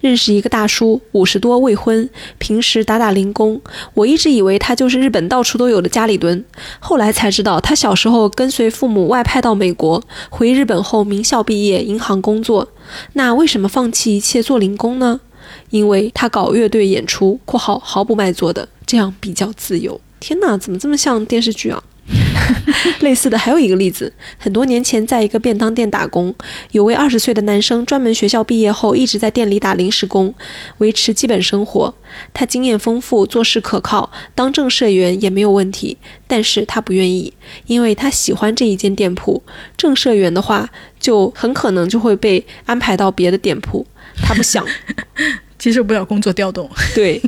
[0.00, 2.08] 认识一个大叔，五十多，未婚，
[2.38, 3.60] 平时打打零工。
[3.92, 6.42] 我一直以为他就是日本到处都有的家里蹲，
[6.80, 12.66] 后来才知道，他小时候跟随父母外派到美国，回日本后名校毕业，银行工作。
[13.12, 15.20] 那为什么放弃一切做零工呢？
[15.68, 20.00] 因为他搞乐队演出（括号毫不卖座的），这样比较自由。
[20.20, 21.82] 天哪，怎么这么像电视剧啊？
[23.00, 26.34] 类似的还有一个例子，很多年前在一个便当店打工，
[26.72, 30.34] 有位二十岁的男生，专门学校毕业后一直在店里打临时工，
[30.78, 31.94] 维持基本生活。
[32.34, 35.96] 他经验丰富，做事可靠，当正社员也没有问题。
[36.26, 37.32] 但是他不愿意，
[37.66, 39.42] 因为他喜欢这一间店铺。
[39.76, 40.68] 正社员的话，
[40.98, 43.86] 就很可能就会被安排到别的店铺，
[44.16, 44.66] 他不想，
[45.56, 46.68] 接受不了工作调动。
[46.94, 47.22] 对，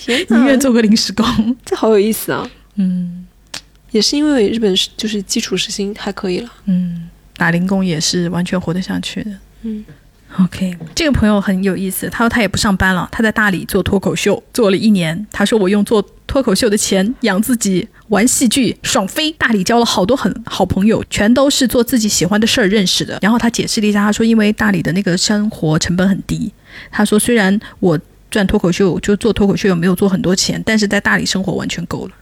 [0.00, 1.24] 天 宁愿做个临时工，
[1.64, 2.50] 这好有意思啊。
[2.76, 3.26] 嗯。
[3.92, 9.30] 也是因为日本是就是基础时薪还可以了，嗯，打零工也是完全活得下去的，
[9.62, 9.84] 嗯
[10.38, 23.18] ，OK，这个朋友很有意思，他说他也不上班了，他在大理做脱口秀，做了一年，他说我用做脱口秀的钱养自己，玩戏剧，爽飞，大理交了好多很好朋友，全都是做自己喜欢的事儿认识的。
[23.20, 26.52] 然后他解释了一下，他说因为大理的那个生活成本很低，
[26.92, 27.98] 他说虽然我
[28.30, 32.14] 赚脱口秀就做脱口秀又没有做很多钱，但是在大理生活完全够了。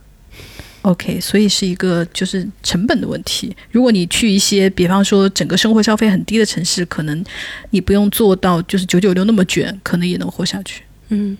[0.82, 3.54] OK，所以是一个就是成本的问题。
[3.70, 7.22] 如果你去一些，比方说整个生活消费很低的城市，可能
[7.70, 10.84] 你不用做到就是九九六那么卷，可能也能活下去。
[11.08, 11.36] 嗯，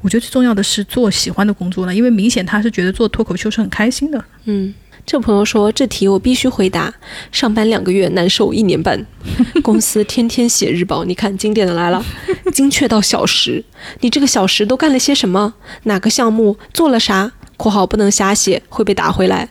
[0.00, 4.22] 我觉得最重要的是做喜欢的工作了，因为明显他是觉得做脱口秀是很开心的。
[4.44, 6.94] 嗯，这朋友说这题我必须回答：
[7.30, 9.04] 上班两个月难受一年半，
[9.62, 11.04] 公司天天写日报。
[11.04, 12.02] 你看经典的来了，
[12.52, 13.64] 精确到小时。
[14.00, 15.54] 你这个小时都干了些什么？
[15.84, 17.32] 哪个项目做了啥？
[17.56, 19.48] 括号不能瞎写，会被打回来。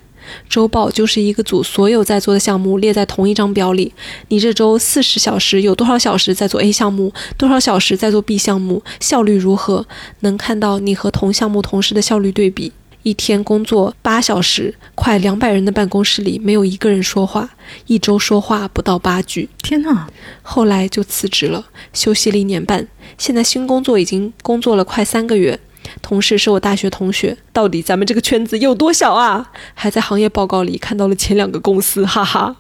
[0.48, 3.94] 周报就是一个组所有在做的项目列在同一张表里。
[4.30, 9.86] 你这周四十小时有多少小时在做 A 项目，多少小时在做 B 项目，效率如何？
[10.22, 12.72] 能看到你和同项目同事的效率对比。
[13.04, 17.50] 一天工作八小时，快两百人的办公室里没有一个人说话，
[17.88, 19.50] 一周说话不到八句。
[19.64, 20.08] 天哪！
[20.42, 22.88] 后来就辞职了，休息了一年半。
[23.18, 25.60] 现在新工作已经工作了快三个月。
[26.02, 29.52] 同事是我大学同学，到底咱们这个圈子有多小啊？
[29.74, 32.56] 还在行业报告里看到了前两个公司，哈哈。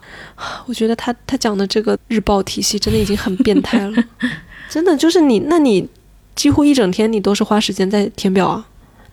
[0.65, 4.03] 我觉得他他讲的这个日报体系真的已经很变态了，
[4.68, 5.88] 真的就是你，那你
[6.35, 8.68] 几乎一整天你都是花时间在填表啊，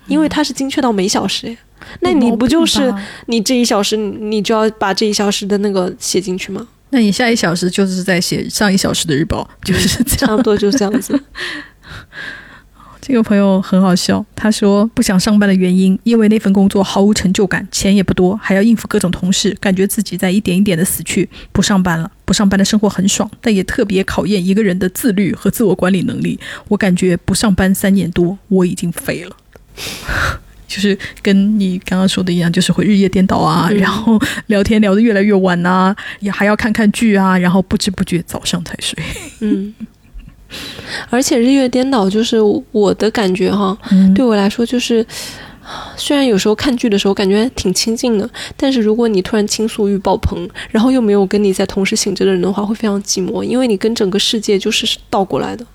[0.09, 1.56] 因为它是精确到每小时，
[2.01, 2.93] 那你不就是
[3.26, 6.66] 你这一小时你就要把这一小时的那个写进去吗？
[6.90, 11.18] 那你下一小时就是在写上一小时的日报， 就是差不多就是这样子。
[13.01, 21.26] 这个朋友很好笑，他说不想上班的原因，因为那份工作毫无成就感，钱也不多，还要应付各种同事，感觉自己在一点一点的死去。
[21.51, 26.39] 不上班了，不上班的生活很爽，但也特别考验一个人的自律和自我管理能力。
[26.68, 29.35] 我感觉不上班三年多，我已经废了，
[30.68, 34.18] 就是跟你刚刚说的一样，就是会日夜颠倒啊，然后
[34.48, 39.02] 聊天聊得越来越晚呐，也还要看看剧啊，然后不知不觉早上才睡。
[39.40, 39.74] 嗯。
[41.10, 42.38] 而且日月颠倒，就是
[42.72, 43.76] 我的感觉哈，
[44.14, 45.05] 对我来说就是，
[45.94, 55.66] 虽然有时候看剧的时候感觉挺亲近的，但是如果你突然倾诉欲爆棚，然后又没有跟你在同时醒着的人的话，会非常寂寞，因为你跟整个世界就是倒过来的。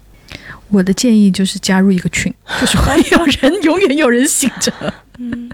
[0.73, 4.73] 我的建议就是加入一个群， 就是会有人永远有人醒着。
[5.19, 5.49] 嗯，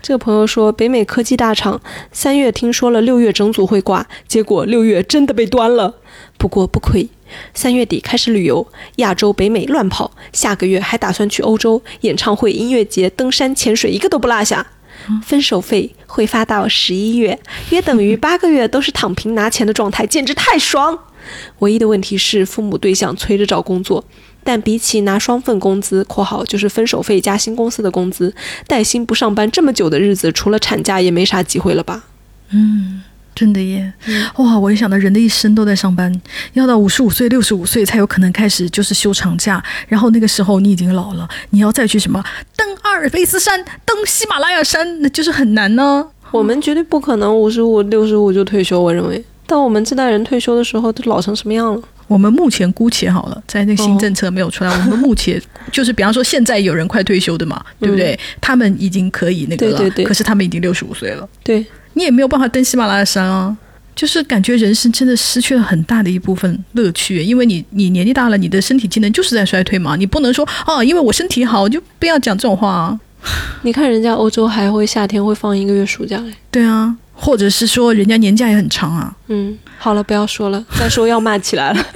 [0.00, 1.80] 这个朋友说，北美科技大厂
[2.12, 5.96] 三月听说了六月整组会挂，结果六月真的被端了，
[6.38, 7.08] 不过不亏。
[7.52, 8.64] 三月底开始旅游，
[8.96, 14.64] 亚洲、北美乱跑，下个月还打算去欧洲演唱会、音乐节、登山、潜水，一个都不落下。
[15.22, 17.36] 分手费会发到十一月，
[17.70, 20.96] 约等于八个月都是躺平拿钱的状态，简直太爽。
[21.60, 24.04] 唯一的问题是父母对象催着找工作，
[24.42, 28.34] 但比起拿双份工资（括号就是分手费加新公司的工资），
[28.66, 32.04] 带薪不上班这么久的日子，除了产假也没啥机会了吧？
[32.50, 33.02] 嗯。
[33.34, 33.92] 真的耶，
[34.36, 34.56] 哇！
[34.56, 36.22] 我一想到人的一生都在上班，
[36.52, 42.22] 要到五十五岁、六十五岁才有可能开始就是休长假，然后那个时候你已经老了，你要再去什么
[42.54, 46.06] 登阿尔卑斯山、登喜马拉雅山，那就是很难呢。
[46.30, 48.80] 我们绝对不可能五十五、六十五就退休。
[48.80, 49.24] 我认为，
[49.54, 51.80] 到我们这代人退休的时候，都老成什么样了？
[52.08, 55.40] 我们目前姑且好了，在那个新政策没有出来，我们目前
[55.70, 58.18] 就是，比方说现在有人快退休的嘛，对不对？
[58.40, 63.56] 他们已经可以那个了，对对对可是他们已经六十五岁了，对，你也没有办法登喜马拉雅山啊。
[63.94, 72.98] 就是感觉人生真的失去了很大的一部分乐趣，因为你你年纪大了，你的身体机能就是在衰退嘛，你不能说哦，因为我身体好，我就不要讲这种话啊。
[73.62, 79.16] 你看人家欧洲还会夏天会放一个月暑假嘞，对啊，或者是说人家年假也很长啊。
[79.28, 81.86] 嗯，好了，不要说了， 再说要骂起来了。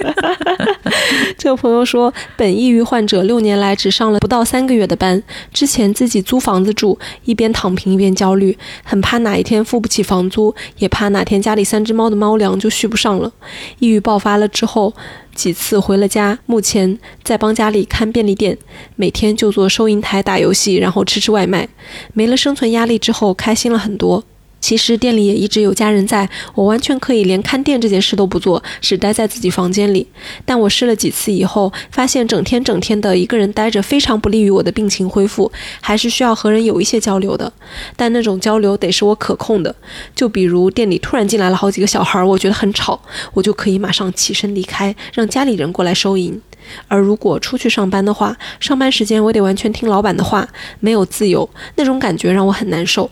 [1.37, 5.21] 这个朋友说，本抑郁患者六年来只上了不到三个月的班，
[5.53, 13.31] 之前自己租房子住，一边躺平一边焦虑，很怕哪一天付不起房租，也怕哪天家里三只猫的猫粮就续不上了。
[13.79, 14.93] 抑郁爆发了之后，
[15.33, 18.57] 几次回了家，目前在帮家里看便利店，
[18.95, 21.67] 每天就做收银台打游戏，然后吃吃外卖。
[22.13, 24.23] 没了生存压力之后，开心了很多。
[24.59, 30.05] 其实店里也一直有家人在，我完全可以连看店这件事都不做，只待在自己房间里。
[30.45, 37.51] 但我试了几次以后，发现整天整天的一个人待着非常不利于我的病情恢复，还是需要和人有一些交流的。
[37.95, 39.73] 但那种交流得是我可控的，
[40.15, 42.99] 就比如店里突然进来了好几个小孩，我觉得很吵，
[43.33, 46.39] 我就可以马上起身离开，让家里人过来收银。
[46.87, 50.47] 而如果出去上班的话，上班时间我得完全听老板的话，
[50.79, 53.09] 没有自由，那种感觉让我很难受。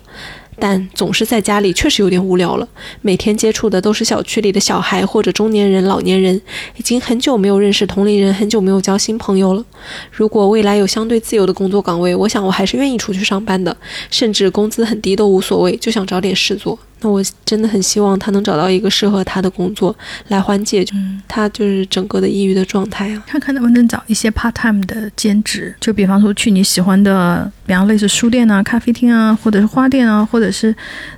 [0.60, 2.68] 但总是在家里确实有点无聊了，
[3.02, 6.40] 每天接触的都是小区里的小孩或者中年人、老年人，
[6.76, 9.64] 已经很久没有认识同龄人，很久没有交新朋友了。
[10.12, 13.76] 如果未来有相对自由的工作岗位，我想我还是愿意出去上班的，
[14.10, 16.78] 甚至工资很低都无所谓，就想找点事做。
[17.02, 19.96] 那我真的很希望他能找到一个适合他的工作，
[20.30, 20.96] 来缓解就
[21.28, 23.24] 他就是整个的抑郁的状态啊。
[23.28, 30.74] 看看能不能找一些 part time 的兼职，就比方说去你喜欢的，比方类似书店啊、咖啡厅啊，或者是花店啊，或者是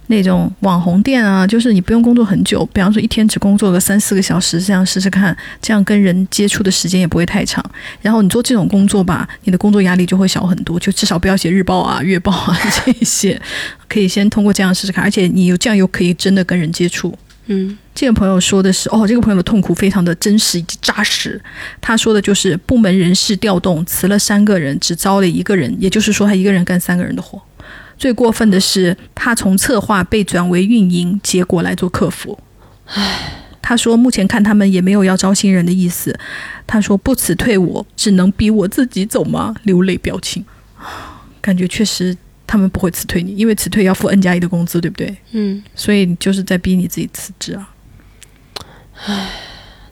[0.07, 7.63] 那种网红店啊，就是你不用工作很久，比方说一天只工作个三四个小时，这样试试看，这样跟人接触的时间也不会太长。
[8.01, 13.39] 然后你做这种工作吧，你的工作压力就会小很多，就至少不要写日报啊、月报啊这些。
[13.87, 17.15] 可以先通过这样试试看，而且你有这样又可以真的跟人接触。
[17.51, 21.41] 嗯，这个朋友说的是哦，这个朋友的痛苦非常的真实以及扎实。
[21.81, 27.41] 他说的就是部门人事调动，辞了三个人，只招了一个人，也就是说他一个人干三个人的活。
[27.97, 32.37] 最过分的是，他从策划被转为运营，结果来做客服。
[32.85, 36.17] 唉，他说目前看他们也没有要招新人的意思。
[36.67, 39.55] 他说不辞退我，只能逼我自己走吗？
[39.63, 40.45] 流泪表情，
[41.41, 42.15] 感觉确实。
[42.49, 45.15] 他们不会辞退你，因为辞退要付 N 加一的工资，对不对？
[45.33, 47.69] 嗯，所以就是在逼你自己辞职啊。
[49.05, 49.29] 唉，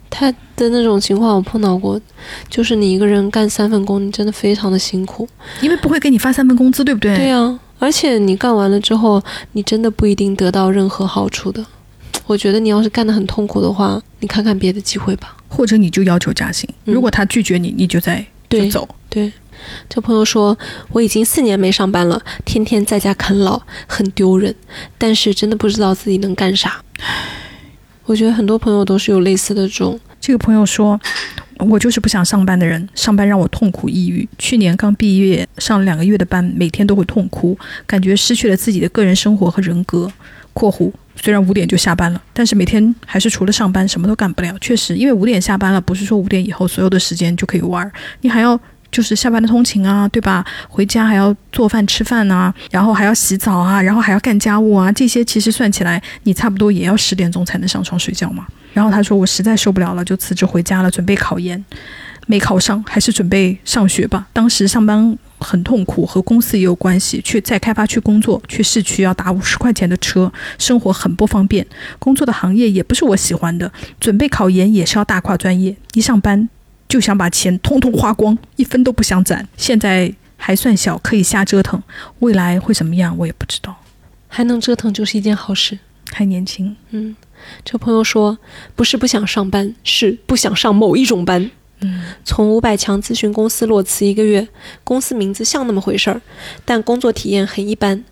[0.10, 2.02] 他的那种情况我碰到过，
[2.50, 5.30] 就是你一个人干三份工，你真的非常的辛苦，
[5.62, 7.16] 因为不会给你发三份工资，对不对？
[7.16, 11.64] 对呀，而且你干完了之后，你真的不一定得到任何好处的。
[12.26, 16.68] 我觉得你要是干得很痛苦的话，你看看别的机会吧，或者你就要求加薪。
[16.86, 18.90] 如果他拒绝你，你就在就走。
[19.10, 19.32] 对。
[19.90, 20.58] 这朋友说
[20.92, 24.54] ：“我已经四年没上班了，天天在家啃老，很丢人。
[24.98, 26.82] 但是真的不知道自己能干啥。”
[28.06, 30.00] 我觉得很多朋友都是有类似的这种。
[30.22, 31.00] 这个朋友说
[31.60, 34.28] ：“我就是不想上班的人，上班让我痛苦抑郁。
[34.38, 40.12] 去年刚毕业，上了两个月的班，每天都会痛哭，感觉失去了自己的个人生活和人格。
[40.54, 44.58] ”（括弧虽然五点就下班了，但是每天还是除了上班什么都干不了。
[44.60, 48.58] 确实，因为五点下班了，不是说五点以后所有的时间就可以玩，你还要。”
[48.92, 50.46] 就是下班的通勤啊，对吧？
[50.70, 58.48] 回家还要做饭吃饭啊，然后还要洗澡啊，然后还要干家务啊，这些其实算起来，你差不多也要十点钟才能上床睡觉嘛。
[58.74, 61.64] 然后他说我实在受不了了，就辞职回家了，准备考研，
[62.28, 64.28] 没考上，还是准备上学吧。
[64.32, 71.66] 当时上班很痛苦，和公司也有关系，去在开发区工作，去市区要打五十块钱的车，生活很不方便，
[71.98, 76.48] 工作的行业也不是我喜欢的，准备考研也是要大跨专业，一上班。
[76.88, 79.48] 就想把钱通通花光，一分都不想攒。
[79.58, 81.82] 现在还算小，可以瞎折腾。
[82.20, 83.76] 未来会怎么样，我也不知道。
[84.28, 85.80] 还能折腾就是一件好事。
[86.12, 87.16] 还年轻，嗯。
[87.64, 88.38] 这朋友说，
[88.76, 91.52] 不是不想上班，是不想上某一种班。
[91.82, 92.04] 嗯。
[92.24, 94.48] 从五百强咨询公司裸辞一个月，
[94.84, 96.22] 公司名字像那么回事儿，
[96.66, 98.04] 但工作体验很一般。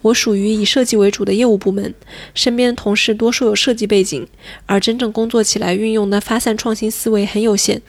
[0.00, 1.94] 我属于以设计为主的业务部门，
[2.34, 4.26] 身边同事多数有设计背景，
[4.66, 7.80] 而真正工作起来运用的发散创新思维很有限。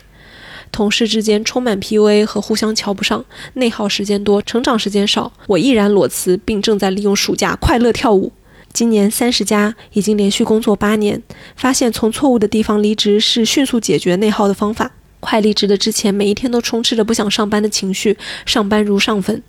[0.73, 3.23] 同事之间充满 PUA 和互相瞧不上，
[3.53, 5.31] 内耗时间多，成长时间少。
[5.47, 8.33] 我毅然裸辞，并正在利用暑假快乐跳舞。
[8.73, 11.21] 今年三十加，已经连续工作八年，
[11.55, 14.91] 发现从错误的地方离职是迅速解决内耗的方法。
[15.19, 19.41] 快离职的之前，每一天都充斥着不想上班的情绪，上班如上坟。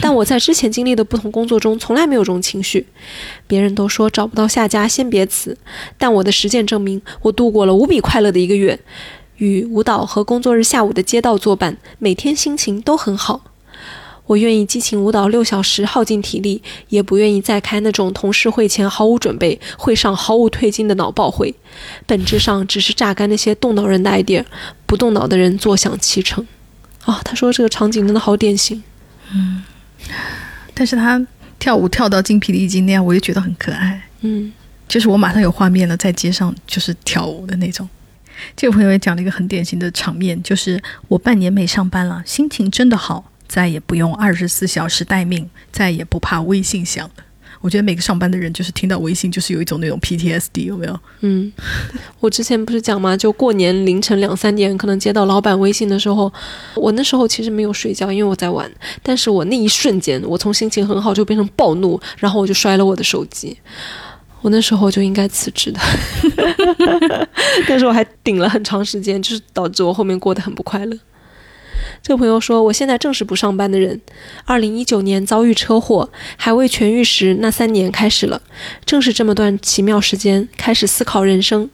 [0.00, 2.86] 但我在之前经历的不同工作中，从来没有这种情绪。
[3.46, 5.58] 别人都说找不到下家先别辞，
[5.98, 8.80] 但我的实践证明，我度过了无比快乐的一个月，
[9.40, 13.42] 与舞蹈和工作日下午的街道作伴，每天心情都很好。
[14.26, 21.52] 我愿意激情舞蹈六小时，耗尽体力，也不愿意再开那种同事会前毫无准备、会上毫无退进的脑爆会。
[22.06, 24.44] 本质上只是榨干那些动脑人的 idea，
[24.86, 26.46] 不动脑的人坐享其成。
[27.06, 28.80] 啊，他说这个场景真的好典型。
[29.32, 29.64] 嗯，
[30.74, 31.26] 但是他
[31.58, 34.00] 跳舞跳到精疲力尽那样，我就觉得很可爱。
[34.20, 34.52] 嗯，
[34.86, 37.88] 就是我马上有画面了，在街上就是跳舞的那种。
[38.56, 43.24] 这个朋友也讲了一个很典型的场面，就是我半年没上班了，心情真的好。
[43.48, 47.10] 再也不用二十四小时待命，再也不怕微信响。
[47.60, 51.00] 我觉得每个上班的人，就是听到微信，就是有一种那种 PTSD，有没有？
[51.22, 51.52] 嗯，
[52.20, 53.16] 我之前不是讲吗？
[53.16, 56.32] 就过年凌晨两三点，可能接到老板微信的时候，
[56.76, 58.70] 我那时候其实没有睡觉，因为我在玩。
[59.02, 63.58] 但是我那一瞬间，我从心情很好就变成暴怒，然后我就摔了我的手机。
[64.42, 65.80] 我那时候就应该辞职的，
[67.68, 70.96] 但是我还顶了很长时间，就是导致我后面过得很不快乐。
[72.02, 74.00] 这个朋友说：“我现在正是不上班的人。
[74.46, 78.40] 二零一九年遭遇车祸，还未痊愈时，那三年开始了。
[78.86, 81.68] 正是这么段奇妙时间，开始思考人生。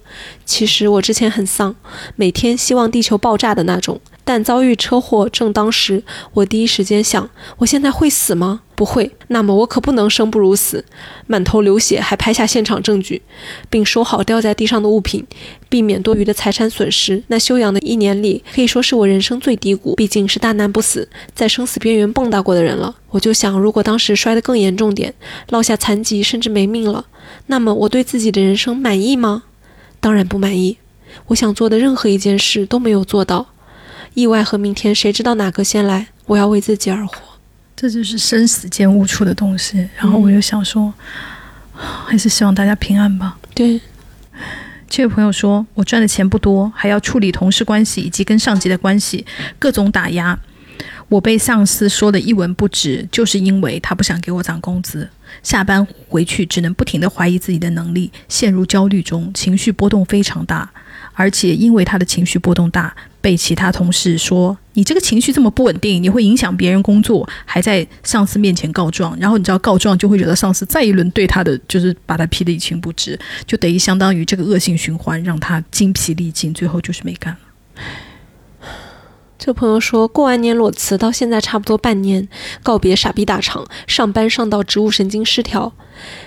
[0.44, 1.76] 其实我之前很丧，
[2.16, 8.62] 每天希望地球爆炸的那种。”但遭遇车祸正当时，我第一时间想：我现在会死吗？
[8.74, 9.12] 不会。
[9.28, 10.84] 那么我可不能生不如死，
[11.28, 13.22] 满头流血还拍下现场证据，
[13.70, 15.24] 并收好掉在地上的物品，
[15.68, 17.22] 避免多余的财产损失。
[17.28, 19.94] 那休养的一年里，可以说是我人生最低谷。
[19.94, 22.96] 毕竟是大难不死，在生死边缘蹦跶过的人了。
[23.10, 25.14] 我就想，如果当时摔得更严重点，
[25.50, 27.06] 落下残疾甚至没命了，
[27.46, 29.44] 那么我对自己的人生满意吗？
[30.00, 30.78] 当然不满意。
[31.28, 33.46] 我想做的任何一件事都没有做到。
[34.16, 36.06] 意外和明天，谁知道哪个先来？
[36.24, 37.14] 我要为自己而活，
[37.76, 39.86] 这就是生死间悟出的东西。
[39.94, 40.90] 然后我又想说，
[41.74, 43.36] 还是希望大家平安吧。
[43.54, 43.78] 对，
[44.88, 49.26] 这位朋友说，我赚的钱不多，还要处理同事关系以及跟上级的关系，
[49.58, 50.38] 各种打压。
[51.10, 55.06] 我被上司说的一文不值，就是因为他不想给我涨工资。
[55.42, 60.70] 下班回去，只能不停地怀疑自己的能力，陷入焦虑中，情绪波动非常大。
[61.12, 62.94] 而且因为他的情绪波动大，
[63.26, 69.18] 被其他同事说你这个情绪这么不稳定，你会影响别人工作，还在上司面前告状。
[69.18, 77.82] 然后你知道告状就会惹得上司再一轮对他的就是把他批得一清不值，就等于相当于这个恶性循环，让他精疲力尽，最后就是没干了。
[79.38, 82.26] 这朋友说过完年裸辞，到现在差不多半年，
[82.62, 85.72] 告别傻逼大厂，上班上到植物神经失调。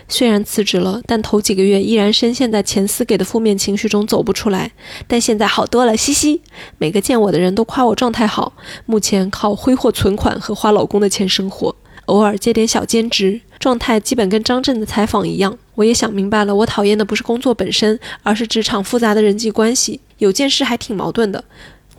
[0.08, 4.72] 虽然辞职了，但头几个月依然深陷在前司给的负面情绪中走不出来。
[5.08, 6.42] 但现在好多了，嘻嘻。
[6.78, 8.54] 每个见我的人都夸我状态好。
[8.86, 11.76] 目前靠挥霍存款和花老公的钱生活，
[12.06, 15.58] 偶尔接点小兼职，状态基本跟张震的采访一样。
[15.76, 20.00] 我也想明白了，我讨厌的不是工作本身，而是职场复杂的人际关系。
[20.20, 21.44] 有件事还挺矛盾的。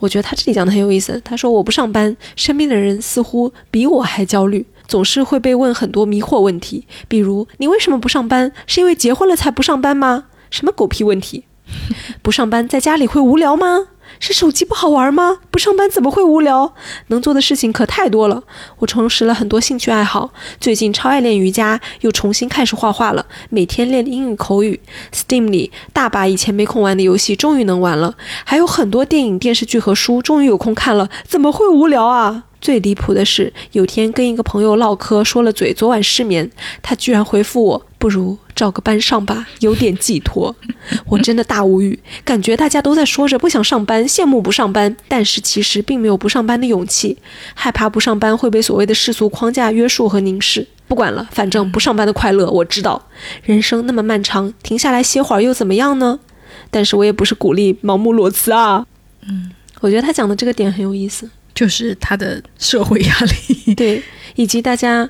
[0.00, 1.20] 我觉得他这里讲的很有意思。
[1.24, 4.66] 他说我不上班，身边的人似乎比我还焦虑。
[4.88, 8.50] 总是会被问很多迷惑问题，比如你为什么不上班？
[8.66, 10.24] 是因为结婚了才不上班吗？
[10.50, 11.44] 什么狗屁问题？
[12.22, 13.86] 不上班在家里会无聊吗？
[14.20, 15.38] 是手机不好玩吗？
[15.50, 16.74] 不上班怎么会无聊？
[17.06, 18.44] 能做的事情可太多了。
[18.78, 20.30] 我重拾了很多兴趣爱好，
[20.60, 24.78] 最近超爱练瑜伽，又重新开始画画了，每天练英语口语。
[25.10, 28.14] Steam 里大把以前没空玩的游戏终于能玩了，
[28.44, 32.44] 还有很多电影、电视剧和书终于有空看了，怎么会无聊啊？
[32.60, 36.50] 最离谱的是，有天跟一个朋友唠嗑，说了嘴昨晚失眠，
[36.82, 40.54] 他居然回复我：“不如照个班上吧，有点寄托。”
[41.08, 47.16] 我真的大无语，感觉大家都在说着不想上班，羡慕不上班，但是其实并没有不上班的勇气，
[47.54, 50.66] 害怕不上班会被所谓的世俗框架约束和凝视。
[50.86, 53.08] 不管了，反正不上班的快乐我知道。
[53.42, 56.20] 人生那么漫长，停下来歇会儿又怎么样呢？
[56.70, 58.86] 但是我也不是鼓励盲目裸辞啊。
[59.28, 59.50] 嗯，
[59.80, 61.30] 我觉得他讲的这个点很有意思。
[61.52, 64.02] 就是他的社会压力，对，
[64.34, 65.06] 以及大家，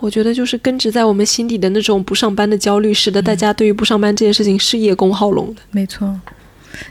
[0.00, 5.62] 我觉得就是根植在我们心底的那种不上班的焦虑，使得大家对于不上班这件事情是叶公好龙的。
[5.70, 6.18] 没错，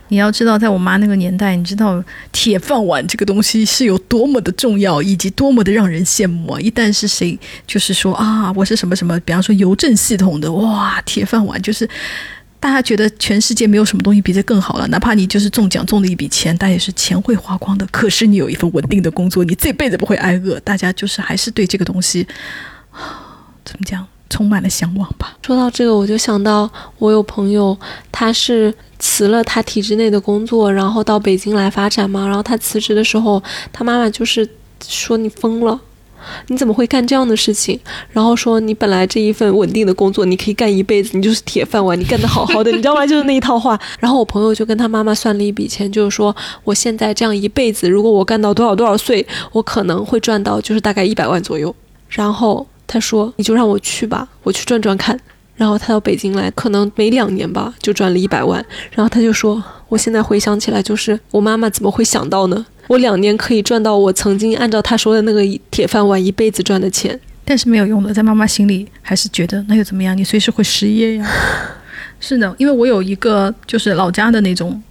[0.07, 6.59] 你要知道，在我妈那个年代，你知道铁饭碗这个东西是有多么的重要，以及多么的让人羡慕啊！
[6.59, 11.89] 一旦是谁就是说啊，我是什么什么，比方说邮政系统的，哇，铁饭碗就是。
[12.57, 17.85] 大家觉得全世界没有什么东西比这更好了，哪怕你就是中奖中了一笔钱，但也是钱会花光的。
[17.91, 20.59] 可是你有一份稳定的工作，你这辈子不会挨饿。
[20.61, 22.25] 大家就是还是对这个东西，
[23.65, 25.35] 怎么讲，充满了向往吧。
[25.45, 26.69] 说到这个，我就想到
[26.99, 27.77] 我有朋友，
[28.11, 32.25] 他是辞了他体制内的工作，然后到北京来发展嘛。
[32.25, 33.41] 然后他辞职的时候，
[33.73, 34.47] 他妈妈就是
[34.87, 35.79] 说你疯了。
[36.47, 37.79] 你怎么会干这样的事情？
[38.09, 43.05] 然后说你本来这一份稳定的工作，你可以干一辈子，你就是铁饭碗，你干得好好的，你知道吗？
[43.05, 43.79] 就是那一套话。
[43.99, 51.75] 然后我朋友就跟他妈妈算了一笔钱，就是说我现在这样一辈子，如果我干到多少多少岁，我可能会赚到就是大概一百万左右。
[52.09, 55.19] 然后他说你就让我去吧，我去转转看。
[55.55, 58.63] 然后他到北京来，可能没两年吧，就赚了一百万。
[58.91, 62.65] 然后他就说，我现在回想起来，就是我妈妈怎么会想到呢？
[62.87, 65.41] 我两年可以赚到我曾经按照他说的那个
[65.71, 70.17] 铁饭碗一辈子赚的钱，但是没有用的，在妈妈心里还是觉得那又怎么样？
[70.17, 71.25] 你随时会失业呀。
[72.19, 74.83] 是的，因为我有一个就是老家的那种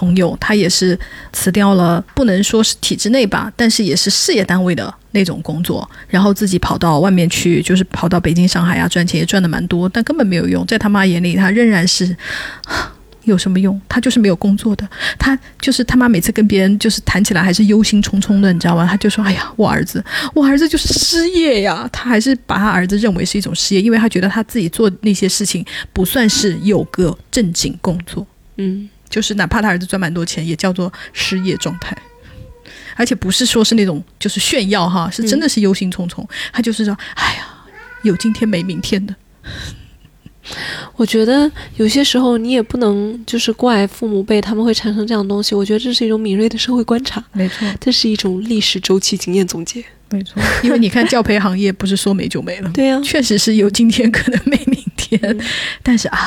[0.00, 0.98] 朋友，他也是
[1.30, 12.16] 辞掉了，不能说是体制内吧，但是也是事业单位的那种工作，然后自己跑到外面去，就是跑到北京、上海啊赚钱，也赚的蛮多，但根本没有用，在他妈眼里，他仍然是。
[13.24, 13.78] 有什么用？
[13.86, 18.86] 他就是没有工作的，他就是他妈每次跟别人就是谈起来还是忧心忡忡的，你知道吗？
[18.90, 20.02] 他就说：“哎呀，我儿子，
[20.34, 28.26] 我儿子就是失业呀。”他还是把他儿子认为是一种失业，因为他觉得他自己做那些事情不算是有个正经工作。
[28.56, 31.94] 嗯，就是哪怕他儿子赚蛮多钱，也叫做失业状态，
[32.96, 36.24] 而且不是说是那种就是炫耀哈，是真的是忧心忡忡。
[36.52, 37.46] 他就是说：“哎呀，
[38.02, 39.14] 有今天没明天的。
[40.96, 45.54] ”我觉得有些时候你也不能就是怪父母辈他们会产生这样的东西。
[45.54, 50.42] 我觉得这是一种敏锐的社会观察，没错，这是一种历史周期经验总结，没错。
[50.62, 55.38] 因为你看教培行业不是说没就没了， 对呀，确实是有今天可能没明天。
[55.82, 56.18] 但是啊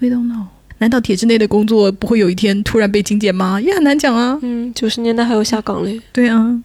[0.00, 0.46] ，We don't know，
[0.84, 3.58] 难道体制内的工作不会有一天突然被精简吗？
[3.58, 4.38] 也很难讲啊。
[4.42, 5.98] 嗯，九十年代还有下岗嘞。
[6.12, 6.60] 对啊。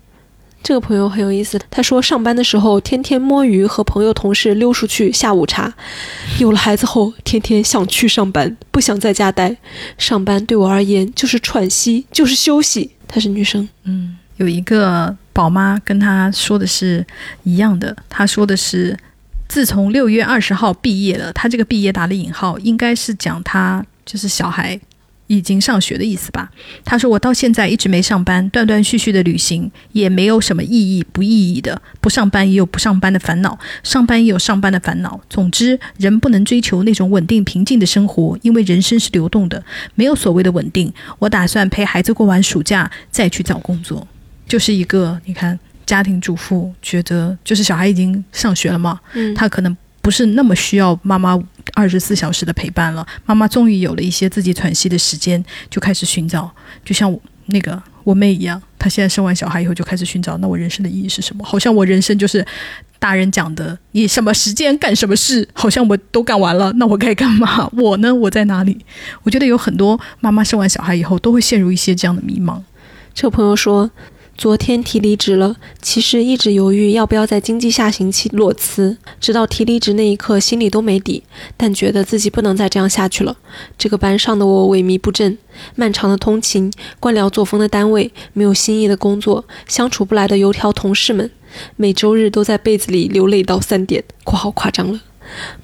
[0.61, 5.71] 这个朋友很有意思，他说上班的时候天天摸鱼，和朋友同事溜出去下午茶；
[6.37, 9.55] 有了孩子后，天天想去上班，不想在家待。
[9.97, 12.91] 上班对我而言就是喘息，就是休息。
[13.07, 17.07] 她是女生，嗯，有一个宝妈跟她说的是
[17.43, 18.97] 一样的，她说的是，
[19.47, 24.79] 自从六月二十号毕业了，她这个毕业打了引号，应该是讲她就是小孩。
[25.31, 26.49] 已经上学的意思吧？
[26.83, 31.79] 他说：“我到现在一直没上班，断断续续的旅行也没有什么意义不意义的。
[32.01, 35.21] 不上班也有不上班的烦恼，上班也有上班的烦恼。
[35.29, 39.63] 总之，人不能追求那种稳定平静的生活，因为人生是流动的，
[39.93, 40.91] 没有所谓的稳定。
[41.19, 44.07] 我打算陪孩子过完暑假再去找工作。
[44.47, 51.39] 就是一个你看，家庭主妇觉得，就是小孩已经上学了嘛，嗯，他可能不是那么需要妈妈。”
[51.79, 56.51] 二十四小时的陪伴了，妈妈终于有了一些自己喘息的时间，就开始寻找，
[56.83, 61.43] 就像那个我妹一样，她现在生完小孩以后就开始寻找，那我人生的意义是什么？
[61.43, 62.45] 好像我人生就是
[62.99, 67.69] 大人讲的，你什么时间干什么事，好像我都干完了，那我该干嘛？
[67.77, 68.13] 我呢？
[68.13, 68.77] 我在哪里？
[69.23, 72.61] 我觉得有很多妈妈生完小孩以后都会陷入一些这样的迷茫。
[73.13, 73.89] 这个朋友说。
[74.39, 81.23] 昨天提离职了，其实一直犹豫要不要在经济下行期裸辞，直到提离职那一刻，心里都没底，
[81.57, 83.35] 但觉得自己不能再这样下去了。
[83.77, 85.37] 这个班上的我萎靡不振，
[85.75, 86.71] 漫长的通勤，
[87.01, 91.29] 官僚作风的单位，没有新意的工作，相处不来的油条同事们，
[91.75, 95.01] 每周日都在被子里流泪到三点（括号夸张了）。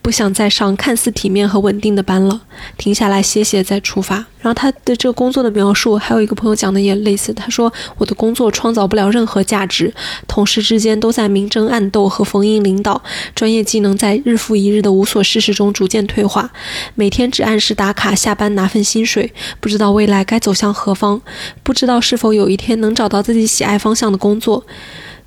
[0.01, 2.41] 不想再上看似体面和稳定的班了，
[2.77, 4.25] 停下来歇歇再出发。
[4.39, 7.33] 然后他的这个工作的描述，还有一个朋友讲的也类似。
[7.33, 9.91] 他说：“我的工作创造不了任何价值，
[10.27, 13.01] 同事之间都在明争暗斗和逢迎领导，
[13.33, 16.51] 专业技能在日复一日的无所事事中逐渐退化。
[16.93, 21.19] 每天只按时打卡，下班拿份薪水，不知道未来该走向何方，
[21.63, 24.63] 不知道是否有一天能找到自己喜爱方向的工作。”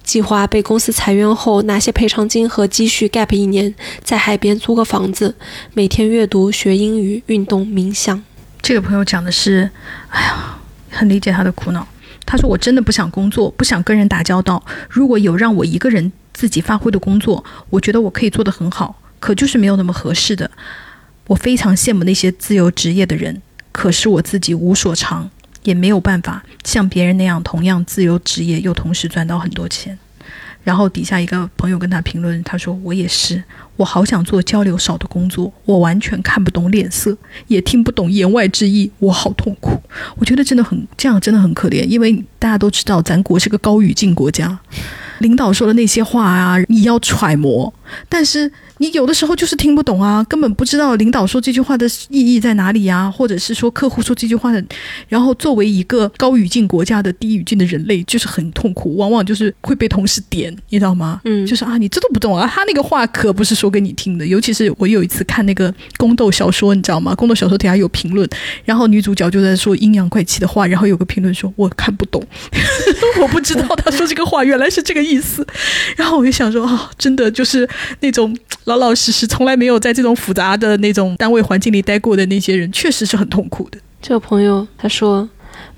[0.08, 5.34] 计划被公司裁员后，拿些赔偿金和积蓄 gap 一年，在海边租个房子，
[5.74, 8.24] 每天阅读、学英语、运动、冥想。
[8.62, 9.68] 这个朋友讲的是，
[10.08, 10.58] 哎呀，
[10.88, 11.86] 很理解他的苦恼。
[12.24, 14.64] 他说：“我真的不想工作，不想跟人打交道。
[14.88, 18.98] 如果有让我一个人自己发挥的工作，我觉得我可以做得很好。
[19.20, 20.50] 可就是没有那么合适的。
[21.26, 25.30] 我非常羡慕那些自由职业的人，可是我自己无所长。”
[25.62, 29.98] 也没有办法像别人那样同样自由职业，又同时赚到很多钱。
[30.64, 33.42] 然后底下一个朋友跟他评论，他说：“我也是，
[33.76, 37.16] 我好想做交流少的工作，我完全看不懂脸色，
[37.46, 39.80] 也听不懂言外之意，我好痛苦。
[40.16, 44.58] 我觉得真的很这样，真的很可怜，因为大家都知道咱国是个高语境国家，
[45.20, 47.72] 领导说的那些话啊，你要揣摩，
[48.08, 54.64] 但是你有的时候就是听不懂啊，根本不知道领导说这句话的意义在哪里呀，或者是说客户说这句话的，
[55.08, 61.20] 然后作为一个高语境国家的低语境的人类，就是很痛苦，往往就是会被同事点，你知道吗？
[61.24, 64.26] 嗯就是啊，你这都不懂啊，他那个话可不是说给你听的。
[64.26, 67.14] 尤其是我有一次看那个宫斗小说，你知道吗？
[67.14, 68.28] 宫斗小说底下有评论，
[68.64, 72.24] 然后女主角就在说阴阳怪气的话，然后有个评论说我看不懂，
[73.20, 75.46] 我不知道他说这个话原来是这个意思。
[75.96, 77.68] 然后我就想说，啊，真的就是
[78.00, 83.78] 那种老老实实，从来没有在这种复杂的那种单位环境里待过的那些人，确实是很痛苦的。
[84.00, 85.28] 这个朋友他说，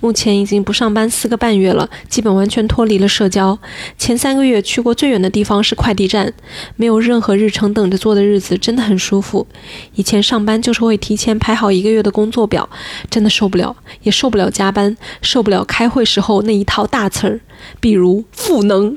[0.00, 3.58] 目前已经不上班四个半月了，基本完全脱离了社交。
[3.96, 6.32] 前三个月去过最远的地方是快递站，
[6.76, 9.46] 没有任何日程等着做的日子，真的很舒服。
[9.94, 12.68] 以前上班就是会提前排好一个月的工作表，
[13.08, 17.40] 真的受不了，也受不了加班，受不了开会时候那一套大词儿，
[17.80, 18.96] 比如赋能，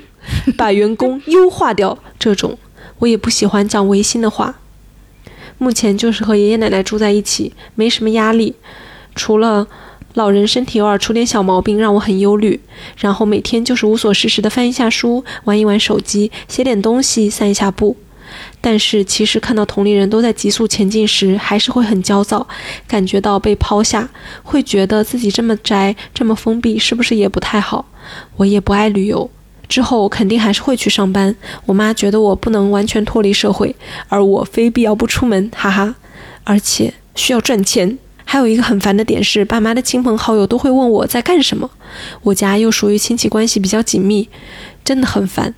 [0.57, 2.57] 把员工 优化掉这种，
[3.03, 4.55] 我也不喜欢讲违心的话。
[5.57, 8.55] 目前就是和爷爷奶奶住在一起，没什么压力，
[9.13, 9.67] 除了
[10.13, 12.61] 老人身体偶尔出点小毛病让我很忧虑，
[12.97, 17.97] 然后每天就是无所事事的翻一下书，玩一玩手机，写点东西，散一下步。
[18.61, 22.47] 但是其实看到同龄人都在急速前进时，还是会很焦躁，
[22.88, 24.09] 感觉到被抛下，
[24.43, 27.85] 会觉得自己这么宅、这么封闭，是不是也不太好？
[28.38, 29.30] 我也不爱旅游。
[29.68, 31.35] 之后肯定还是会去上班。
[31.65, 33.76] 我妈觉得我不能完全脱离社会，
[34.07, 35.95] 而我非必要不出门，哈哈。
[36.44, 37.98] 而且需要赚钱。
[38.26, 41.69] 还有一个很烦的点是，爸妈的亲朋好友都会问我在干什么。
[42.22, 44.27] 我家又属于亲戚关系比较紧密，
[44.84, 45.53] 真的很烦。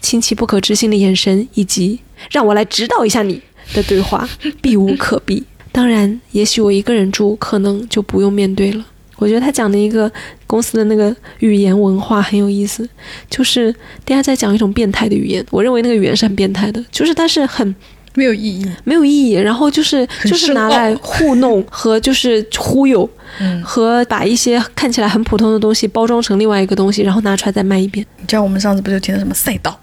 [0.00, 2.00] 亲戚不可置信的眼神，以及
[2.30, 3.40] 让我来指导一下你
[3.72, 4.28] 的对话，
[4.60, 5.44] 避无可避。
[5.72, 8.84] 当然，也许我一个人住，可能就不用面对了。
[9.16, 10.10] 我觉得他讲的一个
[10.50, 12.88] 公司的那个语言文化很有意思，
[13.30, 13.72] 就是
[14.04, 15.44] 大家在讲一种变态的语言。
[15.50, 17.72] 我认为那个语言是很变态的，就是但是很
[18.14, 23.08] 没有意义，没有意义，然后就是就是拿来糊弄 和就是忽悠，
[23.38, 28.04] 嗯和把一些看起来很普通的东西包装成另外一个东西，然后拿出来再卖一遍。
[28.18, 29.78] 你知道我们上次不就听了什么赛道，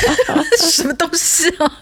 [0.60, 1.72] 什么东西啊？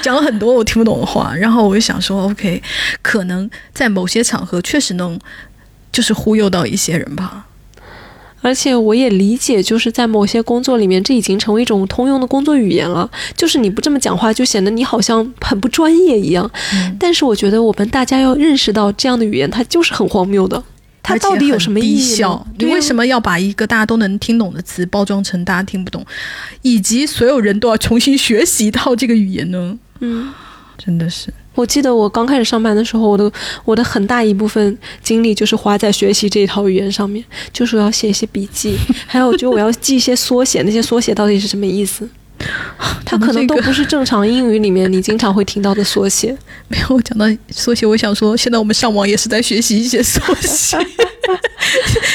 [0.00, 2.62] 讲了很多我听不懂的话，然后我就想说，OK，
[3.02, 5.18] 可能在某些场合确实能，
[5.90, 7.46] 就是忽悠到一些人吧。
[8.40, 13.10] 而且我也理解，就是在某些工作里面，这已经成为一种通用的工作语言了。
[13.36, 16.50] 就是你不这么讲话，就显得你好像很不专业一样。
[16.74, 20.62] 嗯但是我觉得我们大家要认识到，这样的语言它就是很荒谬的。
[21.02, 22.22] 它到底有什么意义
[22.58, 22.98] 你为什么？
[22.98, 26.04] 么要把一个大家都能听懂的词包装成大家听不懂，
[26.62, 29.78] 以及所有人都要重新学习一套这个语言呢？
[30.00, 30.32] 嗯，
[30.76, 33.30] 真的是，我记得我刚开始上班的时候，我的
[33.66, 37.22] 我的很大一部分精力就是花在学习这一套语言上面，
[37.52, 38.76] 就是我要写一些笔记，
[39.06, 42.08] 还有就我要记一些缩写，那些缩写到底是什么意思？
[43.04, 46.36] 它可能都不是正常英语里面你经常会听到的缩写。
[46.68, 50.76] 没有我讲到缩写，我想说，现在我们上网也是在学习一些缩写。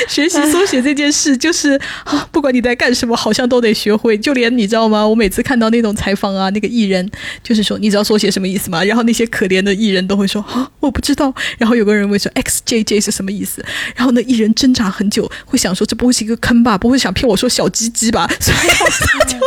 [0.09, 4.17] 学习缩写这件事，就是啊，不管你在干什么，好像都得学会。
[4.17, 5.07] 就连你知道吗？
[5.07, 7.09] 我每次看到那种采访啊，那个艺人
[7.41, 8.83] 就是说，你知道缩写什么意思吗？
[8.83, 11.33] 然后那些可怜的艺人都会说啊，我不知道。
[11.57, 13.63] 然后有个人会说 XJJ 是什么意思？
[13.95, 16.77] 然后那艺人挣扎很久，会想说这不会是一个坑吧？
[16.77, 18.29] 不会想骗我说小鸡鸡吧？
[18.39, 19.37] 所以他就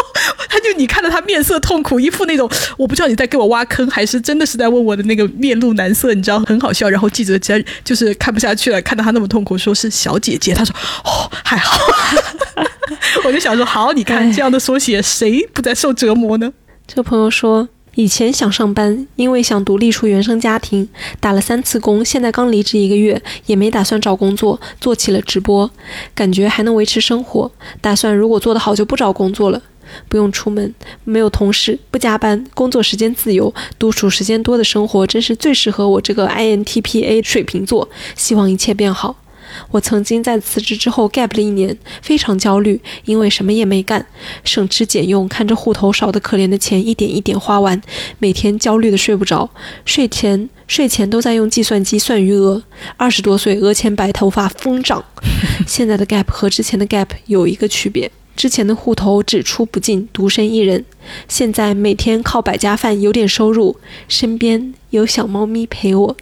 [0.49, 6.89] 他就你看到他面色痛苦，一副那种我不知道你在给我挖坑，还是真的是在问我的那个面露难色，你知道很好笑。
[6.89, 11.79] 然后记者真就是看不下去了，看到他那么痛苦，说是小姐姐，他说哦还好，
[13.25, 16.53] 我就想说好，你看哎这样的缩写，谁不在受折磨呢？
[16.87, 20.89] 这个朋友说，以前想上班，因为想独立出原生家庭，
[21.21, 25.71] 打了三次工，现在刚离职一个月，也没打算找工作，做起了直播，
[26.15, 27.51] 感觉还能维持生活。
[27.81, 29.61] 打算如果做得好就不找工作了，
[30.09, 30.75] 不用出门，
[31.05, 37.89] 没有同事，不加班，工作时间自由，独处时间多的生活，真是最适合我这个 INTPA 水瓶座。
[38.15, 39.17] 希望一切变好。
[39.71, 44.05] 我曾经在辞职之后 gap 了一年，非常焦虑，因为什么也没干，
[44.45, 47.81] 省吃俭用，看着户头少得可怜的钱一点一点花完，
[48.19, 49.49] 每天焦虑的睡不着，
[49.87, 52.63] 睡前睡前都在用计算机算余额。
[52.99, 55.03] 二十多岁，额前白头发疯长。
[55.67, 58.11] 现在的 gap 和之前的 gap 有一个区别。
[58.39, 60.85] 之前的户头只出不进，独身一人。
[61.27, 66.17] 现在每天靠百家饭有点收入，身边有小猫咪陪我，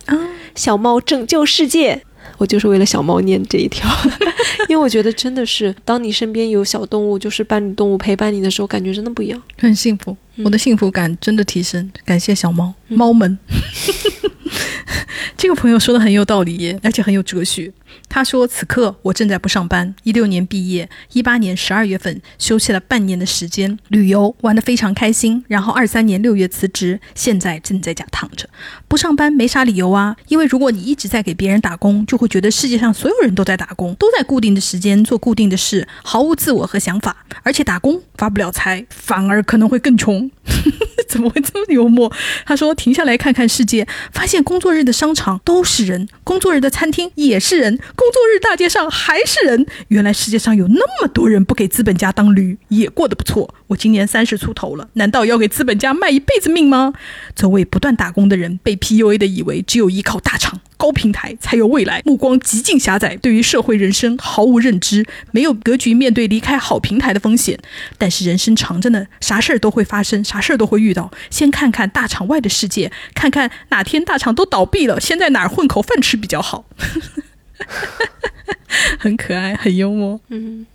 [0.55, 2.03] 小猫拯救世界。
[2.39, 3.87] 我就是为了小猫念这一条，
[4.69, 9.43] 因为我觉得真的是，当你身边有小动物，就是伴侣动物陪伴你的时候，感觉真的不一样。
[9.59, 13.39] 很幸福，我的幸福感真的提升，感谢小猫猫们。
[15.37, 17.71] 这个朋友说的很有道理耶，而且很有哲学。
[18.09, 25.45] 他说：“此刻我正在不上班，一六年毕业，一八年十二月份休息了半年的时间，旅游玩得非常开心。
[25.49, 28.49] 然后二三年六月辞职，现在正在家躺着，
[28.89, 30.17] 不上班没啥理由啊。
[30.29, 37.25] 因为如果你一直在给别人打工，就会觉得世界上所有人都在打工，都在固定的时间做固定的事，毫无自我和想法。
[37.43, 40.26] 而且打工发不了财，反而可能会更穷。
[41.09, 42.13] 怎么会这么幽默？
[42.45, 53.55] 他说：停下来看看世界，发现工作日的商场都是人，工作日的餐厅也是人。”工作日大街上还是人，原来世界上有那么多人不给资本家当驴，也过得不错。
[53.69, 56.93] 我今年三十出头了，难道要给资本家卖一辈子命吗？
[57.35, 67.59] 作为不断打工的人，被 PUA 的以为只有依靠大厂、高平台才有未来，目光极尽狭窄，对于社会人生毫无认知，没有格局面对离开好平台的风险。
[67.99, 71.11] 但是人生长着呢，啥事儿都会发生，啥事儿都会遇到。
[71.31, 76.67] 先看看大厂外的世界，看看哪天大厂都倒闭了，先在哪儿混口饭吃比较好。
[78.99, 80.21] 很可爱，很幽默。
[80.29, 80.67] 嗯，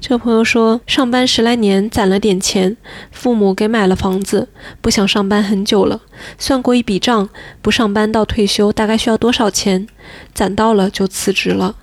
[0.00, 2.76] 这个朋友说，上班十来年，攒了点钱，
[3.10, 4.48] 父母给买了房子，
[4.80, 6.02] 不想上班很久了。
[6.38, 7.28] 算过一笔账，
[7.62, 9.86] 不上班到退休大概需要多少钱？
[10.34, 11.76] 攒到了就辞职了。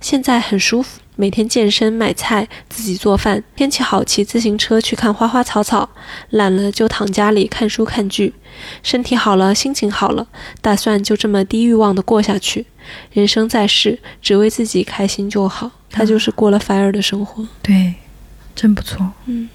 [0.00, 3.42] 现在很舒服，每天健身、买菜、自己做饭。
[3.54, 5.88] 天气好，骑自行车去看花花草草；
[6.30, 8.34] 懒了就躺家里看书看剧。
[8.82, 10.26] 身体好了，心情好了，
[10.60, 12.66] 打算就这么低欲望的过下去。
[13.12, 15.70] 人生在世，只为自己开心就好。
[15.90, 17.94] 他就是过了 fire 的生活，对，
[18.54, 19.12] 真不错。
[19.26, 19.48] 嗯。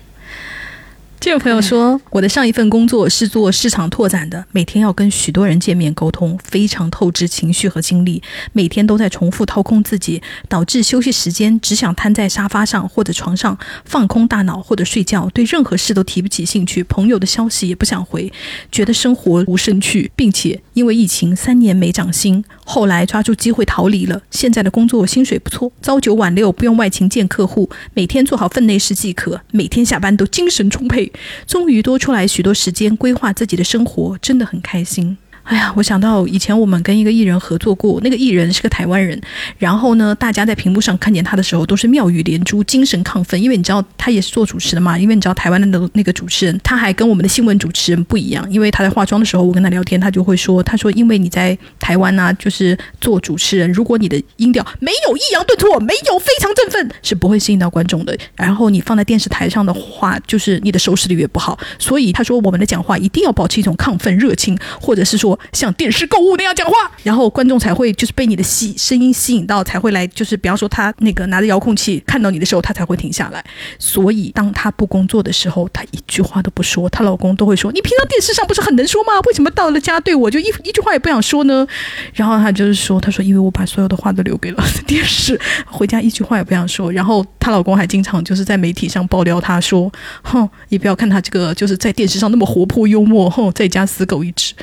[1.21, 8.23] 这位朋友说，我的上一份工作是做市场拓展的，每天要跟许多人见面沟通，非常透支情绪和精力，
[8.53, 10.19] 每天都在重复掏空自己，
[10.49, 18.33] 导致休息时间只想瘫在沙发上或者床上放空大脑或者睡觉，对任何事都提不起兴趣，朋友的消息也不想回，
[18.71, 24.19] 觉得生活无生趣，并且因为疫情三年没涨薪，后来抓住机会逃离了。
[24.31, 31.10] 现在的工作薪水不错，朝九晚六，不用外勤见客户，每天做好分内事即可，每天下班都精神充沛。
[31.47, 35.17] 终于多出来许多时间规划自己的生活，真的很开心。
[35.43, 39.19] 哎呀，我想到以前我们跟一个艺人合作过，那个艺人是个台湾人，
[39.57, 44.97] 然后呢，大家在屏幕上看见他的时候都是妙语连珠、精神亢奋，因为你知道他也是做主持的嘛。
[44.97, 58.15] 因为你知道台湾的那那个主持人，他还跟我们的新闻主持人不一样，因为他在化妆的时候，我跟他聊天，他就会说，他说因为你在台湾呢，就是做主持人，如果你的音调没有抑扬顿挫，没有非常振奋，是不会吸引到观众的。
[58.35, 61.57] 然后你放在电视台上的话，就是你的收视率也不好。
[61.79, 65.30] 所以他说，我们的讲话一定要保持一种亢奋、热情，或者是说。
[65.53, 73.43] 像电视购物那样讲话，然后观众才会就是被你的吸声音吸引到，才会来就是比方说他那个拿着遥控器看到你的时候，他才会停下来。
[73.77, 79.19] 所以当他不工作的时候，他一句话都不说，她老公都会说：“你平常电视上不是很能说吗？
[79.27, 81.65] 为什么到了家对我就一一句话也不想说呢？”
[82.13, 89.91] 然后他就是说：“他说因为我把所有的话都留给了电视，回家一句话也不想说。”然后她老公还经常就是在媒体上爆料，他说
[90.23, 94.53] ：“哼，你不要看他这个就是在电视上那么活泼幽默，哼，在家死狗一只。”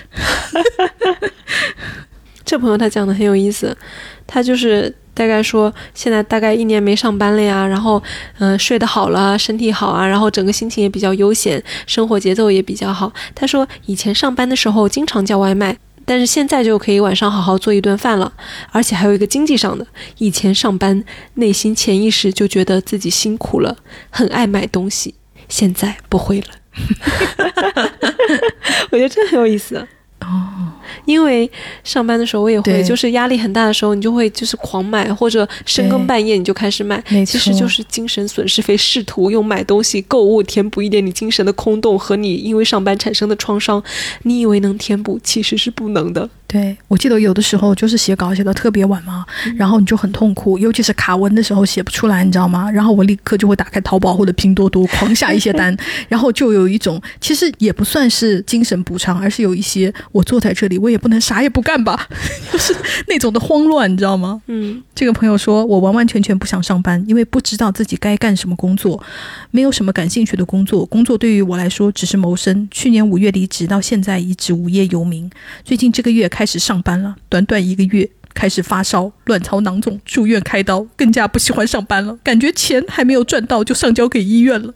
[2.45, 3.77] 这朋友他讲的很有意思，
[4.27, 8.03] 他就是大概说现在大概一年没上班了呀，然后
[8.39, 13.13] 嗯睡得好了，身体好啊，然后整个心情也比较悠闲，生活节奏也比较好。
[13.35, 15.77] 他说以前上班的时候经常叫外卖，
[16.07, 18.33] 但是现在就可以晚上好好做一顿饭了，
[18.71, 19.87] 而且还有一个经济上的。
[20.17, 21.05] 以前上班
[21.35, 23.77] 内心潜意识就觉得自己辛苦了，
[24.09, 25.15] 很爱买东西，
[25.51, 26.47] 现在不会了。
[28.91, 29.87] 我觉得这很有意思。
[31.09, 31.51] 因为
[31.83, 43.83] 上班的时候我也会，就是压力很大的时候，你就会就是狂买，或者深更半夜你就开始买，其实就是精神损失费，试图用买东西购物填补一点你精神的空洞和你因为上班产生的创伤。
[44.25, 46.29] 你以为能填补，其实是不能的。
[46.49, 49.23] 对，我记得有的时候就是写稿写到特别晚嘛，
[49.55, 52.71] 然后你就很痛苦，尤其是卡文的时候写不出来，你知道吗？
[52.71, 55.77] 然后我立刻就会打开淘宝或者拼多多狂下一些单，
[56.09, 62.09] 然后就有一种其实也不算是精神补偿，而是有一些我坐在这里我也不能啥也不干吧，
[62.51, 62.75] 就是
[63.09, 64.41] 那种的慌乱，你知道吗？
[64.47, 68.99] 嗯，这个朋友说我完完全全不想上班，因为不知道自己该干什么工作，
[69.51, 72.67] 没有什么感兴趣的工作，工作对于我来说只是谋生。
[72.71, 75.31] 去年五月离职，到现在一直无业游民，
[75.63, 76.27] 最近这个月。
[76.39, 78.09] 开始上班了，短短一个月。
[78.39, 82.17] 开始发烧、卵巢囊肿，住院开刀，更加不喜欢上班了。
[82.23, 84.73] 感觉钱还没有赚到就上交给医院了。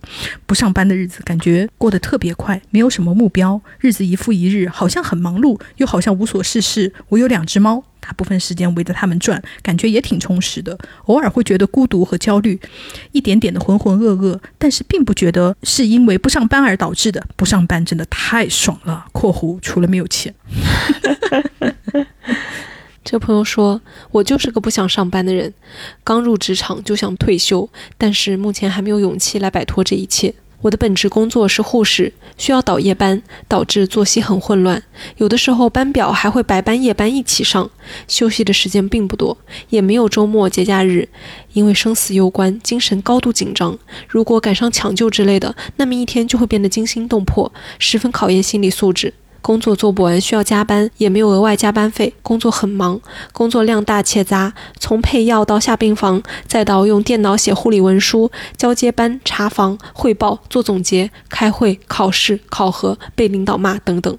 [0.47, 6.93] 不上班的日子感觉过得特别快，没有什么目标，日子一复一日，好像很忙碌，又好像无所事事。
[7.11, 10.77] 我有两只猫，大部分时间围着它们转，感觉也挺充实的。
[11.05, 12.59] 偶尔会觉得孤独和焦虑，
[13.13, 17.25] 一点点的浑浑噩噩，但是并不觉得是因为不上班而导致的。
[17.37, 19.07] 不上班真的太爽了。
[19.15, 20.35] （括弧除了没有钱。
[23.05, 23.81] ）这朋友说
[24.13, 25.53] ：“我就是个不想上班的人，
[26.05, 27.69] 刚入职场就想退休，
[27.99, 30.35] 但是目前还没有勇气来摆脱这一切。
[30.61, 34.81] 我的本职工作是护士，需要倒夜班，导致作息很混乱，
[35.17, 37.69] 有的时候班表还会白班夜班一起上，
[38.07, 39.37] 休息的时间并不多，
[39.71, 41.09] 也没有周末节假日。
[41.55, 43.77] 因为生死攸关，精神高度紧张，
[44.09, 49.13] 如果赶上抢救之类的，那么一天就会变得惊心动魄，十分考验心理素质。”
[49.43, 52.15] 工作做不完，需要加班，也没有额外加班费。
[52.23, 52.99] 工作很忙，
[53.33, 64.17] 工作量大且杂，从配药到下病房，再到用电脑写护理文书、交接班、查房、汇报、做总结、开会、考试、考核、被领导骂等等。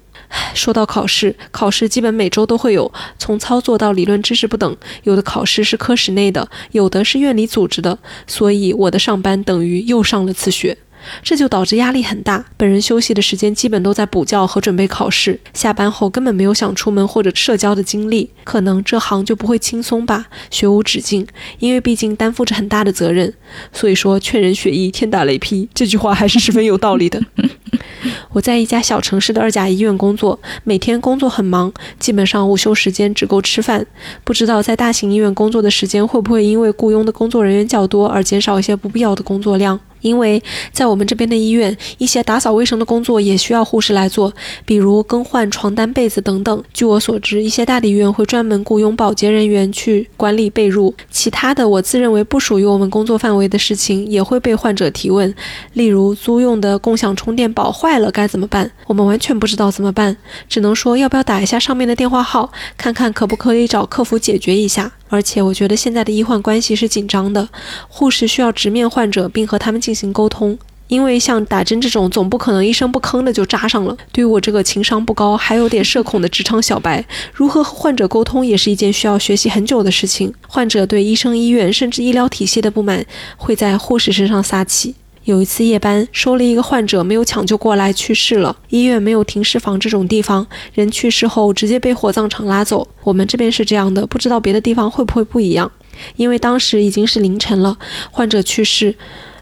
[0.52, 4.76] 说到考试，考试基本每周都会有，从操作到理论知识不等。
[5.04, 10.76] 有的考试是科室内的，有的是院里组织的，所以我的上班等于又上了次学。
[11.22, 21.26] 这就导致压力很大，本人休息的时间基本都在补觉和准备考试，下班后根本没有想出门或者社交的精力，可能这行就不会轻松吧，学无止境，
[21.58, 23.32] 因为毕竟担负着很大的责任。
[23.72, 27.20] 所以说，劝人学医，天打雷劈，这句话还是十分有道理的。
[28.32, 33.86] 我在一家小城市的二甲医院工作，每天工作很忙，基本上午休时间只够吃饭。
[34.24, 39.78] 不知道在大型医院工作的时间会不会因为雇佣的工作人员较多而减少一些不必要的工作量？
[40.04, 40.40] 因为
[40.70, 44.30] 在我们这边的医院，一些打扫卫生的工作也需要护士来做，
[44.66, 46.62] 比如更换床单、被子等等。
[46.74, 50.92] 据我所知，一些大的医院会专门雇佣保洁人员去管理被褥。
[51.10, 55.34] 其他的，我自认为不属于我们工作范围的事情，也会被患者提问。
[55.72, 58.70] 例如，租用的共享充电宝坏了该怎么办？
[58.86, 60.14] 我们完全不知道怎么办，
[60.48, 64.92] 只能说要不要打一下上面的电话号，看看可不可以找客服解决一下。
[65.08, 67.48] 而且我觉得现在的医患关系是紧张的，
[67.88, 70.58] 护士需要直面患者，并和他们进行沟通。
[70.86, 73.96] 因为像打针这种，总不可能一声不吭的就扎上了。
[74.12, 77.02] 对于我这个情商不高还有点社恐的职场小白，
[77.32, 80.32] 如何和患者沟通也是一件需要学习很久的事情。
[80.46, 83.04] 患者对医生、医院甚至医疗体系的不满，
[83.38, 84.94] 会在护士身上撒气。
[85.24, 88.54] 有一次夜班收了一个患者，没有抢救过来，去世了。
[88.68, 92.86] 医院没有停尸房这种地方，人去世后直接被火葬场拉走。
[93.02, 95.70] 我们这边是这样的，不知道别的地方会不会不一样。
[96.16, 97.78] 因为当时已经是凌晨了，
[98.10, 98.94] 患者去世，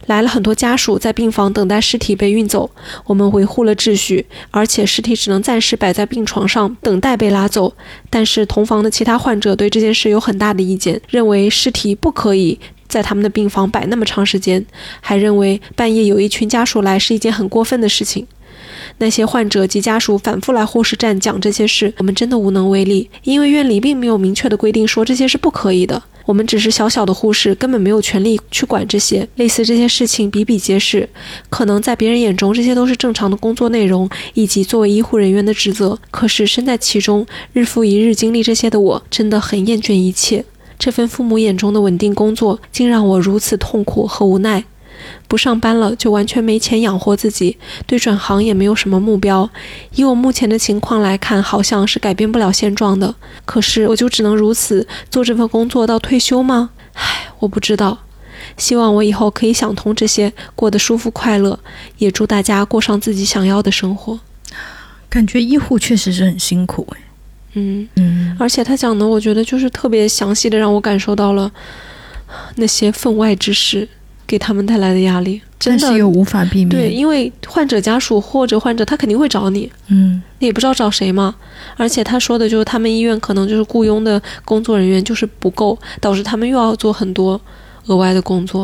[0.07, 2.71] 来了很多家属在病房等待尸体被运走。
[3.07, 7.75] 我们维护了秩序，而且尸体只能暂时摆在病床上等待被拉走。
[8.09, 12.61] 但是同房的其他患者对这件事有很大的意见，认为尸体不可以。
[12.93, 14.63] 在他们的病房摆那么长时间，
[15.01, 18.27] 还认为半夜有一群家属来是一件很过分的事情。
[18.99, 26.03] 那些患者及家属反复来护士站讲这些事，我们真的无能为力，因为院里并没有明确的规定说这些是不可以的。
[26.27, 29.27] 我们只是小小的护士，根本没有权利去管这些。
[29.37, 31.09] 类似这些事情比比皆是，
[31.49, 35.99] 可能在别人眼中这些都是正常的工作内容以及作为医护人员的职责。
[36.11, 40.45] 可是身在其中，日复一日经历这些的我，真的很厌倦一切。
[40.79, 44.65] 这份父母眼中的稳定工作，竟让我如此痛苦和无奈。
[45.27, 49.51] 不上班了，就完全没钱养活自己，对转行也没有什么目标。
[49.95, 53.15] 以我目前的情况来看，好像是改变不了现状的。
[53.45, 56.71] 可是，我就只能如此做这份工作到退休吗？
[56.93, 57.99] 唉，我不知道。
[58.57, 61.59] 希望我以后可以想通这些，过得舒服快乐。
[61.99, 64.21] 也祝大家过上自己想要的生活。
[65.09, 67.01] 感觉医护确实是很辛苦哎。
[67.55, 71.51] 嗯嗯，而且他讲的，我觉得就是特别详细的，让我感受到了
[72.57, 73.87] 那些分外之事
[74.27, 76.69] 给他们带来的压力，真的又无法避免。
[76.71, 81.35] 对，因为患者家属或者患者他肯定会找你，嗯，你也不知道找谁嘛。
[81.77, 87.39] 而且他说的就是他们医院可能就是雇佣的工作人员就是不够，导致他们又要做很多
[87.87, 88.63] 额外的工作，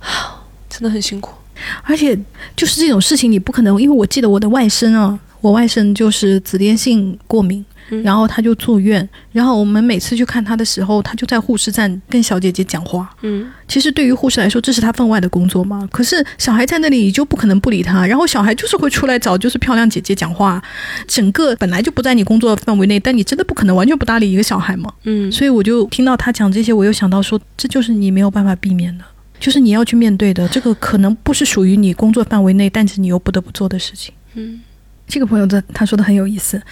[0.00, 1.34] 啊，真的很辛苦。
[1.82, 2.16] 而且
[2.54, 7.64] 就是这种事情，你不可能，因为我记得我的外甥啊，我外甥就是紫癜性过敏。
[8.02, 13.08] 然后他就住院，然后我们每次去看他的时候，他就在护士站跟小姐姐讲话。
[13.22, 15.88] 嗯，其实对于护士来说，这是他分外的工作嘛。
[15.90, 18.06] 可是小孩在那里，你就不可能不理他。
[18.06, 20.62] 然后小孩就是会出来找就是漂亮姐姐讲话。
[21.06, 24.92] 整个本来就不在你工作范围内，但你真的不可能完全不搭理一个小孩嘛。
[25.04, 29.04] 嗯，所以我就听到他讲这些，我又想到说，这就是你没有办法避免的，
[29.40, 30.46] 就是你要去面对的。
[30.48, 34.12] 这个可能不是属于你工作范围内，但是你又不得不做的事情。
[34.34, 34.60] 嗯。
[35.08, 36.62] 这个朋友的他说的很有意思，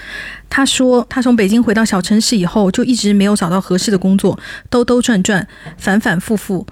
[0.50, 4.38] 他说他从北京回到小城市以后，就一直没有找到合适的工作，
[4.68, 5.48] 兜兜转转，
[5.78, 6.66] 反反复复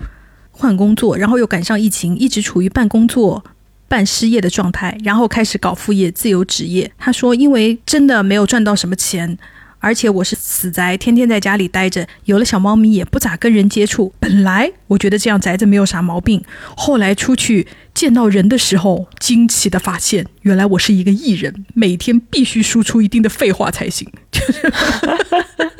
[0.51, 3.43] 换工作，然后又赶上疫情，一直处于半工作
[3.89, 6.93] 半失业的状态，然后开始搞副业，自由职业。
[6.99, 9.39] 他说，因为真的没有赚到什么钱。
[9.85, 14.15] 而且我是死宅，天天在家里待着，有了小猫咪也不咋跟人接触。
[14.19, 16.43] 本来我觉得这样宅着没有啥毛病，
[16.75, 24.11] 后来出去见到人的时候，惊奇的发现，原来我是一个艺人，每天必须输出一定的废话才行。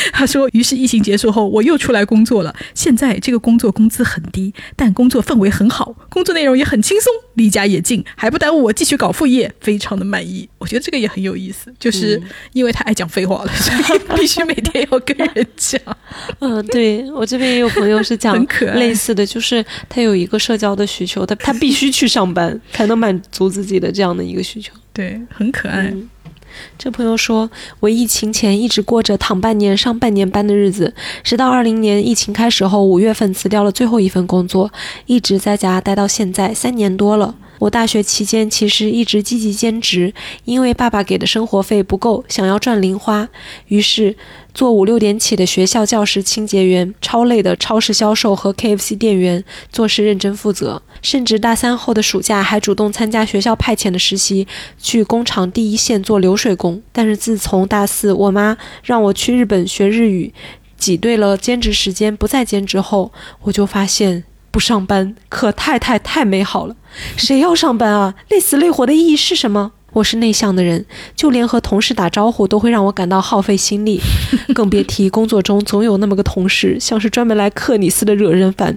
[0.12, 2.54] 他说，于是疫情结束后，我又出来工作了。
[2.74, 10.48] 现在这个工作工资很低，但工作氛围很好，工作内容也很轻松，离家也近，还不耽误我继续搞副业，非常的满意。
[10.58, 12.20] 我觉得这个也很有意思，就是
[12.52, 15.80] 因为他爱讲废话了，所以必须每天要跟人讲。
[16.40, 24.72] 嗯，对我这边也有朋友是讲类似的，就是他有一个社交的需求，他他必须去上班才能满足自己的这样的一个需求。
[24.92, 25.92] 对，很可爱。
[26.78, 27.50] 这朋友说，
[27.80, 34.70] 我疫情前一直过着躺半年上半年班的日子，直到二零年疫情开始后，五月份辞掉了最后一份工作，
[35.06, 37.34] 一直在家待到现在三年多了。
[37.58, 40.14] 我大学期间其实一直积极兼职，
[40.46, 43.28] 因为爸爸给的生活费不够，想要赚零花，
[43.68, 44.16] 于是
[44.54, 50.80] 做五六点起的学校教室清洁员，超累的超市销售和 KFC 店员，做事认真负责。
[51.02, 54.46] 甚至大三后的暑假还主动参加学校派遣的实习，
[54.78, 56.82] 去工厂第一线做流水工。
[56.92, 60.32] 但是自从大四我妈让我去日本学日语，
[60.76, 63.12] 挤兑了兼职时间不再兼职后，
[63.42, 64.24] 我就发现。
[64.52, 66.74] 不上班可太太太美好了，
[67.16, 68.16] 谁要上班啊？
[68.30, 69.70] 累死累活的意义是什么？
[69.92, 74.00] 我是内向的人，就连和同事打招呼都会让我感到耗费心力，
[74.52, 78.76] 更别提工作中总有那么个同事，像是专门来克你似的惹人烦。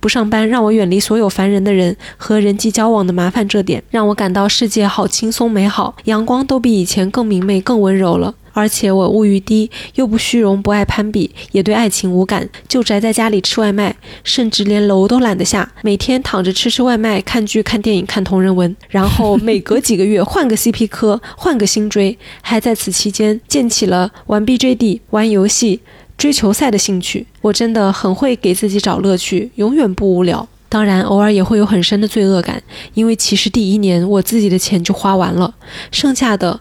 [0.00, 8.34] 不上班让我远离所有烦人的人和人际交往的麻烦，这点让我感到世界好轻松美好，阳光都比以前更明媚、更温柔了。
[8.54, 13.94] 而且我物欲低，又不虚荣，不爱攀比，也对爱情无感，就宅在家里吃外卖，
[14.24, 25.80] 甚至连楼都懒得下，每天躺着吃吃外卖，看剧、看电影、看同人文，然后每隔几个月换个 CP 磕，换个新追，还在此期间建起了玩 BJD、玩游戏、
[26.18, 27.26] 追求赛的兴趣。
[27.40, 30.46] 我真的很会给自己找乐趣，永远不无聊。
[30.68, 32.62] 当然，偶尔也会有很深的罪恶感，
[32.92, 35.54] 因为其实第一年我自己的钱就花完了，
[35.90, 36.60] 剩下的。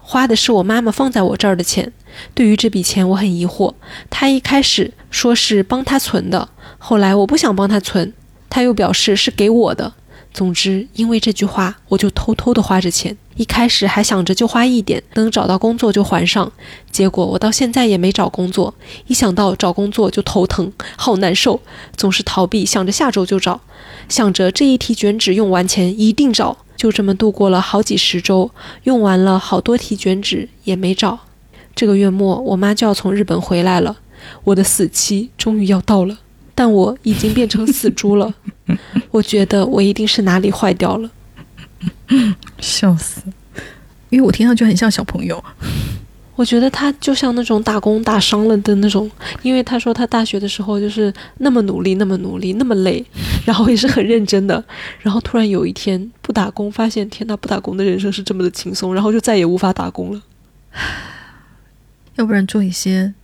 [0.00, 1.92] 花的是我妈妈放在我这儿的钱，
[2.34, 3.72] 对于这笔钱我很疑惑。
[4.08, 6.48] 她一开始说是帮她存的，
[6.78, 8.12] 后来我不想帮她存，
[8.48, 9.94] 她又表示是给我的。
[10.32, 13.16] 总之，因为这句话，我就偷偷的花着钱。
[13.36, 16.52] 一开始还想着就花一点，等找到工作就还上。
[16.90, 18.74] 结果我到现在也没找工作，
[19.06, 21.60] 一想到找工作就头疼，好难受，
[21.96, 23.60] 总是逃避，想着下周就找，
[24.08, 26.58] 想着这一提卷纸用完钱一定找。
[26.76, 28.50] 就这么度过了好几十周，
[28.84, 31.18] 用完了好多提卷纸也没找。
[31.74, 33.98] 这个月末，我妈就要从日本回来了，
[34.44, 36.18] 我的死期终于要到了，
[36.60, 38.34] 但我已经变成死猪了。
[39.10, 41.10] 我觉得我一定是哪里坏掉了，
[42.60, 43.22] 笑死！
[44.10, 45.42] 因为我听上去很像小朋友。
[46.36, 49.10] 我觉得他就像那种打工打伤了的那种，
[49.40, 53.02] 因为他说他大学的时候就是那么努力，那么努力，那么累，
[53.46, 54.62] 然后也是很认真的，
[55.00, 60.20] 然后突然有一天不打工，发现天呐，不打工的人生是这么的轻松，然后就再也无法打工了。
[62.16, 63.14] 要不然做一些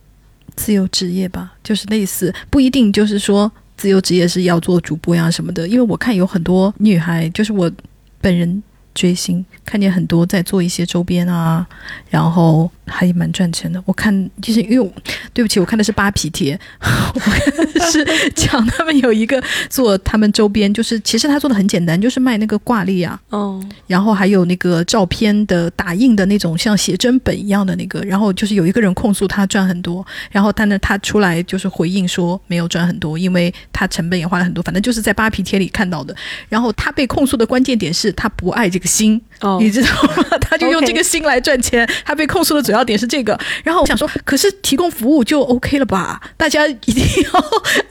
[0.57, 7.71] 自由职业吧，就是类似不一定就是说自由职业是要做主播呀什么的，因为我看有很多女孩，就是我
[8.19, 8.61] 本人
[8.97, 11.65] 追星，看见很多在做一些周边啊，
[12.09, 12.69] 然后。
[12.89, 14.91] 还蛮赚钱的，我看就是因为
[15.33, 36.15] 对不起，我看的是扒皮贴， 我看是讲他们有一个做他们周边，就是其实他做的很简单，就是卖那个挂历啊，哦，然后还有那个照片的打印的那种像写真本一样的那个，然后就是有一个人控诉他赚很多，然后他呢他出来就是回应说没有赚很多，因为他成本也花了很多，反正就是在扒皮贴里看到的，
[36.47, 40.25] 然后他被控诉的关键点是他不爱这个心，哦，你知道吗？
[40.39, 42.77] 他就用这个心来赚钱，他被控诉的主要。
[42.77, 46.21] 要点是这个，然后我想说，可是提供服务就 OK 了吧？
[46.37, 47.43] 大家一定要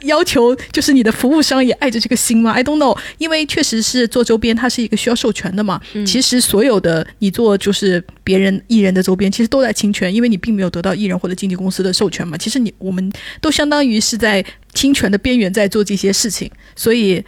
[0.19, 5.81] 要求，就是你的服务商也爱着这个心吗？I don't know，因为确实是做周边，它是一个需要授权的嘛。
[6.07, 12.39] 其实所有的你做就是别人艺人的周边，其实都在侵权，因为你并没有得到艺人或者经纪公司的授权嘛。
[12.39, 17.25] 其实你我们都相当于是在侵权的边缘在做这些事情，所以，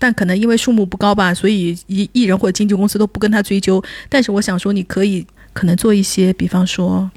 [0.00, 3.80] 但可能因为数目不高吧，所以艺艺人或者经纪公司都不跟他追究。
[4.08, 5.24] 但是我想说，你可以。
[5.52, 7.10] 可能做一些，比方说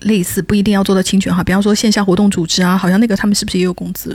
[0.00, 4.14] 类似不一定要做到侵权哈，比方说线下活动组织啊，好像那个他们是不是也有工资？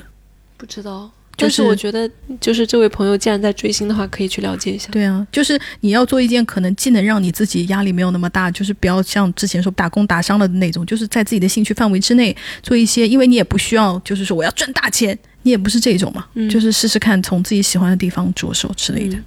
[0.57, 2.07] 不知道，就是我觉得，
[2.39, 4.89] 就是这位朋友既然在追星的话，可以去了解一下。
[4.91, 19.17] 对啊，就是你要做一件可能既能让你自己压力没有那么大，就是不要像之前说打工打伤了的那种，就是在自己的兴趣范围之内做一些，因为你也不需要就是说我要赚大钱，你也不是这种嘛，就是试试看从自己喜欢的地方着手之类的。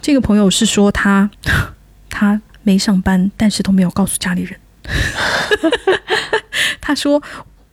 [0.00, 1.30] 这个朋友是说他
[2.08, 2.40] 他。
[2.62, 4.54] 没上班，但是都没有告诉家里人。
[6.78, 7.20] 他说：“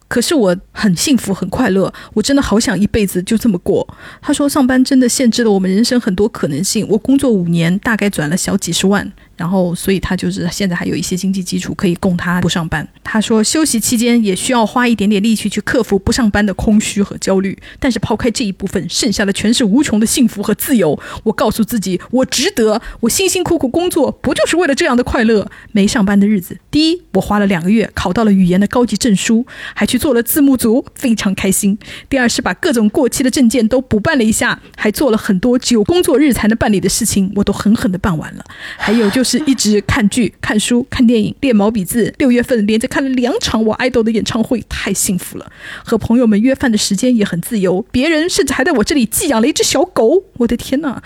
[0.07, 3.85] 可是我很幸福，很快乐，我真的好想一辈子就这么过。”
[4.23, 6.88] 他说：“上班真的限制了我们人生很多可能性。
[6.88, 12.85] 我工作五年，大概转了小几十万，然后所以他就是现在还有一些经济基础可以供他不上班。
[13.03, 20.99] 他说休息期间也需要花一点点力气去克服不上班的空虚和焦虑，但是抛开这一部分，剩下的全是无穷的幸福和自由。
[21.23, 25.49] 我告诉自己，我值得，我辛辛苦苦工作不就是为了这样的快乐？
[25.72, 31.77] 没上班的日子，第一，我花了两个月考到了语言的高级证书，还去做了字幕组，非常开心。
[32.09, 38.43] 第二是把各种过期的证件都补办了一下，还做了很多只有工作日才能办理的事情，我都狠狠地办完了。
[38.77, 42.13] 还有就是一直看剧、看书、看电影、练毛笔字。
[42.17, 45.51] 六月份连着看了两场我爱豆的演唱会，太幸福了。
[45.83, 50.23] 和朋友们约饭的时间也很自由，别人甚至还在我这里寄养了一只小狗。
[50.37, 51.01] 我的天哪，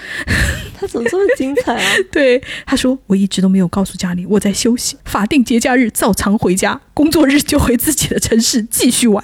[0.78, 1.92] 他怎么这么精彩啊？
[2.12, 9.24] 对，他说我一直都没有告诉家里我在休息，法定节假日照常回家，工作日就回自己的城市继续玩，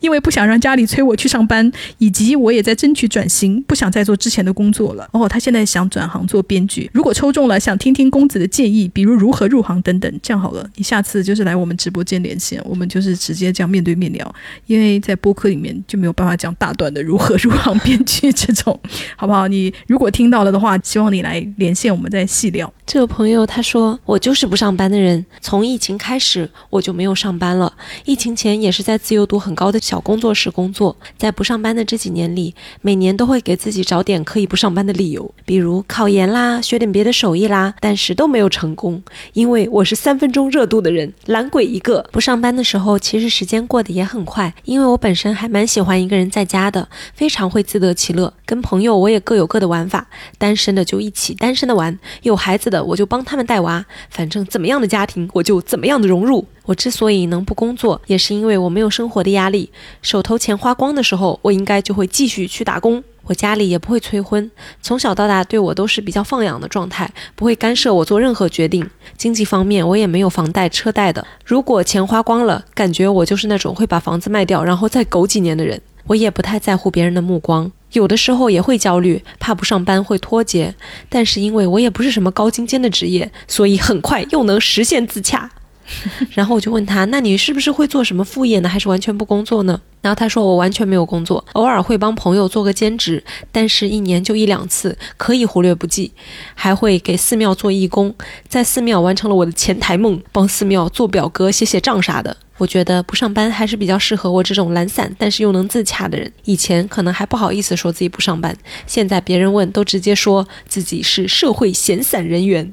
[0.00, 5.08] 因为不想让家里催我去上班，以及我也在争取转型，不想再做之前的工作了。
[5.12, 10.20] 哦，他现在想转行做编剧，如果抽中了，想听听公子的建议，比如如何入行等等。
[10.22, 14.34] 这样好了，你下次就是来我们直播间连线，我们就是直接这样面对面聊，
[14.66, 18.78] 因为在播客里面就没有办法讲大段的如何入行编剧这种，
[19.16, 19.48] 好不好？
[19.48, 22.72] 你如果听到了的话，希望你来连线，我们再细聊。
[22.90, 27.70] 这个朋友他说：“我就是不上班的人，从疫情开始我就没有上班了。
[28.06, 39.02] 疫情前也是在自由度很高的小工作室工作，在不上班的这几年里，每年都会给自己找点可以不上班的理由，比如考研啦，学点别的手艺啦，但是都没有成功，
[39.34, 42.08] 因为我是三分钟热度的人，懒鬼一个。
[42.10, 48.32] 不上班的时候，其实时间过得也很快，因为我本身还蛮喜欢一个人在家的，非常会自得其乐。
[48.46, 50.06] 跟朋友我也各有各的玩法，
[50.38, 56.46] 单身的就一起单身的玩，有孩子的。”我就帮他们带娃，反正怎么样的家庭，我就怎么样的融入。
[56.64, 59.70] 我之所以能不工作，也是因为我没有生活的压力。
[60.02, 63.02] 手头钱花光的时候，我应该就会继续去打工。
[63.24, 64.50] 我家里也不会催婚，
[64.80, 68.88] 从小到大对我都是比较放养的状态，不会干涉我做任何决定。
[69.18, 71.26] 经济方面，我也没有房贷车贷的。
[71.44, 75.80] 如果钱花光了，感觉我就是那种会把房子卖掉，然后再苟几年的人。
[76.06, 77.70] 我也不太在乎别人的目光。
[77.92, 80.74] 有的时候也会焦虑，怕不上班会脱节，
[81.08, 85.50] 但是因为我也不是什么高精尖的职业，所以很快又能实现自洽。
[86.32, 88.68] 然后我就问他：“那你是不是会做什么副业呢？
[88.68, 96.12] 还是完全不工作呢？”然后他说：“我完全没有工作，偶尔会帮朋友做个兼职，但是一年就一两次，可以忽略不计。
[96.54, 98.14] 还会给寺庙做义工，
[98.46, 106.30] 在寺庙完成了我的前台梦，帮寺庙做表格、写写账啥的。”我觉得不上班还是比较适合我这种懒散但是又能自洽的人。
[106.44, 108.54] 以前可能还不好意思说自己不上班，
[108.86, 112.72] 现在别人问都直接说自己是社会闲散人员。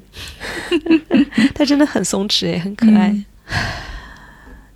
[1.54, 3.16] 他真的很松弛诶，很可爱。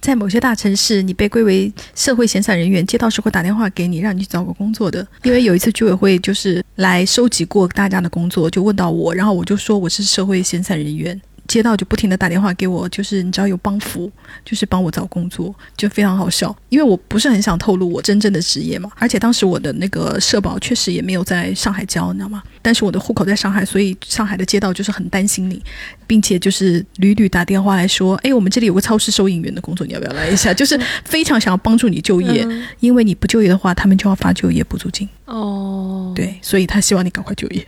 [0.00, 5.06] 在某些大城市，你被归为社会闲散人员，街道是会打电话给你，让你去找个工作的。
[5.24, 11.20] 因为有一次居委会就是来收集过大家的工作，就问到我，然后我就说我是社会闲散人员。
[11.50, 14.08] 街道就不停的打电话给我，就是你知道有帮扶，
[14.44, 16.56] 就是帮我找工作，就非常好笑。
[16.68, 22.40] 因为我不是很想透露我真正的职业嘛，而且当时我的那个社保确实也没有在上海交，你知道吗？
[22.62, 25.60] 但是我的户口在上海，所以上海的街道就是很担心你，
[26.06, 30.54] 并且就是屡屡打电话来说，哎，我们这里有个超市收银员的工作，你要不要来一下？
[30.54, 32.46] 就是非常想要帮助你就业，
[32.78, 35.08] 因为你不就业的话，他们就要发就业补助金。
[35.30, 37.64] 哦，对，所以他希望你赶快就业。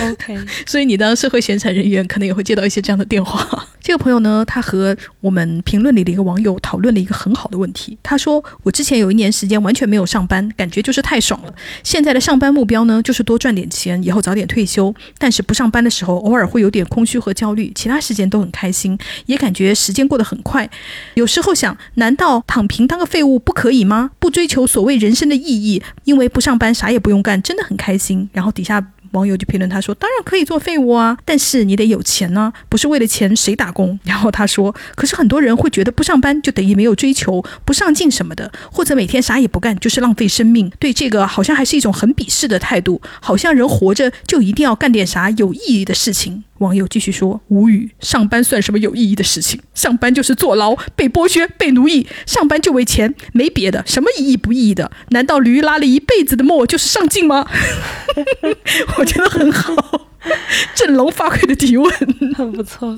[0.00, 0.36] OK，
[0.66, 3.66] 所以你当社会闲散人员，可能也会接到一些这样的电话。
[3.82, 7.98] 这个朋友呢，他和我们评论里的一个网友讨论了一个很好的问题。
[8.00, 11.52] 他说：“我之前有一年时间完全没有上班，感觉就是太爽了。
[11.82, 14.94] 现在的上班目标呢，就是多赚点钱，以后早点退休。
[15.18, 18.96] 但是不上班的时候，偶尔会有点空虚和焦虑，其他时间都很开心，
[19.26, 20.68] 也感觉时间过得很快。
[21.14, 24.12] 有时候想，难道躺平当个废物不可以吗？
[24.20, 25.71] 不追求所谓人生的意义，
[26.04, 28.84] 因为不上班啥也不用干，真的很开心。”然后底下。
[29.12, 40.72] 网友就评论他说：“当然可以做废物啊，但是你得有钱呢，不是为了钱谁打工？”然后他说：“可是很多人会觉得不上班就等于没有追求、不上进什么的，或者每天啥也不干就是浪费生命。
[40.78, 49.60] 对这个好像还是一种很鄙视的态度，好像人活着就一定要干点啥有意义的事情。”网友继续说：“无语，上班算什么有意义的事情？
[49.74, 52.06] 上班就是坐牢、被剥削、被奴役。
[52.24, 54.90] 上班就为钱，没别的，什么意义不意义的？
[55.10, 57.46] 难道驴拉了一辈子的磨就是上进吗？”
[58.96, 60.08] 我觉得很好，
[60.74, 61.92] 振聋发聩的提问，
[62.34, 62.94] 很 不错，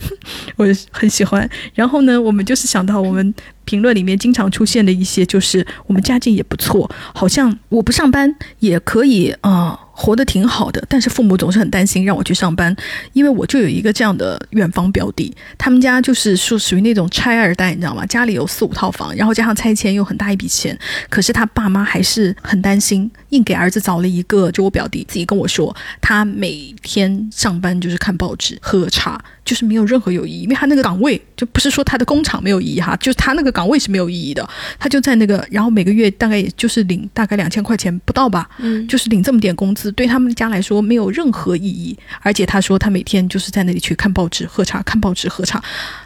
[0.56, 1.48] 我很喜欢。
[1.74, 3.34] 然后呢，我们就是想到我们
[3.64, 9.78] 评论里面经常出现的一些，就是我们家境也不错，好像我不上班也可以啊。
[9.94, 12.74] 活得挺好的，但是父母总是很担心让我去上班，
[13.12, 18.04] 因为我就有一个这样的远房表弟，他们家就是属属于那种拆二代，你知道吗？
[18.06, 20.76] 家里有四五套房，然后加上拆迁又很大一笔钱，
[21.10, 34.48] 可是他爸妈还是很担心，硬给儿子找了一个，就我表弟自己跟我说，他每每天上班就是看报纸、喝茶，就是没有任何有意义，因为他那个岗位就不是说他的工厂没有意义哈，就是他那个岗位是没有意义的，
[34.78, 41.98] 他就在那个，然后每个月大概也就是领大概两千块钱不到吧，嗯，就是领这么点工资，对他们家来说没有任何意义。
[42.20, 45.62] 而且他说他每天就是在那里去看报纸、喝茶，看报纸、喝茶。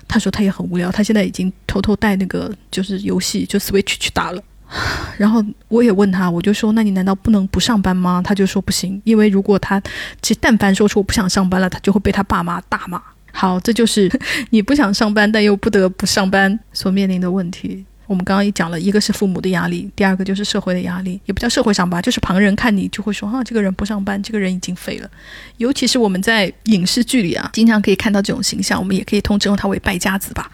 [0.09, 4.43] 他说他也很无聊，他现在已经偷偷带那个就是游戏就 Switch 去打了。
[5.17, 8.21] 然后我也问他，我就说那你难道不能不上班吗？
[8.25, 9.81] 他就说不行，因为如果他
[10.21, 13.01] 其实但凡说出我不想上班了，他就会被他爸妈大骂。
[13.33, 14.11] 好，这就是
[14.51, 17.85] 你不想上班但又不得不上班所面临的问题。
[18.07, 25.11] 我们刚刚也讲了，一个是父母的压力，第二个就是社会的压力，也不叫社会上吧，就是旁人看你就会说啊，这个人不上班，这个人已经废了。
[25.57, 30.51] 尤其是我们在影视剧里啊， 经常可以看到这种形象，我们也可以通称他为败家子吧。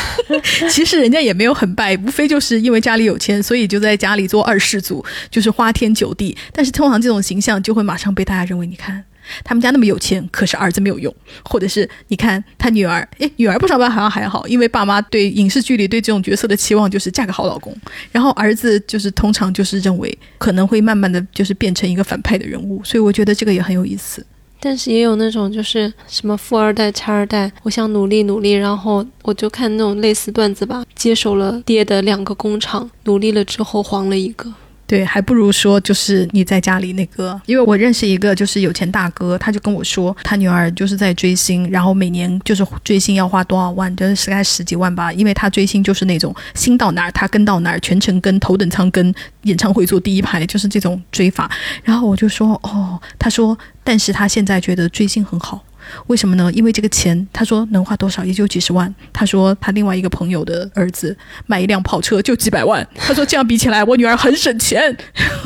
[0.70, 6.36] 其实人家也没有很败，无非就是因为家里有钱，所以就在家里做二世祖，就是花天酒地。
[6.52, 9.04] 但是通常这种形象就会马上被大家认为，你看。
[9.44, 17.76] 他们家那么有钱，可是儿子没有用，或者是你看他女儿，诶，女儿不上班好像还好，因为爸妈对影视剧里对这种角色的期望就是嫁个好老公，
[18.10, 24.24] 然后儿子就是通常就是认为可能会慢慢的就是变成一个反派的人物，所以我觉得这个也很有意思。
[24.64, 34.54] 但是也有那种就是什么富二代、拆二代，我想努力努力，然后我就看那种类似段子吧，接手了爹的两个工厂，努力了之后黄了一个。
[34.92, 49.14] 对，还不如说就是你在家里那个，因为我认识一个就是有钱大哥，他就跟我说，他女儿就是在追星，然后每年就是追星要花多少万，就是大概十几万吧，因为他追星就是那种星到哪儿他跟到哪儿，全程跟头等舱跟
[49.44, 51.50] 演唱会坐第一排，就是这种追法。
[51.82, 55.64] 然后我就说，哦，他说，但是他现在觉得追星很好。
[56.06, 56.50] 为什么呢？
[56.52, 58.92] 因为这个钱，他说能花多少，也就几十万。
[59.12, 62.86] 他说他另外一个朋友的儿子买一辆跑车就几百万。
[62.96, 64.96] 他说这样比起来，我女儿很省钱，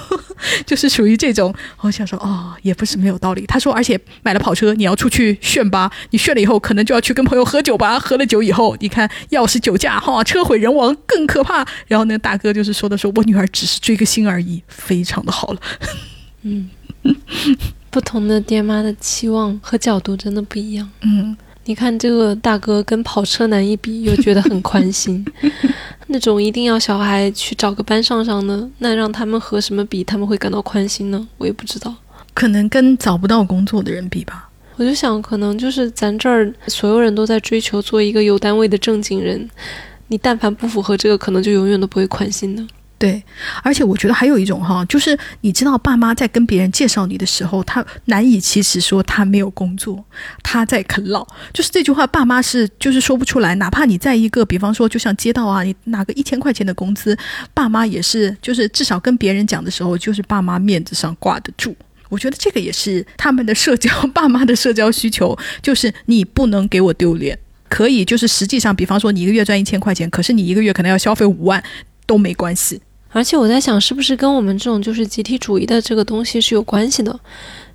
[0.67, 1.55] 就是属于这种。
[1.81, 3.47] 我想说，哦，也不是没有道理。
[3.47, 7.99] 他说，而且买了跑车，你要出去炫吧，你炫了以后，可能就要去跟朋友喝酒吧。
[7.99, 11.67] 喝了酒以后，你看要是酒驾，哈，车毁人亡更可怕。
[11.87, 15.61] 然后那个大哥就是说的，说我女儿只是追个星而已，非常的好了。
[16.43, 16.71] 嗯。
[17.97, 20.87] 不同的爹妈的期望和角度真的不一样。
[21.01, 25.25] 嗯，你看这个大哥跟跑车男一比，又觉得很宽心。
[26.09, 31.27] 那种一定要小孩去找个班上上的，那让他们和什么比，他们会感到宽心呢？
[31.39, 31.95] 我也不知道，
[32.35, 34.51] 可能跟找不到工作的人比吧。
[34.77, 39.49] 我就想，可能就是咱这儿所有人都在追求做一个有单位的正经人，
[40.09, 42.63] 你但凡不符合这个，可能就永远都不会宽心的。
[42.99, 43.23] 对，
[43.63, 50.03] 而且我觉得还有一种哈，就是你知道，爸妈在跟别人介绍你的时候，他难以启齿说他没有工作，
[50.43, 53.55] 他在啃老，就是这句话，爸妈是就是说不出来。
[53.57, 57.15] 哪怕你在一个，比方说就像街道啊，你拿个一千块钱的工资，
[57.53, 61.77] 爸妈也是，就是至少跟别人讲的时候，就是爸妈面子上挂得住。
[62.09, 71.63] 我觉得这个也是他们的社交， 爸妈的社交需求，就是你不能给我丢脸，可以就是实际上，比方说你一个月赚一千块钱，可是你一个月可能要消费五万
[72.07, 72.81] 都没关系。
[73.17, 77.19] 而且我在想，是不是跟我们这种就是集体主义的这个东西是有关系的？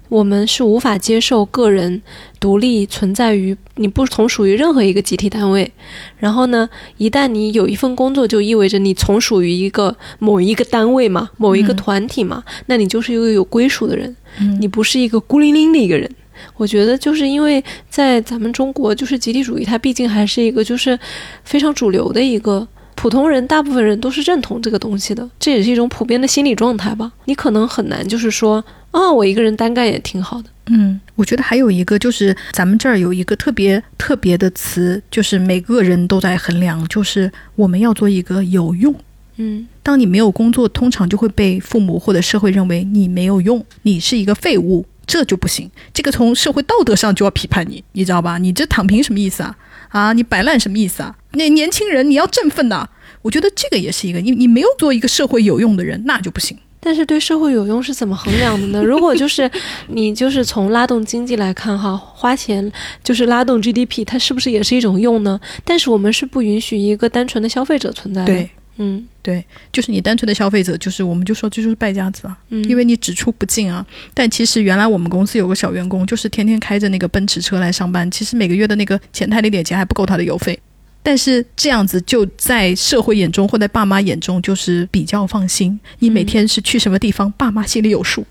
[0.08, 2.00] 我们是无法接受个人
[2.40, 5.72] 独立存在于你不从属于任何一个集体单位。
[6.20, 14.16] 然后呢，一旦你有一份工作，就意味着你从属于一个某一个单位嘛，某一个团体嘛，那你就是一个有归属的人，
[14.60, 16.08] 你不是一个孤零零的一个人。
[16.56, 21.00] 我觉得就是因为在咱们中国，就是集体主义，它毕竟还是一个就是
[21.44, 22.68] 非常主流的一个。
[23.02, 27.12] 普通人，大部分人都是认同这个东西的，这也是一种普遍的心理状态吧。
[27.26, 30.50] 你可能很难，就是说，啊，我一个人单干也挺好的。
[30.68, 38.94] 嗯，我觉得还有一个就是，咱们这儿有一个特别特别的词，就是每个人都在衡量，就是我们要做一个有用。
[39.38, 45.72] 嗯，当你没有工作，通常就会被父母或者社会认为你没有用，你是一个废物，这就不行。
[45.92, 48.38] 这个从社会道德上就要批判你，你知道吧？
[48.38, 49.58] 你这躺平什么意思啊？
[49.92, 51.16] 啊，你摆烂什么意思啊？
[51.34, 52.86] 那年轻人你要振奋呐！
[53.22, 56.58] 我觉得这个也是一个，你你没有做一个社会有用的人，那就不行。
[56.84, 58.82] 但是对社会有用是怎么衡量的呢？
[58.84, 59.50] 如果就是
[59.90, 62.72] 你就是从拉动经济来看哈，花钱
[63.04, 65.40] 就是拉动 GDP，它是不是也是一种用呢？
[65.64, 68.28] 但是我们是不允许一个单纯的消费者存在的。
[68.28, 73.86] 对，嗯，对，就是你单纯的消费者，就是我们就说这就是败家子啊，嗯，因为你只出不进啊。
[74.14, 80.60] 但其实原来我们公司有个小员工，就是天天开着那个奔驰车来上班，其实每个月的那个前台那点钱还不够他的油费。
[81.04, 85.80] 但是这样子就在社会眼中或在爸妈眼中就是比较放心。
[85.98, 88.26] 你每天是去什么地方，爸妈心里有数。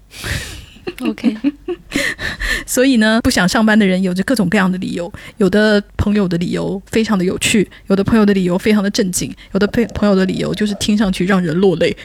[1.01, 1.37] OK，
[2.67, 5.11] 所以呢，不想上班的人有着各种各样的理由。
[5.39, 11.97] 有的朋友的理由非常的有趣，有的朋友的理由非常的正经，有的朋朋友的理由就是听上去让人落泪。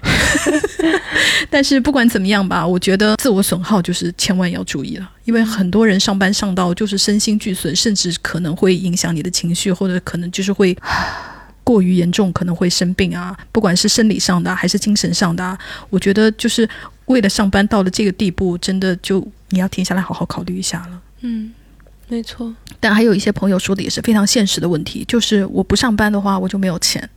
[1.49, 10.75] 但是不管怎么样吧，我觉得自我损耗就是千万要注意了，因为很多人上班上到就是身心俱损，甚至可能会影响你的情绪，或者可能就是会。
[11.65, 13.35] 过于严重，可能会生病啊！
[13.51, 15.57] 不管是生理上的还是精神上的，
[15.89, 16.69] 我觉得就是
[17.05, 21.01] 为了上班到了这个地步，真的就你要停下来好好考虑一下了。
[21.21, 21.51] 嗯，
[22.07, 22.53] 没错。
[22.79, 27.09] 但还有一些朋友说的也是非常现实的问题，就是我不上班的话，我就没有钱。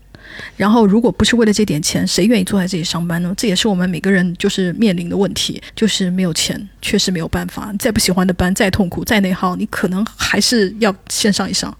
[0.58, 3.32] 然后，如果不是为了这点钱，谁愿意坐在这里上班呢？
[3.34, 7.74] 这也是我们每个人就是面临的问题，就是没有钱，确实没有办法。
[7.78, 11.74] 再不喜欢的班，再痛苦，再内耗，你可能还是要先上一上。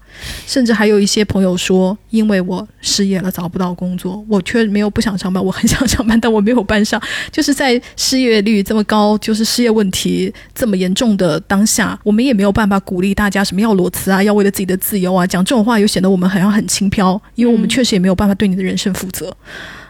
[0.45, 7.01] 甚至还有一些朋友说，因为我失业了，找不到工作，我却没有不想上班，我很想上班，但我没有班上。
[7.31, 19.35] 就是在失业率这么高，就是失业问题这么严重的当下，我们也没有办法鼓励大家什么要裸辞啊，要为了自己的自由啊，讲这种话又显得我们好像很轻飘，因为我们确实也没有办法对你的人生负责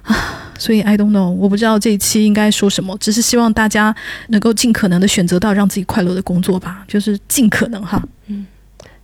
[0.04, 0.46] 啊。
[0.60, 3.96] 所以 I don't know，我不知道这一期应该说什么，只是希望大家
[4.28, 8.46] 能够尽可能的选择到让自己快乐的工作吧，就是尽可能哈，嗯。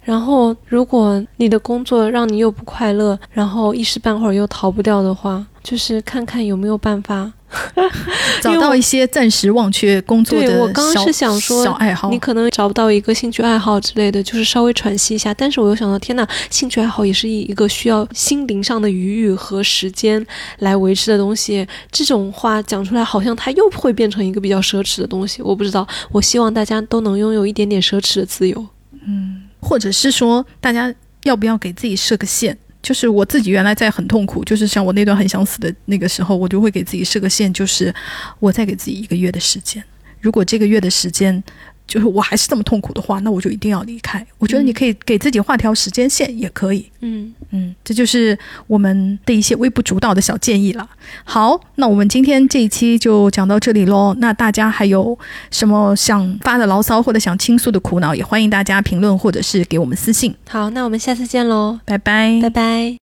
[0.05, 7.31] 然后，如果你的工作让你又不快乐，然后一时半会儿又逃不掉的话，就是看看有没有办法
[8.39, 10.45] 找到一些暂时忘却工作的。
[10.45, 15.33] 对我刚刚是想说，小爱好，你可能找不到一个兴趣爱好之类的，就是稍微喘息一下。
[15.33, 20.23] 但是我又想到，天呐，兴趣爱好也是一个需要心灵上的愉悦和时间
[20.59, 21.67] 来维持的东西。
[21.91, 25.41] 这种话讲出来，好像它又会变成一个比较奢侈的东西。
[25.41, 28.63] 我不知道，我希望大家都能拥有一点点奢侈的自由。
[29.07, 29.41] 嗯。
[29.65, 30.93] 或者是说，大家
[31.23, 32.55] 要不要给自己设个线？
[32.83, 37.91] 就是我自己原来在很痛苦，就是像我那段很想死的那个时候，我就会给自己设个线，就是
[38.39, 39.83] 我再给自己一个月的时间。
[40.21, 41.43] 如果这个月的时间，
[41.87, 44.25] 就是我还是这么痛苦的话，那我就一定要离开。
[44.37, 46.85] 我觉得你可以给自己画条时间线，也可以。
[47.01, 48.37] 嗯嗯，这就是
[48.67, 50.87] 我们的一些微不足道的小建议了。
[51.23, 54.15] 好，那我们今天这一期就讲到这里喽。
[54.19, 55.17] 那大家还有
[55.51, 60.33] 什么想发的牢骚或者想倾诉的苦恼，也欢迎大家评论或者是给我们私信。
[60.49, 62.93] 好，那我们下次见喽，拜拜，拜拜。